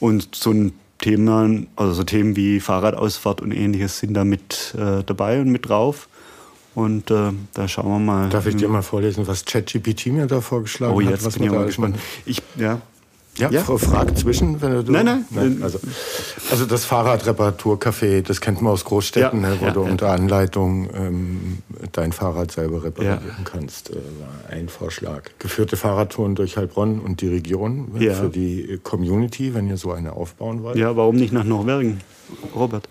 und 0.00 0.34
so 0.34 0.50
ein 0.50 0.74
Thema, 0.98 1.48
also 1.76 1.94
so 1.94 2.04
Themen 2.04 2.36
wie 2.36 2.60
Fahrradausfahrt 2.60 3.40
und 3.40 3.52
ähnliches 3.52 3.98
sind 3.98 4.12
da 4.12 4.26
mit 4.26 4.74
äh, 4.78 5.02
dabei 5.02 5.40
und 5.40 5.48
mit 5.48 5.66
drauf. 5.70 6.10
Und 6.74 7.10
äh, 7.10 7.30
da 7.54 7.68
schauen 7.68 7.88
wir 7.88 7.98
mal. 8.00 8.28
Darf 8.28 8.44
ich 8.44 8.56
dir 8.56 8.68
mal 8.68 8.82
vorlesen, 8.82 9.26
was 9.26 9.46
ChatGPT 9.46 10.08
mir 10.08 10.26
da 10.26 10.42
vorgeschlagen 10.42 10.92
oh, 10.92 11.00
hat? 11.00 11.06
Oh, 11.06 11.10
jetzt 11.10 11.24
was 11.24 11.34
bin 11.38 11.44
ich 11.44 11.50
mal 11.50 11.64
gespannt. 11.64 11.96
Ich, 12.26 12.42
ja, 12.56 12.82
ja, 13.38 13.50
ja. 13.50 13.62
Frag 13.62 14.16
zwischen, 14.18 14.60
wenn 14.60 14.84
du. 14.84 14.92
Nein, 14.92 15.06
nein. 15.06 15.24
nein. 15.30 15.60
Also, 15.62 15.78
also 16.50 16.66
das 16.66 16.84
Fahrradreparaturcafé, 16.84 18.20
das 18.20 18.42
kennt 18.42 18.60
man 18.60 18.74
aus 18.74 18.84
Großstädten, 18.84 19.42
ja, 19.42 19.48
ne, 19.48 19.56
wo 19.58 19.66
ja, 19.66 19.70
du 19.72 19.80
unter 19.80 20.10
Anleitung 20.10 20.90
ähm, 20.94 21.58
dein 21.92 22.12
Fahrrad 22.12 22.52
selber 22.52 22.84
reparieren 22.84 23.20
kannst. 23.44 23.90
Äh, 23.90 23.94
war 23.94 24.50
ein 24.50 24.68
Vorschlag. 24.68 25.30
Geführte 25.38 25.78
Fahrradtouren 25.78 26.34
durch 26.34 26.58
Heilbronn 26.58 27.00
und 27.00 27.22
die 27.22 27.28
Region 27.28 27.92
äh, 27.98 28.10
für 28.10 28.28
die 28.28 28.78
Community, 28.82 29.54
wenn 29.54 29.66
ihr 29.66 29.78
so 29.78 29.92
eine 29.92 30.12
aufbauen 30.12 30.62
wollt. 30.62 30.76
Ja, 30.76 30.94
warum 30.96 31.16
nicht 31.16 31.32
nach 31.32 31.44
Norwegen, 31.44 32.00
Robert? 32.54 32.86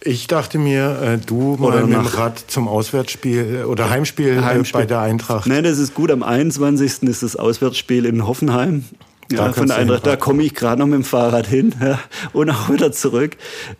Ich 0.00 0.26
dachte 0.26 0.58
mir, 0.58 1.00
äh, 1.00 1.18
du 1.18 1.56
mal 1.58 1.68
oder 1.68 1.86
mit 1.86 1.96
dem 1.96 2.06
Rad 2.06 2.38
zum 2.48 2.68
Auswärtsspiel 2.68 3.64
oder 3.68 3.90
Heimspiel, 3.90 4.44
Heimspiel. 4.44 4.80
bei 4.80 4.86
der 4.86 5.00
Eintracht. 5.00 5.46
Nein, 5.46 5.64
das 5.64 5.78
ist 5.78 5.94
gut. 5.94 6.10
Am 6.10 6.22
21. 6.22 7.02
ist 7.04 7.22
das 7.22 7.36
Auswärtsspiel 7.36 8.04
in 8.04 8.26
Hoffenheim. 8.26 8.84
Ja, 9.30 9.52
von 9.52 9.66
der 9.66 9.78
Eintracht, 9.78 10.06
da 10.06 10.16
komme 10.16 10.42
ich 10.44 10.54
gerade 10.54 10.80
noch 10.80 10.86
mit 10.86 10.94
dem 10.94 11.04
Fahrrad 11.04 11.46
hin 11.46 11.74
ja, 11.80 11.98
und 12.32 12.48
auch 12.50 12.70
wieder 12.70 12.92
zurück. 12.92 13.36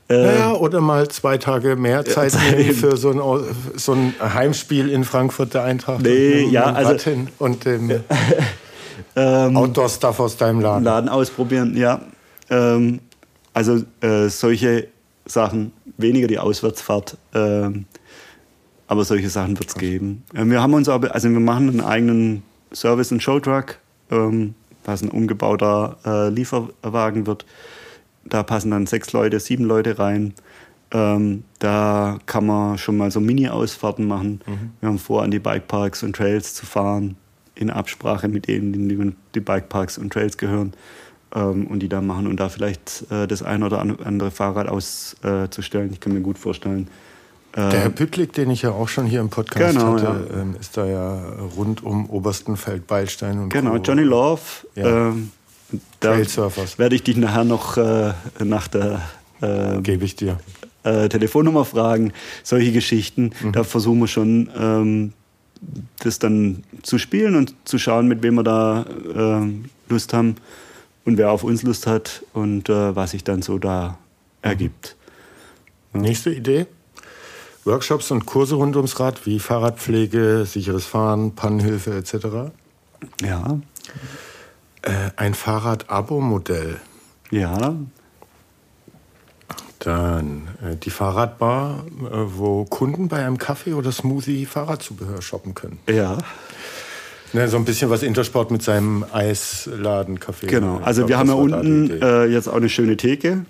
Äh, 0.09 0.14
naja, 0.14 0.53
oder 0.55 0.80
mal 0.80 1.09
zwei 1.09 1.38
Tage 1.38 1.76
mehr 1.76 2.05
Zeit 2.05 2.32
ja, 2.32 2.40
nehmen 2.57 2.74
für 2.74 2.97
so 2.97 3.11
ein, 3.11 3.20
so 3.76 3.92
ein 3.92 4.14
Heimspiel 4.20 4.90
in 4.90 5.05
Frankfurt 5.05 5.55
der 5.55 5.62
Eintracht. 5.62 6.03
Nee, 6.03 6.44
und 6.44 6.51
ja, 6.51 6.64
also. 6.64 6.97
Hin 6.97 7.28
und 7.38 7.64
dem 7.64 7.90
ähm, 9.16 9.57
Outdoor-Stuff 9.57 10.18
aus 10.18 10.36
deinem 10.36 10.61
Laden. 10.61 10.84
Laden 10.84 11.09
ausprobieren, 11.09 11.76
ja. 11.76 12.01
Ähm, 12.51 13.01
also 13.55 13.82
äh, 14.01 14.28
solche 14.28 14.88
Sachen, 15.24 15.72
weniger 15.97 16.26
die 16.26 16.38
Auswärtsfahrt, 16.38 17.16
äh, 17.34 17.70
aber 18.88 19.05
solche 19.05 19.30
Sachen 19.30 19.59
wird 19.59 19.68
es 19.68 19.74
geben. 19.74 20.24
Äh, 20.34 20.44
wir 20.44 20.61
haben 20.61 20.74
uns 20.74 20.88
aber, 20.88 21.14
also 21.14 21.30
wir 21.30 21.40
machen 21.40 21.68
einen 21.68 21.80
eigenen 21.80 22.42
Service- 22.72 23.12
und 23.12 23.22
Showtruck. 23.22 23.78
Ähm, 24.11 24.55
was 24.87 25.03
ein 25.03 25.11
umgebauter 25.11 25.97
äh, 26.05 26.28
Lieferwagen 26.28 27.26
wird. 27.26 27.45
Da 28.24 28.43
passen 28.43 28.70
dann 28.70 28.87
sechs 28.87 29.12
Leute, 29.12 29.39
sieben 29.41 29.64
Leute 29.64 29.99
rein. 29.99 30.34
Ähm, 30.93 31.45
da 31.59 32.18
kann 32.26 32.47
man 32.47 32.78
schon 32.78 32.97
mal 32.97 33.11
so 33.11 33.20
Mini-Ausfahrten 33.20 34.07
machen. 34.07 34.41
Mhm. 34.47 34.70
Wir 34.80 34.89
haben 34.89 34.99
vor, 34.99 35.22
an 35.22 35.30
die 35.30 35.39
Bikeparks 35.39 36.03
und 36.03 36.14
Trails 36.14 36.55
zu 36.55 36.64
fahren, 36.64 37.16
in 37.55 37.70
Absprache 37.70 38.28
mit 38.28 38.47
denen, 38.47 38.72
die 38.72 39.12
die 39.34 39.41
Bikeparks 39.41 39.99
und 39.99 40.12
Trails 40.12 40.37
gehören 40.39 40.74
ähm, 41.34 41.66
und 41.66 41.80
die 41.80 41.89
da 41.89 42.01
machen 42.01 42.26
und 42.26 42.39
da 42.39 42.49
vielleicht 42.49 43.11
äh, 43.11 43.26
das 43.26 43.43
ein 43.43 43.62
oder 43.62 43.80
andere 43.80 44.30
Fahrrad 44.30 44.68
auszustellen. 44.68 45.91
Äh, 45.91 45.93
ich 45.93 46.01
kann 46.01 46.12
mir 46.12 46.20
gut 46.20 46.39
vorstellen, 46.39 46.89
der 47.57 47.70
Herr 47.70 47.86
ähm, 47.86 47.94
Püttlik, 47.94 48.34
den 48.34 48.50
ich 48.50 48.62
ja 48.62 48.72
auch 48.72 48.88
schon 48.88 49.07
hier 49.07 49.20
im 49.20 49.30
Podcast 49.30 49.74
genau, 49.74 49.94
hatte, 49.94 50.28
ja. 50.30 50.40
Ähm, 50.40 50.57
ist 50.61 50.76
da 50.76 50.84
ja 50.84 51.22
rund 51.57 51.82
um 51.82 52.11
Oberstenfeld, 52.11 52.86
Beilstein 52.86 53.38
und 53.38 53.48
Genau, 53.48 53.70
Co. 53.70 53.76
Johnny 53.78 54.02
Love. 54.02 54.42
Ja. 54.74 55.09
Ähm, 55.09 55.32
da 56.00 56.18
werde 56.18 56.94
ich 56.94 57.02
dich 57.02 57.16
nachher 57.16 57.44
noch 57.44 57.78
äh, 57.78 58.12
nach 58.44 58.68
der 58.68 59.00
äh, 59.40 59.80
Gebe 59.80 60.04
ich 60.04 60.16
dir. 60.16 60.38
Äh, 60.84 61.09
Telefonnummer 61.09 61.64
fragen. 61.64 62.12
Solche 62.42 62.72
Geschichten. 62.72 63.30
Mhm. 63.42 63.52
Da 63.52 63.64
versuchen 63.64 64.00
wir 64.00 64.07
schon, 64.07 64.50
ähm, 64.57 65.12
das 66.00 66.18
dann 66.18 66.62
zu 66.82 66.98
spielen 66.98 67.34
und 67.34 67.54
zu 67.64 67.78
schauen, 67.78 68.07
mit 68.07 68.22
wem 68.22 68.34
wir 68.34 68.44
da 68.44 68.84
äh, 69.42 69.90
Lust 69.90 70.12
haben 70.12 70.36
und 71.07 71.16
wer 71.16 71.30
auf 71.30 71.42
uns 71.42 71.62
Lust 71.62 71.86
hat 71.86 72.22
und 72.34 72.68
äh, 72.68 72.94
was 72.94 73.12
sich 73.12 73.24
dann 73.24 73.40
so 73.40 73.59
da 73.59 73.98
ergibt. 74.42 74.94
Mhm. 75.94 76.02
Nächste 76.02 76.30
Idee? 76.30 76.66
Workshops 77.66 78.10
und 78.12 78.26
Kurse 78.26 78.54
rund 78.54 78.76
ums 78.76 78.98
Rad 79.00 79.26
wie 79.26 79.40
Fahrradpflege, 79.40 80.46
sicheres 80.46 80.86
Fahren, 80.86 81.34
Pannenhilfe 81.34 81.96
etc. 81.96 82.52
Ja. 83.22 83.60
Äh, 84.82 85.10
ein 85.16 85.34
Fahrrad-Abo-Modell. 85.34 86.76
Ja. 87.30 87.74
Dann 89.80 90.48
äh, 90.62 90.76
die 90.76 90.90
Fahrradbar, 90.90 91.84
äh, 92.02 92.16
wo 92.26 92.64
Kunden 92.64 93.08
bei 93.08 93.24
einem 93.24 93.38
Kaffee 93.38 93.74
oder 93.74 93.90
Smoothie 93.90 94.46
Fahrradzubehör 94.46 95.20
shoppen 95.20 95.54
können. 95.54 95.78
Ja. 95.88 96.18
Ne, 97.32 97.48
so 97.48 97.56
ein 97.56 97.64
bisschen 97.64 97.90
was 97.90 98.04
Intersport 98.04 98.52
mit 98.52 98.62
seinem 98.62 99.04
Eisladen-Café. 99.12 100.46
Genau, 100.46 100.78
also 100.78 101.00
glaub, 101.00 101.08
wir 101.08 101.18
haben 101.18 101.28
ja 101.28 101.34
unten 101.34 101.90
äh, 102.00 102.26
jetzt 102.26 102.48
auch 102.48 102.54
eine 102.54 102.68
schöne 102.68 102.96
Theke 102.96 103.44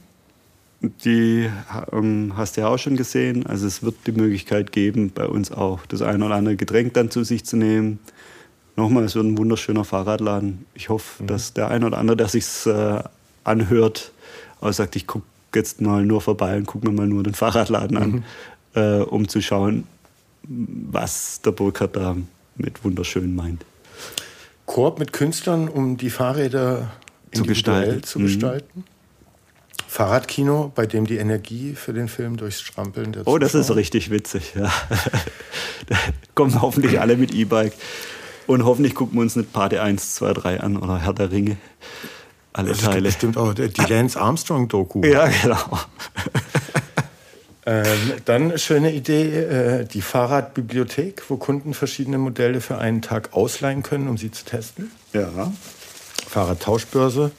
die 1.05 1.49
ähm, 1.93 2.33
hast 2.37 2.57
du 2.57 2.63
ja 2.63 2.69
auch 2.69 2.79
schon 2.79 2.97
gesehen. 2.97 3.47
Also 3.47 3.67
es 3.67 3.83
wird 3.83 3.95
die 4.07 4.13
Möglichkeit 4.13 4.73
geben, 4.73 5.11
bei 5.15 5.27
uns 5.27 5.53
auch 5.53 5.87
das 5.87 6.03
eine 6.03 6.25
oder 6.25 6.35
andere 6.35 6.57
Getränk 6.57 6.95
dann 6.95 7.11
zu 7.11 7.25
sich 7.25 7.45
zu 7.45 7.57
nehmen. 7.57 7.99
Nochmal, 8.77 9.05
es 9.05 9.15
wird 9.15 9.25
ein 9.25 9.39
wunderschöner 9.39 9.85
Fahrradladen. 9.85 10.67
Ich 10.75 10.89
hoffe, 10.89 11.23
mhm. 11.23 11.27
dass 11.29 11.55
der 11.55 11.69
eine 11.69 11.87
oder 11.87 11.99
andere, 11.99 12.17
der 12.17 12.29
sich 12.29 12.45
äh, 12.67 13.03
anhört, 13.45 14.13
auch 14.61 14.73
sagt, 14.73 14.97
ich 14.97 15.07
gucke 15.07 15.27
jetzt 15.55 15.81
mal 15.81 16.05
nur 16.05 16.21
vorbei 16.21 16.57
und 16.57 16.67
gucke 16.67 16.87
mir 16.87 16.93
mal 16.93 17.07
nur 17.07 17.23
den 17.23 17.35
Fahrradladen 17.35 17.97
an, 17.97 18.11
mhm. 18.11 18.25
äh, 18.75 19.03
um 19.03 19.29
zu 19.29 19.41
schauen, 19.41 19.85
was 20.43 21.41
der 21.43 21.53
Burkhardt 21.53 21.97
da 21.97 22.17
mit 22.57 22.85
wunderschön 22.85 23.35
meint. 23.35 23.65
Koop 24.67 24.99
mit 24.99 25.13
Künstlern, 25.13 25.69
um 25.69 25.97
die 25.97 26.11
Fahrräder 26.11 26.91
zu 27.33 27.45
gestalten. 27.45 28.03
Zu 28.03 28.19
gestalten. 28.19 28.81
Mhm. 28.81 28.96
Fahrradkino, 29.89 30.73
bei 30.75 30.87
dem 30.87 31.07
die 31.07 31.17
Energie 31.17 31.75
für 31.75 31.93
den 31.93 32.09
Film 32.09 32.37
durchs 32.37 32.61
Strampeln 32.61 33.13
der 33.13 33.27
Oh, 33.27 33.39
das 33.39 33.55
ist 33.55 33.75
richtig 33.75 34.11
witzig. 34.11 34.55
Ja. 34.55 34.73
da 35.87 35.97
kommen 36.35 36.61
hoffentlich 36.61 37.01
alle 37.01 37.17
mit 37.17 37.35
E-Bike. 37.35 37.73
Und 38.47 38.65
hoffentlich 38.65 38.95
gucken 38.95 39.17
wir 39.17 39.23
uns 39.23 39.37
nicht 39.37 39.53
Party 39.53 39.79
1, 39.79 40.15
2, 40.17 40.33
3 40.33 40.61
an 40.61 40.77
oder 40.77 40.99
Herr 40.99 41.13
der 41.13 41.31
Ringe. 41.31 41.57
Alle 42.53 42.71
das 42.71 42.79
Teile. 42.79 43.03
Bestimmt 43.03 43.37
auch 43.37 43.55
die 43.55 43.69
Lance 43.89 44.19
Armstrong-Doku. 44.19 45.05
Ja, 45.05 45.29
genau. 45.29 45.79
ähm, 47.67 47.85
dann 48.25 48.59
schöne 48.59 48.95
Idee, 48.95 49.41
äh, 49.41 49.85
die 49.85 50.01
Fahrradbibliothek, 50.01 51.25
wo 51.29 51.37
Kunden 51.37 51.75
verschiedene 51.75 52.19
Modelle 52.19 52.61
für 52.61 52.79
einen 52.79 53.03
Tag 53.03 53.35
ausleihen 53.35 53.83
können, 53.83 54.09
um 54.09 54.17
sie 54.17 54.31
zu 54.31 54.45
testen. 54.45 54.91
Ja. 55.13 55.53
Fahrradtauschbörse, 56.29 57.33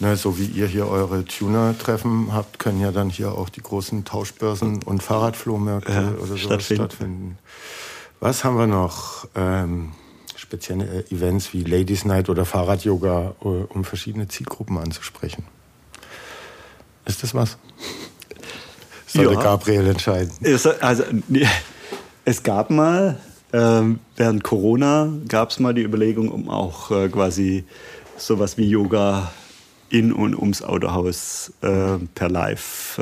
Ne, 0.00 0.16
so 0.16 0.38
wie 0.38 0.46
ihr 0.46 0.66
hier 0.66 0.88
eure 0.88 1.26
Tuner-Treffen 1.26 2.32
habt, 2.32 2.58
können 2.58 2.80
ja 2.80 2.90
dann 2.90 3.10
hier 3.10 3.32
auch 3.32 3.50
die 3.50 3.60
großen 3.60 4.06
Tauschbörsen 4.06 4.82
und 4.82 5.02
Fahrradflohmärkte 5.02 5.92
ja, 5.92 6.08
oder 6.12 6.26
sowas 6.26 6.40
stattfinden. 6.40 6.82
stattfinden. 6.82 7.38
Was 8.18 8.42
haben 8.42 8.56
wir 8.56 8.66
noch? 8.66 9.28
Ähm, 9.34 9.92
spezielle 10.36 11.04
Events 11.10 11.52
wie 11.52 11.64
Ladies 11.64 12.06
Night 12.06 12.30
oder 12.30 12.46
Fahrrad-Yoga, 12.46 13.34
äh, 13.42 13.46
um 13.46 13.84
verschiedene 13.84 14.26
Zielgruppen 14.26 14.78
anzusprechen. 14.78 15.44
Ist 17.04 17.22
das 17.22 17.34
was? 17.34 17.58
Soll 19.06 19.34
ja. 19.34 19.40
Gabriel 19.40 19.86
entscheiden. 19.86 20.32
Also, 20.80 21.04
Es 22.24 22.42
gab 22.42 22.70
mal, 22.70 23.18
ähm, 23.52 23.98
während 24.16 24.44
Corona, 24.44 25.12
gab 25.28 25.50
es 25.50 25.58
mal 25.58 25.74
die 25.74 25.82
Überlegung, 25.82 26.30
um 26.30 26.48
auch 26.48 26.90
äh, 26.90 27.08
quasi 27.08 27.64
sowas 28.16 28.56
wie 28.56 28.68
Yoga 28.68 29.32
in 29.90 30.12
und 30.12 30.34
ums 30.34 30.62
Autohaus 30.62 31.52
äh, 31.60 31.98
per 32.14 32.28
Live-Cast 32.28 32.98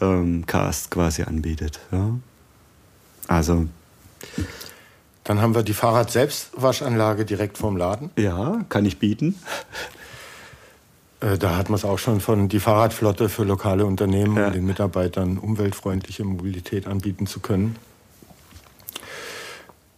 äh, 0.00 0.04
ähm, 0.04 0.44
quasi 0.46 1.22
anbietet. 1.22 1.80
Ja? 1.90 2.10
Also. 3.28 3.66
Dann 5.24 5.40
haben 5.40 5.54
wir 5.54 5.62
die 5.62 5.74
Fahrrad-Selbstwaschanlage 5.74 7.24
direkt 7.24 7.58
vorm 7.58 7.76
Laden. 7.76 8.10
Ja, 8.16 8.64
kann 8.68 8.84
ich 8.84 8.98
bieten. 8.98 9.36
Äh, 11.20 11.36
da 11.38 11.56
hat 11.56 11.68
man 11.68 11.76
es 11.76 11.84
auch 11.84 11.98
schon 11.98 12.20
von 12.20 12.48
die 12.48 12.60
Fahrradflotte 12.60 13.28
für 13.28 13.44
lokale 13.44 13.84
Unternehmen 13.84 14.36
ja. 14.36 14.46
und 14.46 14.54
den 14.54 14.64
Mitarbeitern 14.64 15.38
umweltfreundliche 15.38 16.24
Mobilität 16.24 16.86
anbieten 16.86 17.26
zu 17.26 17.40
können. 17.40 17.76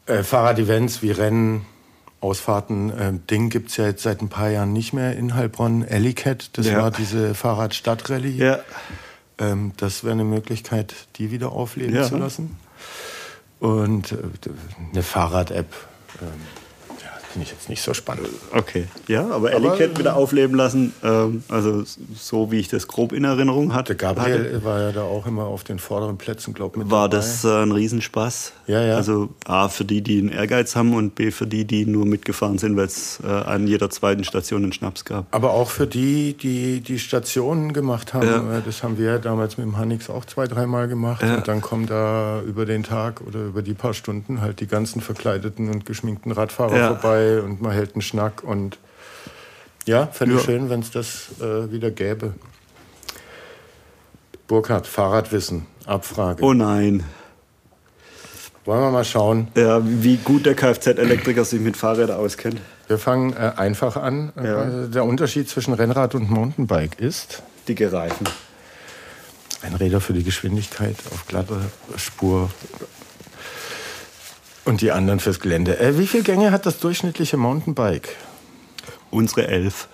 Äh, 0.07 0.23
Fahrrad-Events 0.23 1.03
wie 1.03 1.11
Rennen, 1.11 1.67
Ausfahrten, 2.21 2.91
äh, 2.91 3.13
Ding 3.31 3.49
gibt 3.49 3.71
es 3.71 3.77
ja 3.79 3.87
jetzt 3.87 4.03
seit 4.03 4.21
ein 4.21 4.29
paar 4.29 4.51
Jahren 4.51 4.73
nicht 4.73 4.93
mehr 4.93 5.17
in 5.17 5.35
Heilbronn. 5.35 5.83
Ellicat, 5.83 6.51
das 6.59 6.67
ja. 6.67 6.83
war 6.83 6.91
diese 6.91 7.35
Fahrrad-Stadtrallye. 7.35 8.37
Ja. 8.37 8.61
Ähm, 9.39 9.73
das 9.79 10.05
wäre 10.05 10.13
eine 10.13 10.25
Möglichkeit, 10.25 10.95
die 11.17 11.31
wieder 11.31 11.53
aufleben 11.53 11.95
ja. 11.95 12.05
zu 12.05 12.19
lassen. 12.19 12.59
Und 13.59 14.13
äh, 14.13 14.17
eine 14.93 15.03
Fahrrad-App. 15.03 15.75
Ähm, 16.21 16.29
Finde 17.33 17.47
ich 17.47 17.53
jetzt 17.53 17.69
nicht 17.69 17.81
so 17.81 17.95
spannend. 17.95 18.27
Okay. 18.53 18.89
Ja, 19.07 19.29
aber 19.31 19.53
Ellicat 19.53 19.97
wieder 19.97 20.17
aufleben 20.17 20.57
lassen, 20.57 20.93
ähm, 21.05 21.45
also 21.49 21.85
so 22.17 22.51
wie 22.51 22.59
ich 22.59 22.67
das 22.67 22.89
grob 22.89 23.13
in 23.13 23.23
Erinnerung 23.23 23.73
hatte. 23.73 23.95
Gabriel 23.95 24.47
hatte, 24.47 24.65
war 24.65 24.81
ja 24.81 24.91
da 24.91 25.03
auch 25.03 25.27
immer 25.27 25.45
auf 25.45 25.63
den 25.63 25.79
vorderen 25.79 26.19
Plätzen, 26.19 26.55
glaube 26.55 26.81
ich. 26.81 26.91
War 26.91 27.09
dabei. 27.09 27.23
das 27.23 27.45
äh, 27.45 27.63
ein 27.63 27.71
Riesenspaß? 27.71 28.53
Ja, 28.67 28.83
ja. 28.83 28.97
Also 28.97 29.29
A, 29.45 29.69
für 29.69 29.85
die, 29.85 30.03
die 30.03 30.19
einen 30.19 30.31
Ehrgeiz 30.31 30.75
haben 30.75 30.93
und 30.93 31.15
B, 31.15 31.31
für 31.31 31.47
die, 31.47 31.65
die 31.65 31.87
nur 31.87 32.05
mitgefahren 32.05 32.59
sind, 32.59 32.77
weil 32.77 32.87
es 32.87 33.21
äh, 33.23 33.29
an 33.29 33.69
jeder 33.69 33.91
zweiten 33.91 34.25
Station 34.25 34.65
einen 34.65 34.73
Schnaps 34.73 35.05
gab. 35.05 35.27
Aber 35.31 35.53
auch 35.53 35.71
für 35.71 35.87
die, 35.87 36.35
die 36.35 36.81
die 36.81 36.99
Stationen 36.99 37.73
gemacht 37.73 38.13
haben. 38.13 38.27
Ja. 38.27 38.59
Äh, 38.59 38.63
das 38.67 38.83
haben 38.83 38.99
wir 38.99 39.21
damals 39.21 39.57
mit 39.57 39.67
dem 39.67 39.79
Hanix 39.79 40.11
auch 40.11 40.25
zwei, 40.25 40.49
dreimal 40.49 40.89
gemacht. 40.89 41.23
Ja. 41.23 41.37
Und 41.37 41.47
dann 41.47 41.61
kommen 41.61 41.87
da 41.87 42.43
über 42.43 42.67
den 42.67 42.83
Tag 42.83 43.21
oder 43.21 43.45
über 43.45 43.63
die 43.63 43.75
paar 43.75 43.95
Stunden 43.95 44.41
halt 44.41 44.59
die 44.59 44.67
ganzen 44.67 45.01
verkleideten 45.01 45.71
und 45.71 45.87
geschminkten 45.87 46.33
Radfahrer 46.33 46.77
ja. 46.77 46.89
vorbei 46.89 47.20
dabei 47.21 47.41
und 47.43 47.61
man 47.61 47.73
hält 47.73 47.95
einen 47.95 48.03
Schnack 48.03 48.43
und 48.43 48.79
ja, 49.87 50.07
fände 50.07 50.37
ich 50.37 50.43
schön, 50.43 50.71
wenn 50.71 50.81
es 50.81 50.91
das 50.91 51.31
äh, 51.41 51.73
wieder 51.73 51.91
gäbe. 51.91 52.35
Burkhard, 54.47 54.87
Fahrradwissen, 54.87 55.67
Abfrage. 55.87 56.43
Oh 56.43 56.53
nein. 56.53 57.05
Wollen 58.65 58.83
wir 58.83 58.91
mal 58.91 59.05
schauen. 59.05 59.49
Ja, 59.57 59.81
wie 59.83 60.17
gut 60.17 60.45
der 60.45 60.55
Kfz-Elektriker 60.55 61.45
sich 61.45 61.61
mit 61.61 61.77
Fahrrädern 61.77 62.19
auskennt. 62.19 62.61
Wir 62.89 62.99
fangen 62.99 63.33
äh, 63.33 63.53
einfach 63.57 63.97
an. 63.97 64.33
Ja. 64.37 64.85
Äh, 64.85 64.89
der 64.89 65.05
Unterschied 65.05 65.49
zwischen 65.49 65.73
Rennrad 65.73 66.15
und 66.15 66.31
Mountainbike 66.31 67.01
ist? 67.01 67.43
Dicke 67.67 67.91
Reifen. 67.91 68.29
Ein 69.63 69.75
Räder 69.75 70.01
für 70.01 70.13
die 70.13 70.25
Geschwindigkeit 70.25 70.97
auf 71.13 71.27
glatter 71.27 71.61
Spur, 71.97 72.51
und 74.71 74.81
die 74.81 74.93
anderen 74.93 75.19
fürs 75.19 75.41
Gelände. 75.41 75.79
Äh, 75.81 75.99
wie 75.99 76.07
viele 76.07 76.23
Gänge 76.23 76.53
hat 76.53 76.65
das 76.65 76.79
durchschnittliche 76.79 77.37
Mountainbike? 77.37 78.17
Unsere 79.11 79.49
elf. 79.49 79.89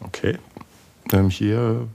Okay. 0.00 0.38
Ähm, 1.12 1.30
hier 1.30 1.86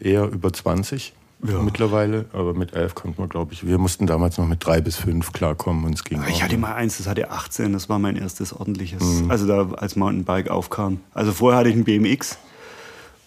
eher 0.00 0.24
über 0.24 0.52
20 0.52 1.12
ja. 1.46 1.60
mittlerweile, 1.60 2.24
aber 2.32 2.54
mit 2.54 2.72
elf 2.72 2.94
kommt 2.94 3.18
man, 3.18 3.28
glaube 3.28 3.52
ich. 3.52 3.66
Wir 3.66 3.76
mussten 3.76 4.06
damals 4.06 4.38
noch 4.38 4.46
mit 4.46 4.64
drei 4.64 4.80
bis 4.80 4.96
fünf 4.96 5.32
klarkommen 5.32 5.84
und 5.84 5.94
es 5.94 6.04
ging. 6.04 6.22
Ich 6.30 6.42
hatte 6.42 6.56
mal 6.56 6.74
eins, 6.74 6.96
das 6.96 7.06
hatte 7.06 7.30
18, 7.30 7.74
das 7.74 7.90
war 7.90 7.98
mein 7.98 8.16
erstes 8.16 8.54
ordentliches, 8.54 9.02
mhm. 9.02 9.30
also 9.30 9.46
da 9.46 9.70
als 9.76 9.96
Mountainbike 9.96 10.48
aufkam. 10.48 11.00
Also 11.12 11.32
vorher 11.32 11.60
hatte 11.60 11.68
ich 11.68 11.76
ein 11.76 11.84
BMX 11.84 12.38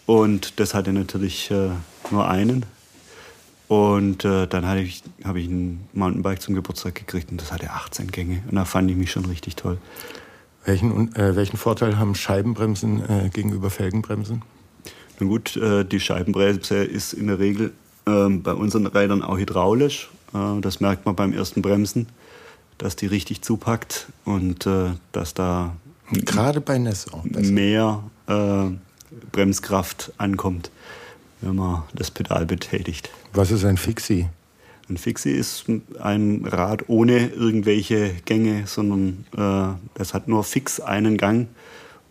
und 0.07 0.59
das 0.59 0.73
hatte 0.73 0.91
natürlich 0.91 1.51
äh, 1.51 1.69
nur 2.09 2.27
einen. 2.27 2.65
Und 3.67 4.25
äh, 4.25 4.47
dann 4.47 4.65
habe 4.65 4.81
ich, 4.81 5.03
hab 5.23 5.35
ich 5.35 5.47
ein 5.47 5.87
Mountainbike 5.93 6.41
zum 6.41 6.53
Geburtstag 6.53 6.95
gekriegt 6.95 7.31
und 7.31 7.41
das 7.41 7.51
hatte 7.51 7.71
18 7.71 8.11
Gänge. 8.11 8.43
Und 8.49 8.55
da 8.55 8.65
fand 8.65 8.89
ich 8.91 8.97
mich 8.97 9.11
schon 9.11 9.25
richtig 9.25 9.55
toll. 9.55 9.77
Welchen, 10.65 11.15
äh, 11.15 11.35
welchen 11.35 11.57
Vorteil 11.57 11.97
haben 11.97 12.15
Scheibenbremsen 12.15 13.01
äh, 13.09 13.29
gegenüber 13.29 13.69
Felgenbremsen? 13.69 14.43
Na 15.19 15.27
gut, 15.27 15.57
äh, 15.57 15.83
die 15.83 15.99
Scheibenbremse 15.99 16.83
ist 16.83 17.13
in 17.13 17.27
der 17.27 17.39
Regel 17.39 17.73
ähm, 18.05 18.43
bei 18.43 18.53
unseren 18.53 18.85
Rädern 18.85 19.23
auch 19.23 19.37
hydraulisch. 19.37 20.09
Äh, 20.33 20.61
das 20.61 20.79
merkt 20.79 21.05
man 21.05 21.15
beim 21.15 21.33
ersten 21.33 21.61
Bremsen, 21.61 22.07
dass 22.77 22.95
die 22.95 23.07
richtig 23.07 23.41
zupackt 23.41 24.07
und 24.25 24.67
äh, 24.67 24.91
dass 25.11 25.33
da 25.33 25.75
gerade 26.11 26.61
bei 26.61 26.77
Ness 26.77 27.11
auch 27.11 27.23
mehr 27.23 28.03
Bremskraft 29.31 30.11
ankommt 30.17 30.71
wenn 31.45 31.55
man 31.55 31.83
das 31.93 32.11
Pedal 32.11 32.45
betätigt. 32.45 33.09
Was 33.35 33.51
ist 33.51 33.63
ein 33.65 33.77
Fixie? 33.77 34.27
Ein 34.87 34.97
Fixie 34.97 35.31
ist 35.31 35.65
ein 35.99 36.45
Rad 36.45 36.87
ohne 36.87 37.27
irgendwelche 37.27 38.11
Gänge, 38.23 38.65
sondern 38.65 39.25
äh, 39.35 39.73
das 39.95 40.13
hat 40.13 40.29
nur 40.29 40.45
fix 40.45 40.79
einen 40.79 41.17
Gang 41.17 41.49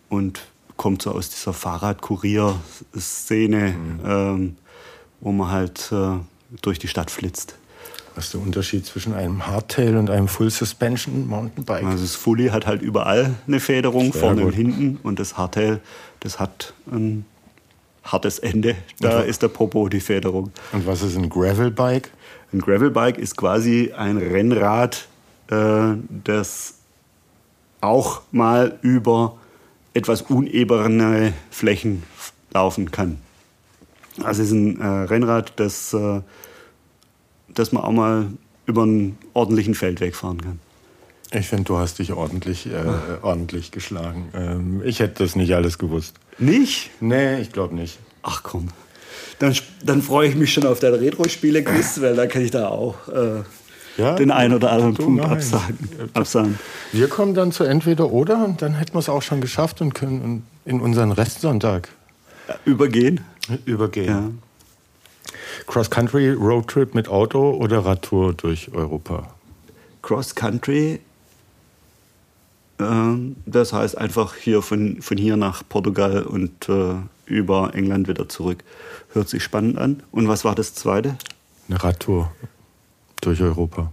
und 0.07 0.41
kommt 0.77 1.01
so 1.01 1.09
aus 1.11 1.29
dieser 1.29 1.53
Fahrradkurier-Szene, 1.53 3.73
mhm. 3.73 3.99
ähm, 4.05 4.55
wo 5.21 5.31
man 5.31 5.49
halt 5.49 5.91
äh, 5.91 6.19
durch 6.61 6.77
die 6.77 6.89
Stadt 6.89 7.09
flitzt. 7.09 7.55
Was 8.13 8.25
ist 8.25 8.35
der 8.35 8.41
Unterschied 8.41 8.85
zwischen 8.85 9.13
einem 9.13 9.47
Hardtail 9.47 9.97
und 9.97 10.11
einem 10.11 10.27
Full 10.27 10.51
Suspension 10.51 11.27
Mountainbike? 11.27 11.85
Also 11.85 12.03
das 12.03 12.15
Fully 12.15 12.49
hat 12.49 12.67
halt 12.67 12.81
überall 12.81 13.33
eine 13.47 13.59
Federung, 13.59 14.13
vorne 14.13 14.43
gut. 14.43 14.51
und 14.51 14.53
hinten. 14.53 14.99
Und 15.01 15.17
das 15.19 15.37
Hardtail, 15.37 15.79
das 16.19 16.39
hat 16.39 16.75
ein 16.91 17.25
hartes 18.05 18.39
Ende. 18.39 18.75
Da 18.99 19.21
ist 19.21 19.41
der 19.41 19.49
Popo 19.49 19.89
die 19.89 19.99
Federung. 19.99 20.51
Und 20.71 20.85
was 20.87 21.01
ist 21.01 21.17
ein 21.17 21.29
Gravelbike? 21.29 22.09
Ein 22.53 22.59
Gravelbike 22.59 23.17
ist 23.17 23.35
quasi 23.35 23.91
ein 23.95 24.17
Rennrad, 24.17 25.07
äh, 25.49 25.95
das 26.23 26.75
auch 27.81 28.21
mal 28.31 28.77
über 28.81 29.37
etwas 29.93 30.21
unebene 30.23 31.33
Flächen 31.49 32.03
laufen 32.53 32.91
kann. 32.91 33.19
Also 34.23 34.41
es 34.41 34.47
ist 34.49 34.53
ein 34.53 34.79
äh, 34.79 34.85
Rennrad, 34.85 35.53
das, 35.57 35.93
äh, 35.93 36.21
das 37.49 37.71
man 37.71 37.83
auch 37.83 37.91
mal 37.91 38.27
über 38.65 38.83
einen 38.83 39.17
ordentlichen 39.33 39.75
Feldweg 39.75 40.15
fahren 40.15 40.41
kann. 40.41 40.59
Ich 41.31 41.47
finde, 41.47 41.65
du 41.65 41.77
hast 41.77 41.99
dich 41.99 42.13
ordentlich, 42.13 42.67
äh, 42.67 42.83
ordentlich 43.21 43.71
geschlagen. 43.71 44.29
Ähm, 44.33 44.81
ich 44.85 44.99
hätte 44.99 45.23
das 45.23 45.35
nicht 45.35 45.53
alles 45.53 45.77
gewusst. 45.77 46.15
Nicht? 46.37 46.91
Nee, 46.99 47.39
ich 47.39 47.51
glaube 47.51 47.75
nicht. 47.75 47.99
Ach 48.23 48.43
komm. 48.43 48.67
Dann, 49.39 49.55
dann 49.83 50.01
freue 50.01 50.29
ich 50.29 50.35
mich 50.35 50.53
schon 50.53 50.65
auf 50.65 50.79
dein 50.79 50.93
Retro-Spiele-Quiz, 50.93 52.01
weil 52.01 52.15
dann 52.15 52.29
kann 52.29 52.41
ich 52.41 52.51
da 52.51 52.69
auch 52.69 52.95
äh, 53.09 53.43
ja, 53.97 54.15
den 54.15 54.31
einen 54.31 54.53
oder 54.53 54.71
anderen 54.71 54.93
Punkt 54.95 55.23
absagen, 55.23 55.77
absagen. 56.13 56.59
Wir 56.91 57.07
kommen 57.07 57.33
dann 57.33 57.51
zu 57.51 57.63
entweder 57.63 58.11
oder 58.11 58.43
und 58.45 58.61
dann 58.61 58.75
hätten 58.75 58.93
wir 58.93 58.99
es 58.99 59.09
auch 59.09 59.21
schon 59.21 59.41
geschafft 59.41 59.81
und 59.81 59.93
können 59.93 60.45
in 60.65 60.81
unseren 60.81 61.11
Restsonntag 61.11 61.89
übergehen. 62.65 63.21
Übergehen. 63.65 64.07
Ja. 64.07 64.29
Cross-Country, 65.67 66.31
Roadtrip 66.31 66.93
mit 66.93 67.07
Auto 67.07 67.51
oder 67.51 67.79
Radtour 67.79 68.33
durch 68.33 68.71
Europa? 68.73 69.29
Cross-Country 70.01 70.99
das 72.77 73.73
heißt 73.73 73.97
einfach 73.97 74.35
hier 74.35 74.61
von, 74.61 75.01
von 75.01 75.17
hier 75.17 75.37
nach 75.37 75.63
Portugal 75.67 76.23
und 76.23 76.67
äh, 76.67 76.95
über 77.25 77.73
England 77.73 78.07
wieder 78.07 78.27
zurück. 78.27 78.63
Hört 79.13 79.29
sich 79.29 79.43
spannend 79.43 79.77
an. 79.77 80.03
Und 80.11 80.27
was 80.27 80.43
war 80.43 80.55
das 80.55 80.73
zweite? 80.73 81.17
Eine 81.69 81.81
Radtour 81.81 82.31
durch 83.21 83.41
Europa. 83.41 83.91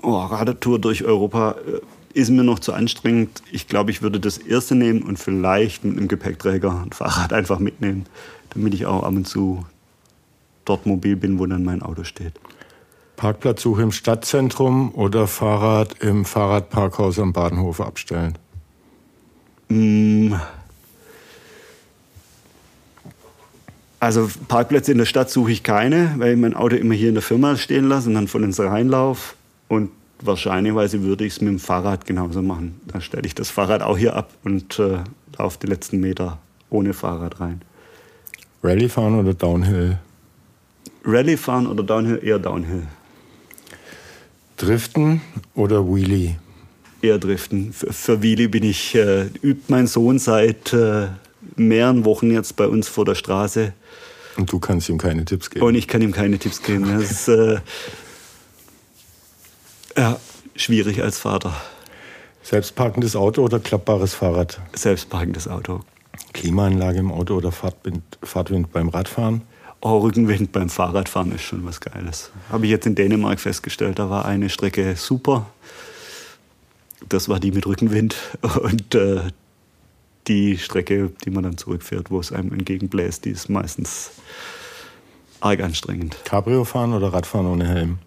Oh, 0.00 0.16
Radtour 0.16 0.78
durch 0.78 1.04
Europa 1.04 1.56
äh, 1.66 1.80
ist 2.18 2.30
mir 2.30 2.44
noch 2.44 2.60
zu 2.60 2.72
anstrengend. 2.72 3.42
Ich 3.50 3.66
glaube, 3.66 3.90
ich 3.90 4.00
würde 4.00 4.20
das 4.20 4.38
erste 4.38 4.74
nehmen 4.74 5.02
und 5.02 5.18
vielleicht 5.18 5.84
mit 5.84 5.96
einem 5.96 6.08
Gepäckträger 6.08 6.82
ein 6.84 6.92
Fahrrad 6.92 7.32
einfach 7.32 7.58
mitnehmen, 7.58 8.06
damit 8.50 8.74
ich 8.74 8.86
auch 8.86 9.02
ab 9.02 9.12
und 9.12 9.26
zu 9.26 9.66
dort 10.64 10.86
mobil 10.86 11.16
bin, 11.16 11.38
wo 11.38 11.46
dann 11.46 11.64
mein 11.64 11.82
Auto 11.82 12.04
steht. 12.04 12.34
Parkplatzsuche 13.18 13.82
im 13.82 13.90
Stadtzentrum 13.90 14.94
oder 14.94 15.26
Fahrrad 15.26 16.00
im 16.00 16.24
Fahrradparkhaus 16.24 17.18
am 17.18 17.32
Bahnhof 17.32 17.80
abstellen? 17.80 18.38
Mm. 19.68 20.34
Also 23.98 24.30
Parkplätze 24.46 24.92
in 24.92 24.98
der 24.98 25.04
Stadt 25.04 25.30
suche 25.30 25.50
ich 25.50 25.64
keine, 25.64 26.14
weil 26.18 26.34
ich 26.34 26.38
mein 26.38 26.54
Auto 26.54 26.76
immer 26.76 26.94
hier 26.94 27.08
in 27.08 27.14
der 27.14 27.22
Firma 27.22 27.56
stehen 27.56 27.88
lasse 27.88 28.08
und 28.08 28.14
dann 28.14 28.28
von 28.28 28.44
ins 28.44 28.60
reinlaufe. 28.60 29.34
Und 29.66 29.90
wahrscheinlich 30.22 30.72
würde 30.74 31.24
ich 31.24 31.32
es 31.32 31.40
mit 31.40 31.50
dem 31.50 31.58
Fahrrad 31.58 32.06
genauso 32.06 32.40
machen. 32.40 32.80
Dann 32.86 33.00
stelle 33.00 33.26
ich 33.26 33.34
das 33.34 33.50
Fahrrad 33.50 33.82
auch 33.82 33.98
hier 33.98 34.14
ab 34.14 34.30
und 34.44 34.78
äh, 34.78 34.98
laufe 35.36 35.58
die 35.60 35.66
letzten 35.66 35.98
Meter 35.98 36.38
ohne 36.70 36.94
Fahrrad 36.94 37.40
rein. 37.40 37.62
Rallye 38.62 38.88
fahren 38.88 39.18
oder 39.18 39.34
Downhill? 39.34 39.98
Rallye 41.04 41.36
fahren 41.36 41.66
oder 41.66 41.82
Downhill? 41.82 42.20
Eher 42.22 42.38
Downhill. 42.38 42.86
Driften 44.58 45.20
oder 45.54 45.86
Wheelie? 45.86 46.36
Eher 47.00 47.18
Driften. 47.18 47.72
Für, 47.72 47.92
für 47.92 48.22
Wheelie 48.22 48.48
bin 48.48 48.64
ich, 48.64 48.94
äh, 48.94 49.26
übt 49.40 49.64
mein 49.68 49.86
Sohn 49.86 50.18
seit 50.18 50.72
äh, 50.72 51.06
mehreren 51.56 52.04
Wochen 52.04 52.30
jetzt 52.30 52.56
bei 52.56 52.66
uns 52.66 52.88
vor 52.88 53.04
der 53.04 53.14
Straße. 53.14 53.72
Und 54.36 54.52
du 54.52 54.58
kannst 54.58 54.88
ihm 54.88 54.98
keine 54.98 55.24
Tipps 55.24 55.48
geben? 55.50 55.64
Und 55.64 55.74
ich 55.74 55.88
kann 55.88 56.02
ihm 56.02 56.12
keine 56.12 56.38
Tipps 56.38 56.62
geben. 56.62 56.86
Das 56.98 57.10
ist 57.10 57.28
äh, 57.28 57.60
ja, 59.96 60.18
schwierig 60.56 61.02
als 61.02 61.18
Vater. 61.18 61.54
Selbstparkendes 62.42 63.14
Auto 63.14 63.42
oder 63.42 63.60
klappbares 63.60 64.14
Fahrrad? 64.14 64.60
Selbstparkendes 64.74 65.48
Auto. 65.48 65.80
Klimaanlage 66.32 66.98
im 66.98 67.12
Auto 67.12 67.36
oder 67.36 67.52
Fahrtwind, 67.52 68.02
Fahrtwind 68.22 68.72
beim 68.72 68.88
Radfahren? 68.88 69.42
Oh, 69.80 69.98
Rückenwind 69.98 70.50
beim 70.50 70.68
Fahrradfahren 70.68 71.32
ist 71.32 71.42
schon 71.42 71.64
was 71.64 71.80
Geiles. 71.80 72.32
Habe 72.50 72.64
ich 72.64 72.70
jetzt 72.70 72.86
in 72.86 72.96
Dänemark 72.96 73.38
festgestellt. 73.38 73.98
Da 73.98 74.10
war 74.10 74.24
eine 74.24 74.50
Strecke 74.50 74.96
super. 74.96 75.46
Das 77.08 77.28
war 77.28 77.38
die 77.38 77.52
mit 77.52 77.64
Rückenwind. 77.64 78.16
Und 78.62 78.94
äh, 78.96 79.20
die 80.26 80.58
Strecke, 80.58 81.12
die 81.24 81.30
man 81.30 81.44
dann 81.44 81.56
zurückfährt, 81.56 82.10
wo 82.10 82.18
es 82.18 82.32
einem 82.32 82.52
entgegenbläst, 82.52 83.24
die 83.24 83.30
ist 83.30 83.48
meistens 83.48 84.10
arg 85.40 85.60
anstrengend. 85.60 86.16
Cabrio 86.24 86.64
fahren 86.64 86.92
oder 86.92 87.12
Radfahren 87.12 87.46
ohne 87.46 87.68
Helm? 87.68 87.98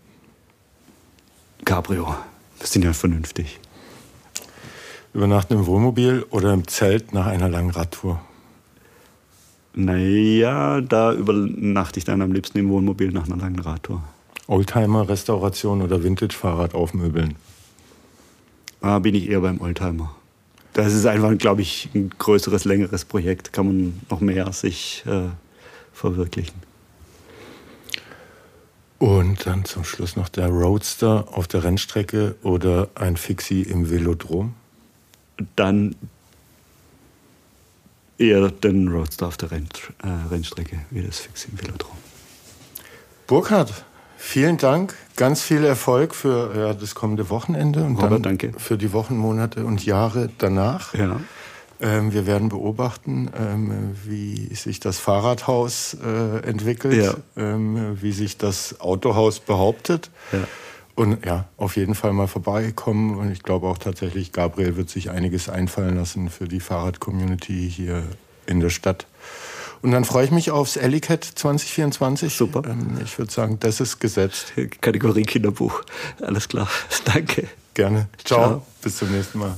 Cabrio. 1.64 2.16
Das 2.60 2.72
sind 2.72 2.84
ja 2.84 2.94
vernünftig. 2.94 3.60
Übernachten 5.14 5.54
im 5.54 5.66
Wohnmobil 5.66 6.26
oder 6.30 6.54
im 6.54 6.68
Zelt 6.68 7.14
nach 7.14 7.28
einer 7.28 7.50
langen 7.50 7.72
Radtour? 7.72 8.22
Naja, 9.74 10.82
da 10.82 11.14
übernachte 11.14 12.00
ich 12.00 12.06
dann 12.06 12.22
am 12.22 12.32
liebsten 12.32 12.58
im 12.58 12.70
Wohnmobil 12.70 13.12
nach 13.12 13.28
einer 13.28 13.38
langen 13.38 13.60
Radtour. 13.60 14.04
Oldtimer, 14.48 15.08
Restauration 15.08 15.82
oder 15.82 16.04
Vintage-Fahrrad 16.04 16.76
aufmöbeln? 16.76 17.36
Da 18.82 19.00
bin 19.00 19.16
ich 19.16 19.30
eher 19.30 19.40
beim 19.40 19.62
Oldtimer. 19.62 20.14
Das 20.74 20.94
ist 20.94 21.06
einfach, 21.06 21.38
glaube 21.38 21.62
ich, 21.62 21.90
ein 21.94 22.10
größeres, 22.18 22.66
längeres 22.66 23.06
Projekt. 23.06 23.54
Kann 23.54 23.68
man 23.68 24.02
noch 24.10 24.22
mehr 24.22 24.52
sich 24.52 25.04
äh, 25.06 25.30
verwirklichen. 25.94 26.56
Und 29.00 29.48
dann 29.48 29.66
zum 29.66 29.84
Schluss 29.84 30.16
noch 30.16 30.30
der 30.30 30.48
Roadster 30.48 31.28
auf 31.32 31.48
der 31.48 31.64
Rennstrecke 31.64 32.36
oder 32.44 32.90
ein 32.96 33.18
Fixie 33.18 33.64
im 33.64 33.90
Velodrom? 33.90 34.54
Dann 35.56 35.96
eher 38.18 38.50
den 38.50 38.88
Roadster 38.88 39.28
auf 39.28 39.38
der 39.38 39.52
Renn, 39.52 39.68
äh, 40.04 40.30
Rennstrecke 40.32 40.80
wie 40.90 41.02
das 41.02 41.20
Fixie 41.20 41.50
im 41.52 41.62
Velodrom. 41.62 41.98
Burkhard, 43.28 43.86
vielen 44.18 44.58
Dank. 44.58 44.94
Ganz 45.16 45.42
viel 45.42 45.64
Erfolg 45.64 46.14
für 46.16 46.54
ja, 46.56 46.74
das 46.74 46.96
kommende 46.96 47.30
Wochenende 47.30 47.84
und 47.84 47.96
Robert, 47.96 48.12
dann 48.12 48.24
danke. 48.24 48.54
für 48.58 48.78
die 48.78 48.92
Wochen, 48.94 49.16
Monate 49.18 49.66
und 49.66 49.86
Jahre 49.86 50.30
danach. 50.38 50.94
Ja. 50.94 51.20
Ähm, 51.80 52.14
wir 52.14 52.28
werden 52.28 52.50
beobachten, 52.50 53.32
ähm, 53.36 53.96
wie 54.06 54.54
sich 54.54 54.80
das 54.80 55.00
Fahrradhaus 55.00 55.96
äh, 56.06 56.48
entwickelt, 56.48 57.04
Ja. 57.04 57.14
ähm, 57.36 57.98
wie 58.02 58.12
sich 58.12 58.38
das 58.38 58.80
Autohaus 58.80 59.40
behauptet. 59.40 60.12
Ja. 60.32 60.40
Und 60.96 61.26
ja, 61.26 61.46
auf 61.58 61.78
jeden 61.78 61.96
Fall 61.96 62.14
mal 62.14 62.28
vorbeikommen. 62.28 63.18
Und 63.18 63.32
ich 63.32 63.44
glaube 63.44 63.68
auch 63.68 63.78
tatsächlich, 63.78 64.32
Gabriel 64.32 64.76
wird 64.76 64.90
sich 64.90 65.10
einiges 65.10 65.50
einfallen 65.50 65.96
lassen 65.96 66.30
für 66.30 66.48
die 66.48 66.60
Fahrrad-Community 66.60 67.72
hier 67.74 68.04
in 68.46 68.60
der 68.60 68.70
Stadt. 68.70 69.08
Und 69.82 69.92
dann 69.92 70.06
freue 70.06 70.26
ich 70.26 70.32
mich 70.32 70.52
aufs 70.52 70.76
Ellicat 70.76 71.24
2024. 71.24 72.36
Super. 72.36 72.64
Ähm, 72.66 73.00
ich 73.04 73.18
würde 73.18 73.32
sagen, 73.32 73.58
das 73.60 73.80
ist 73.80 74.00
gesetzt. 74.00 74.54
Kategorie 74.80 75.24
Kinderbuch. 75.24 75.84
Alles 76.22 76.48
klar. 76.48 76.68
Danke. 77.06 77.48
Gerne. 77.74 78.08
Ciao. 78.24 78.40
Ciao. 78.40 78.66
Bis 78.82 78.98
zum 78.98 79.12
nächsten 79.12 79.40
Mal. 79.40 79.58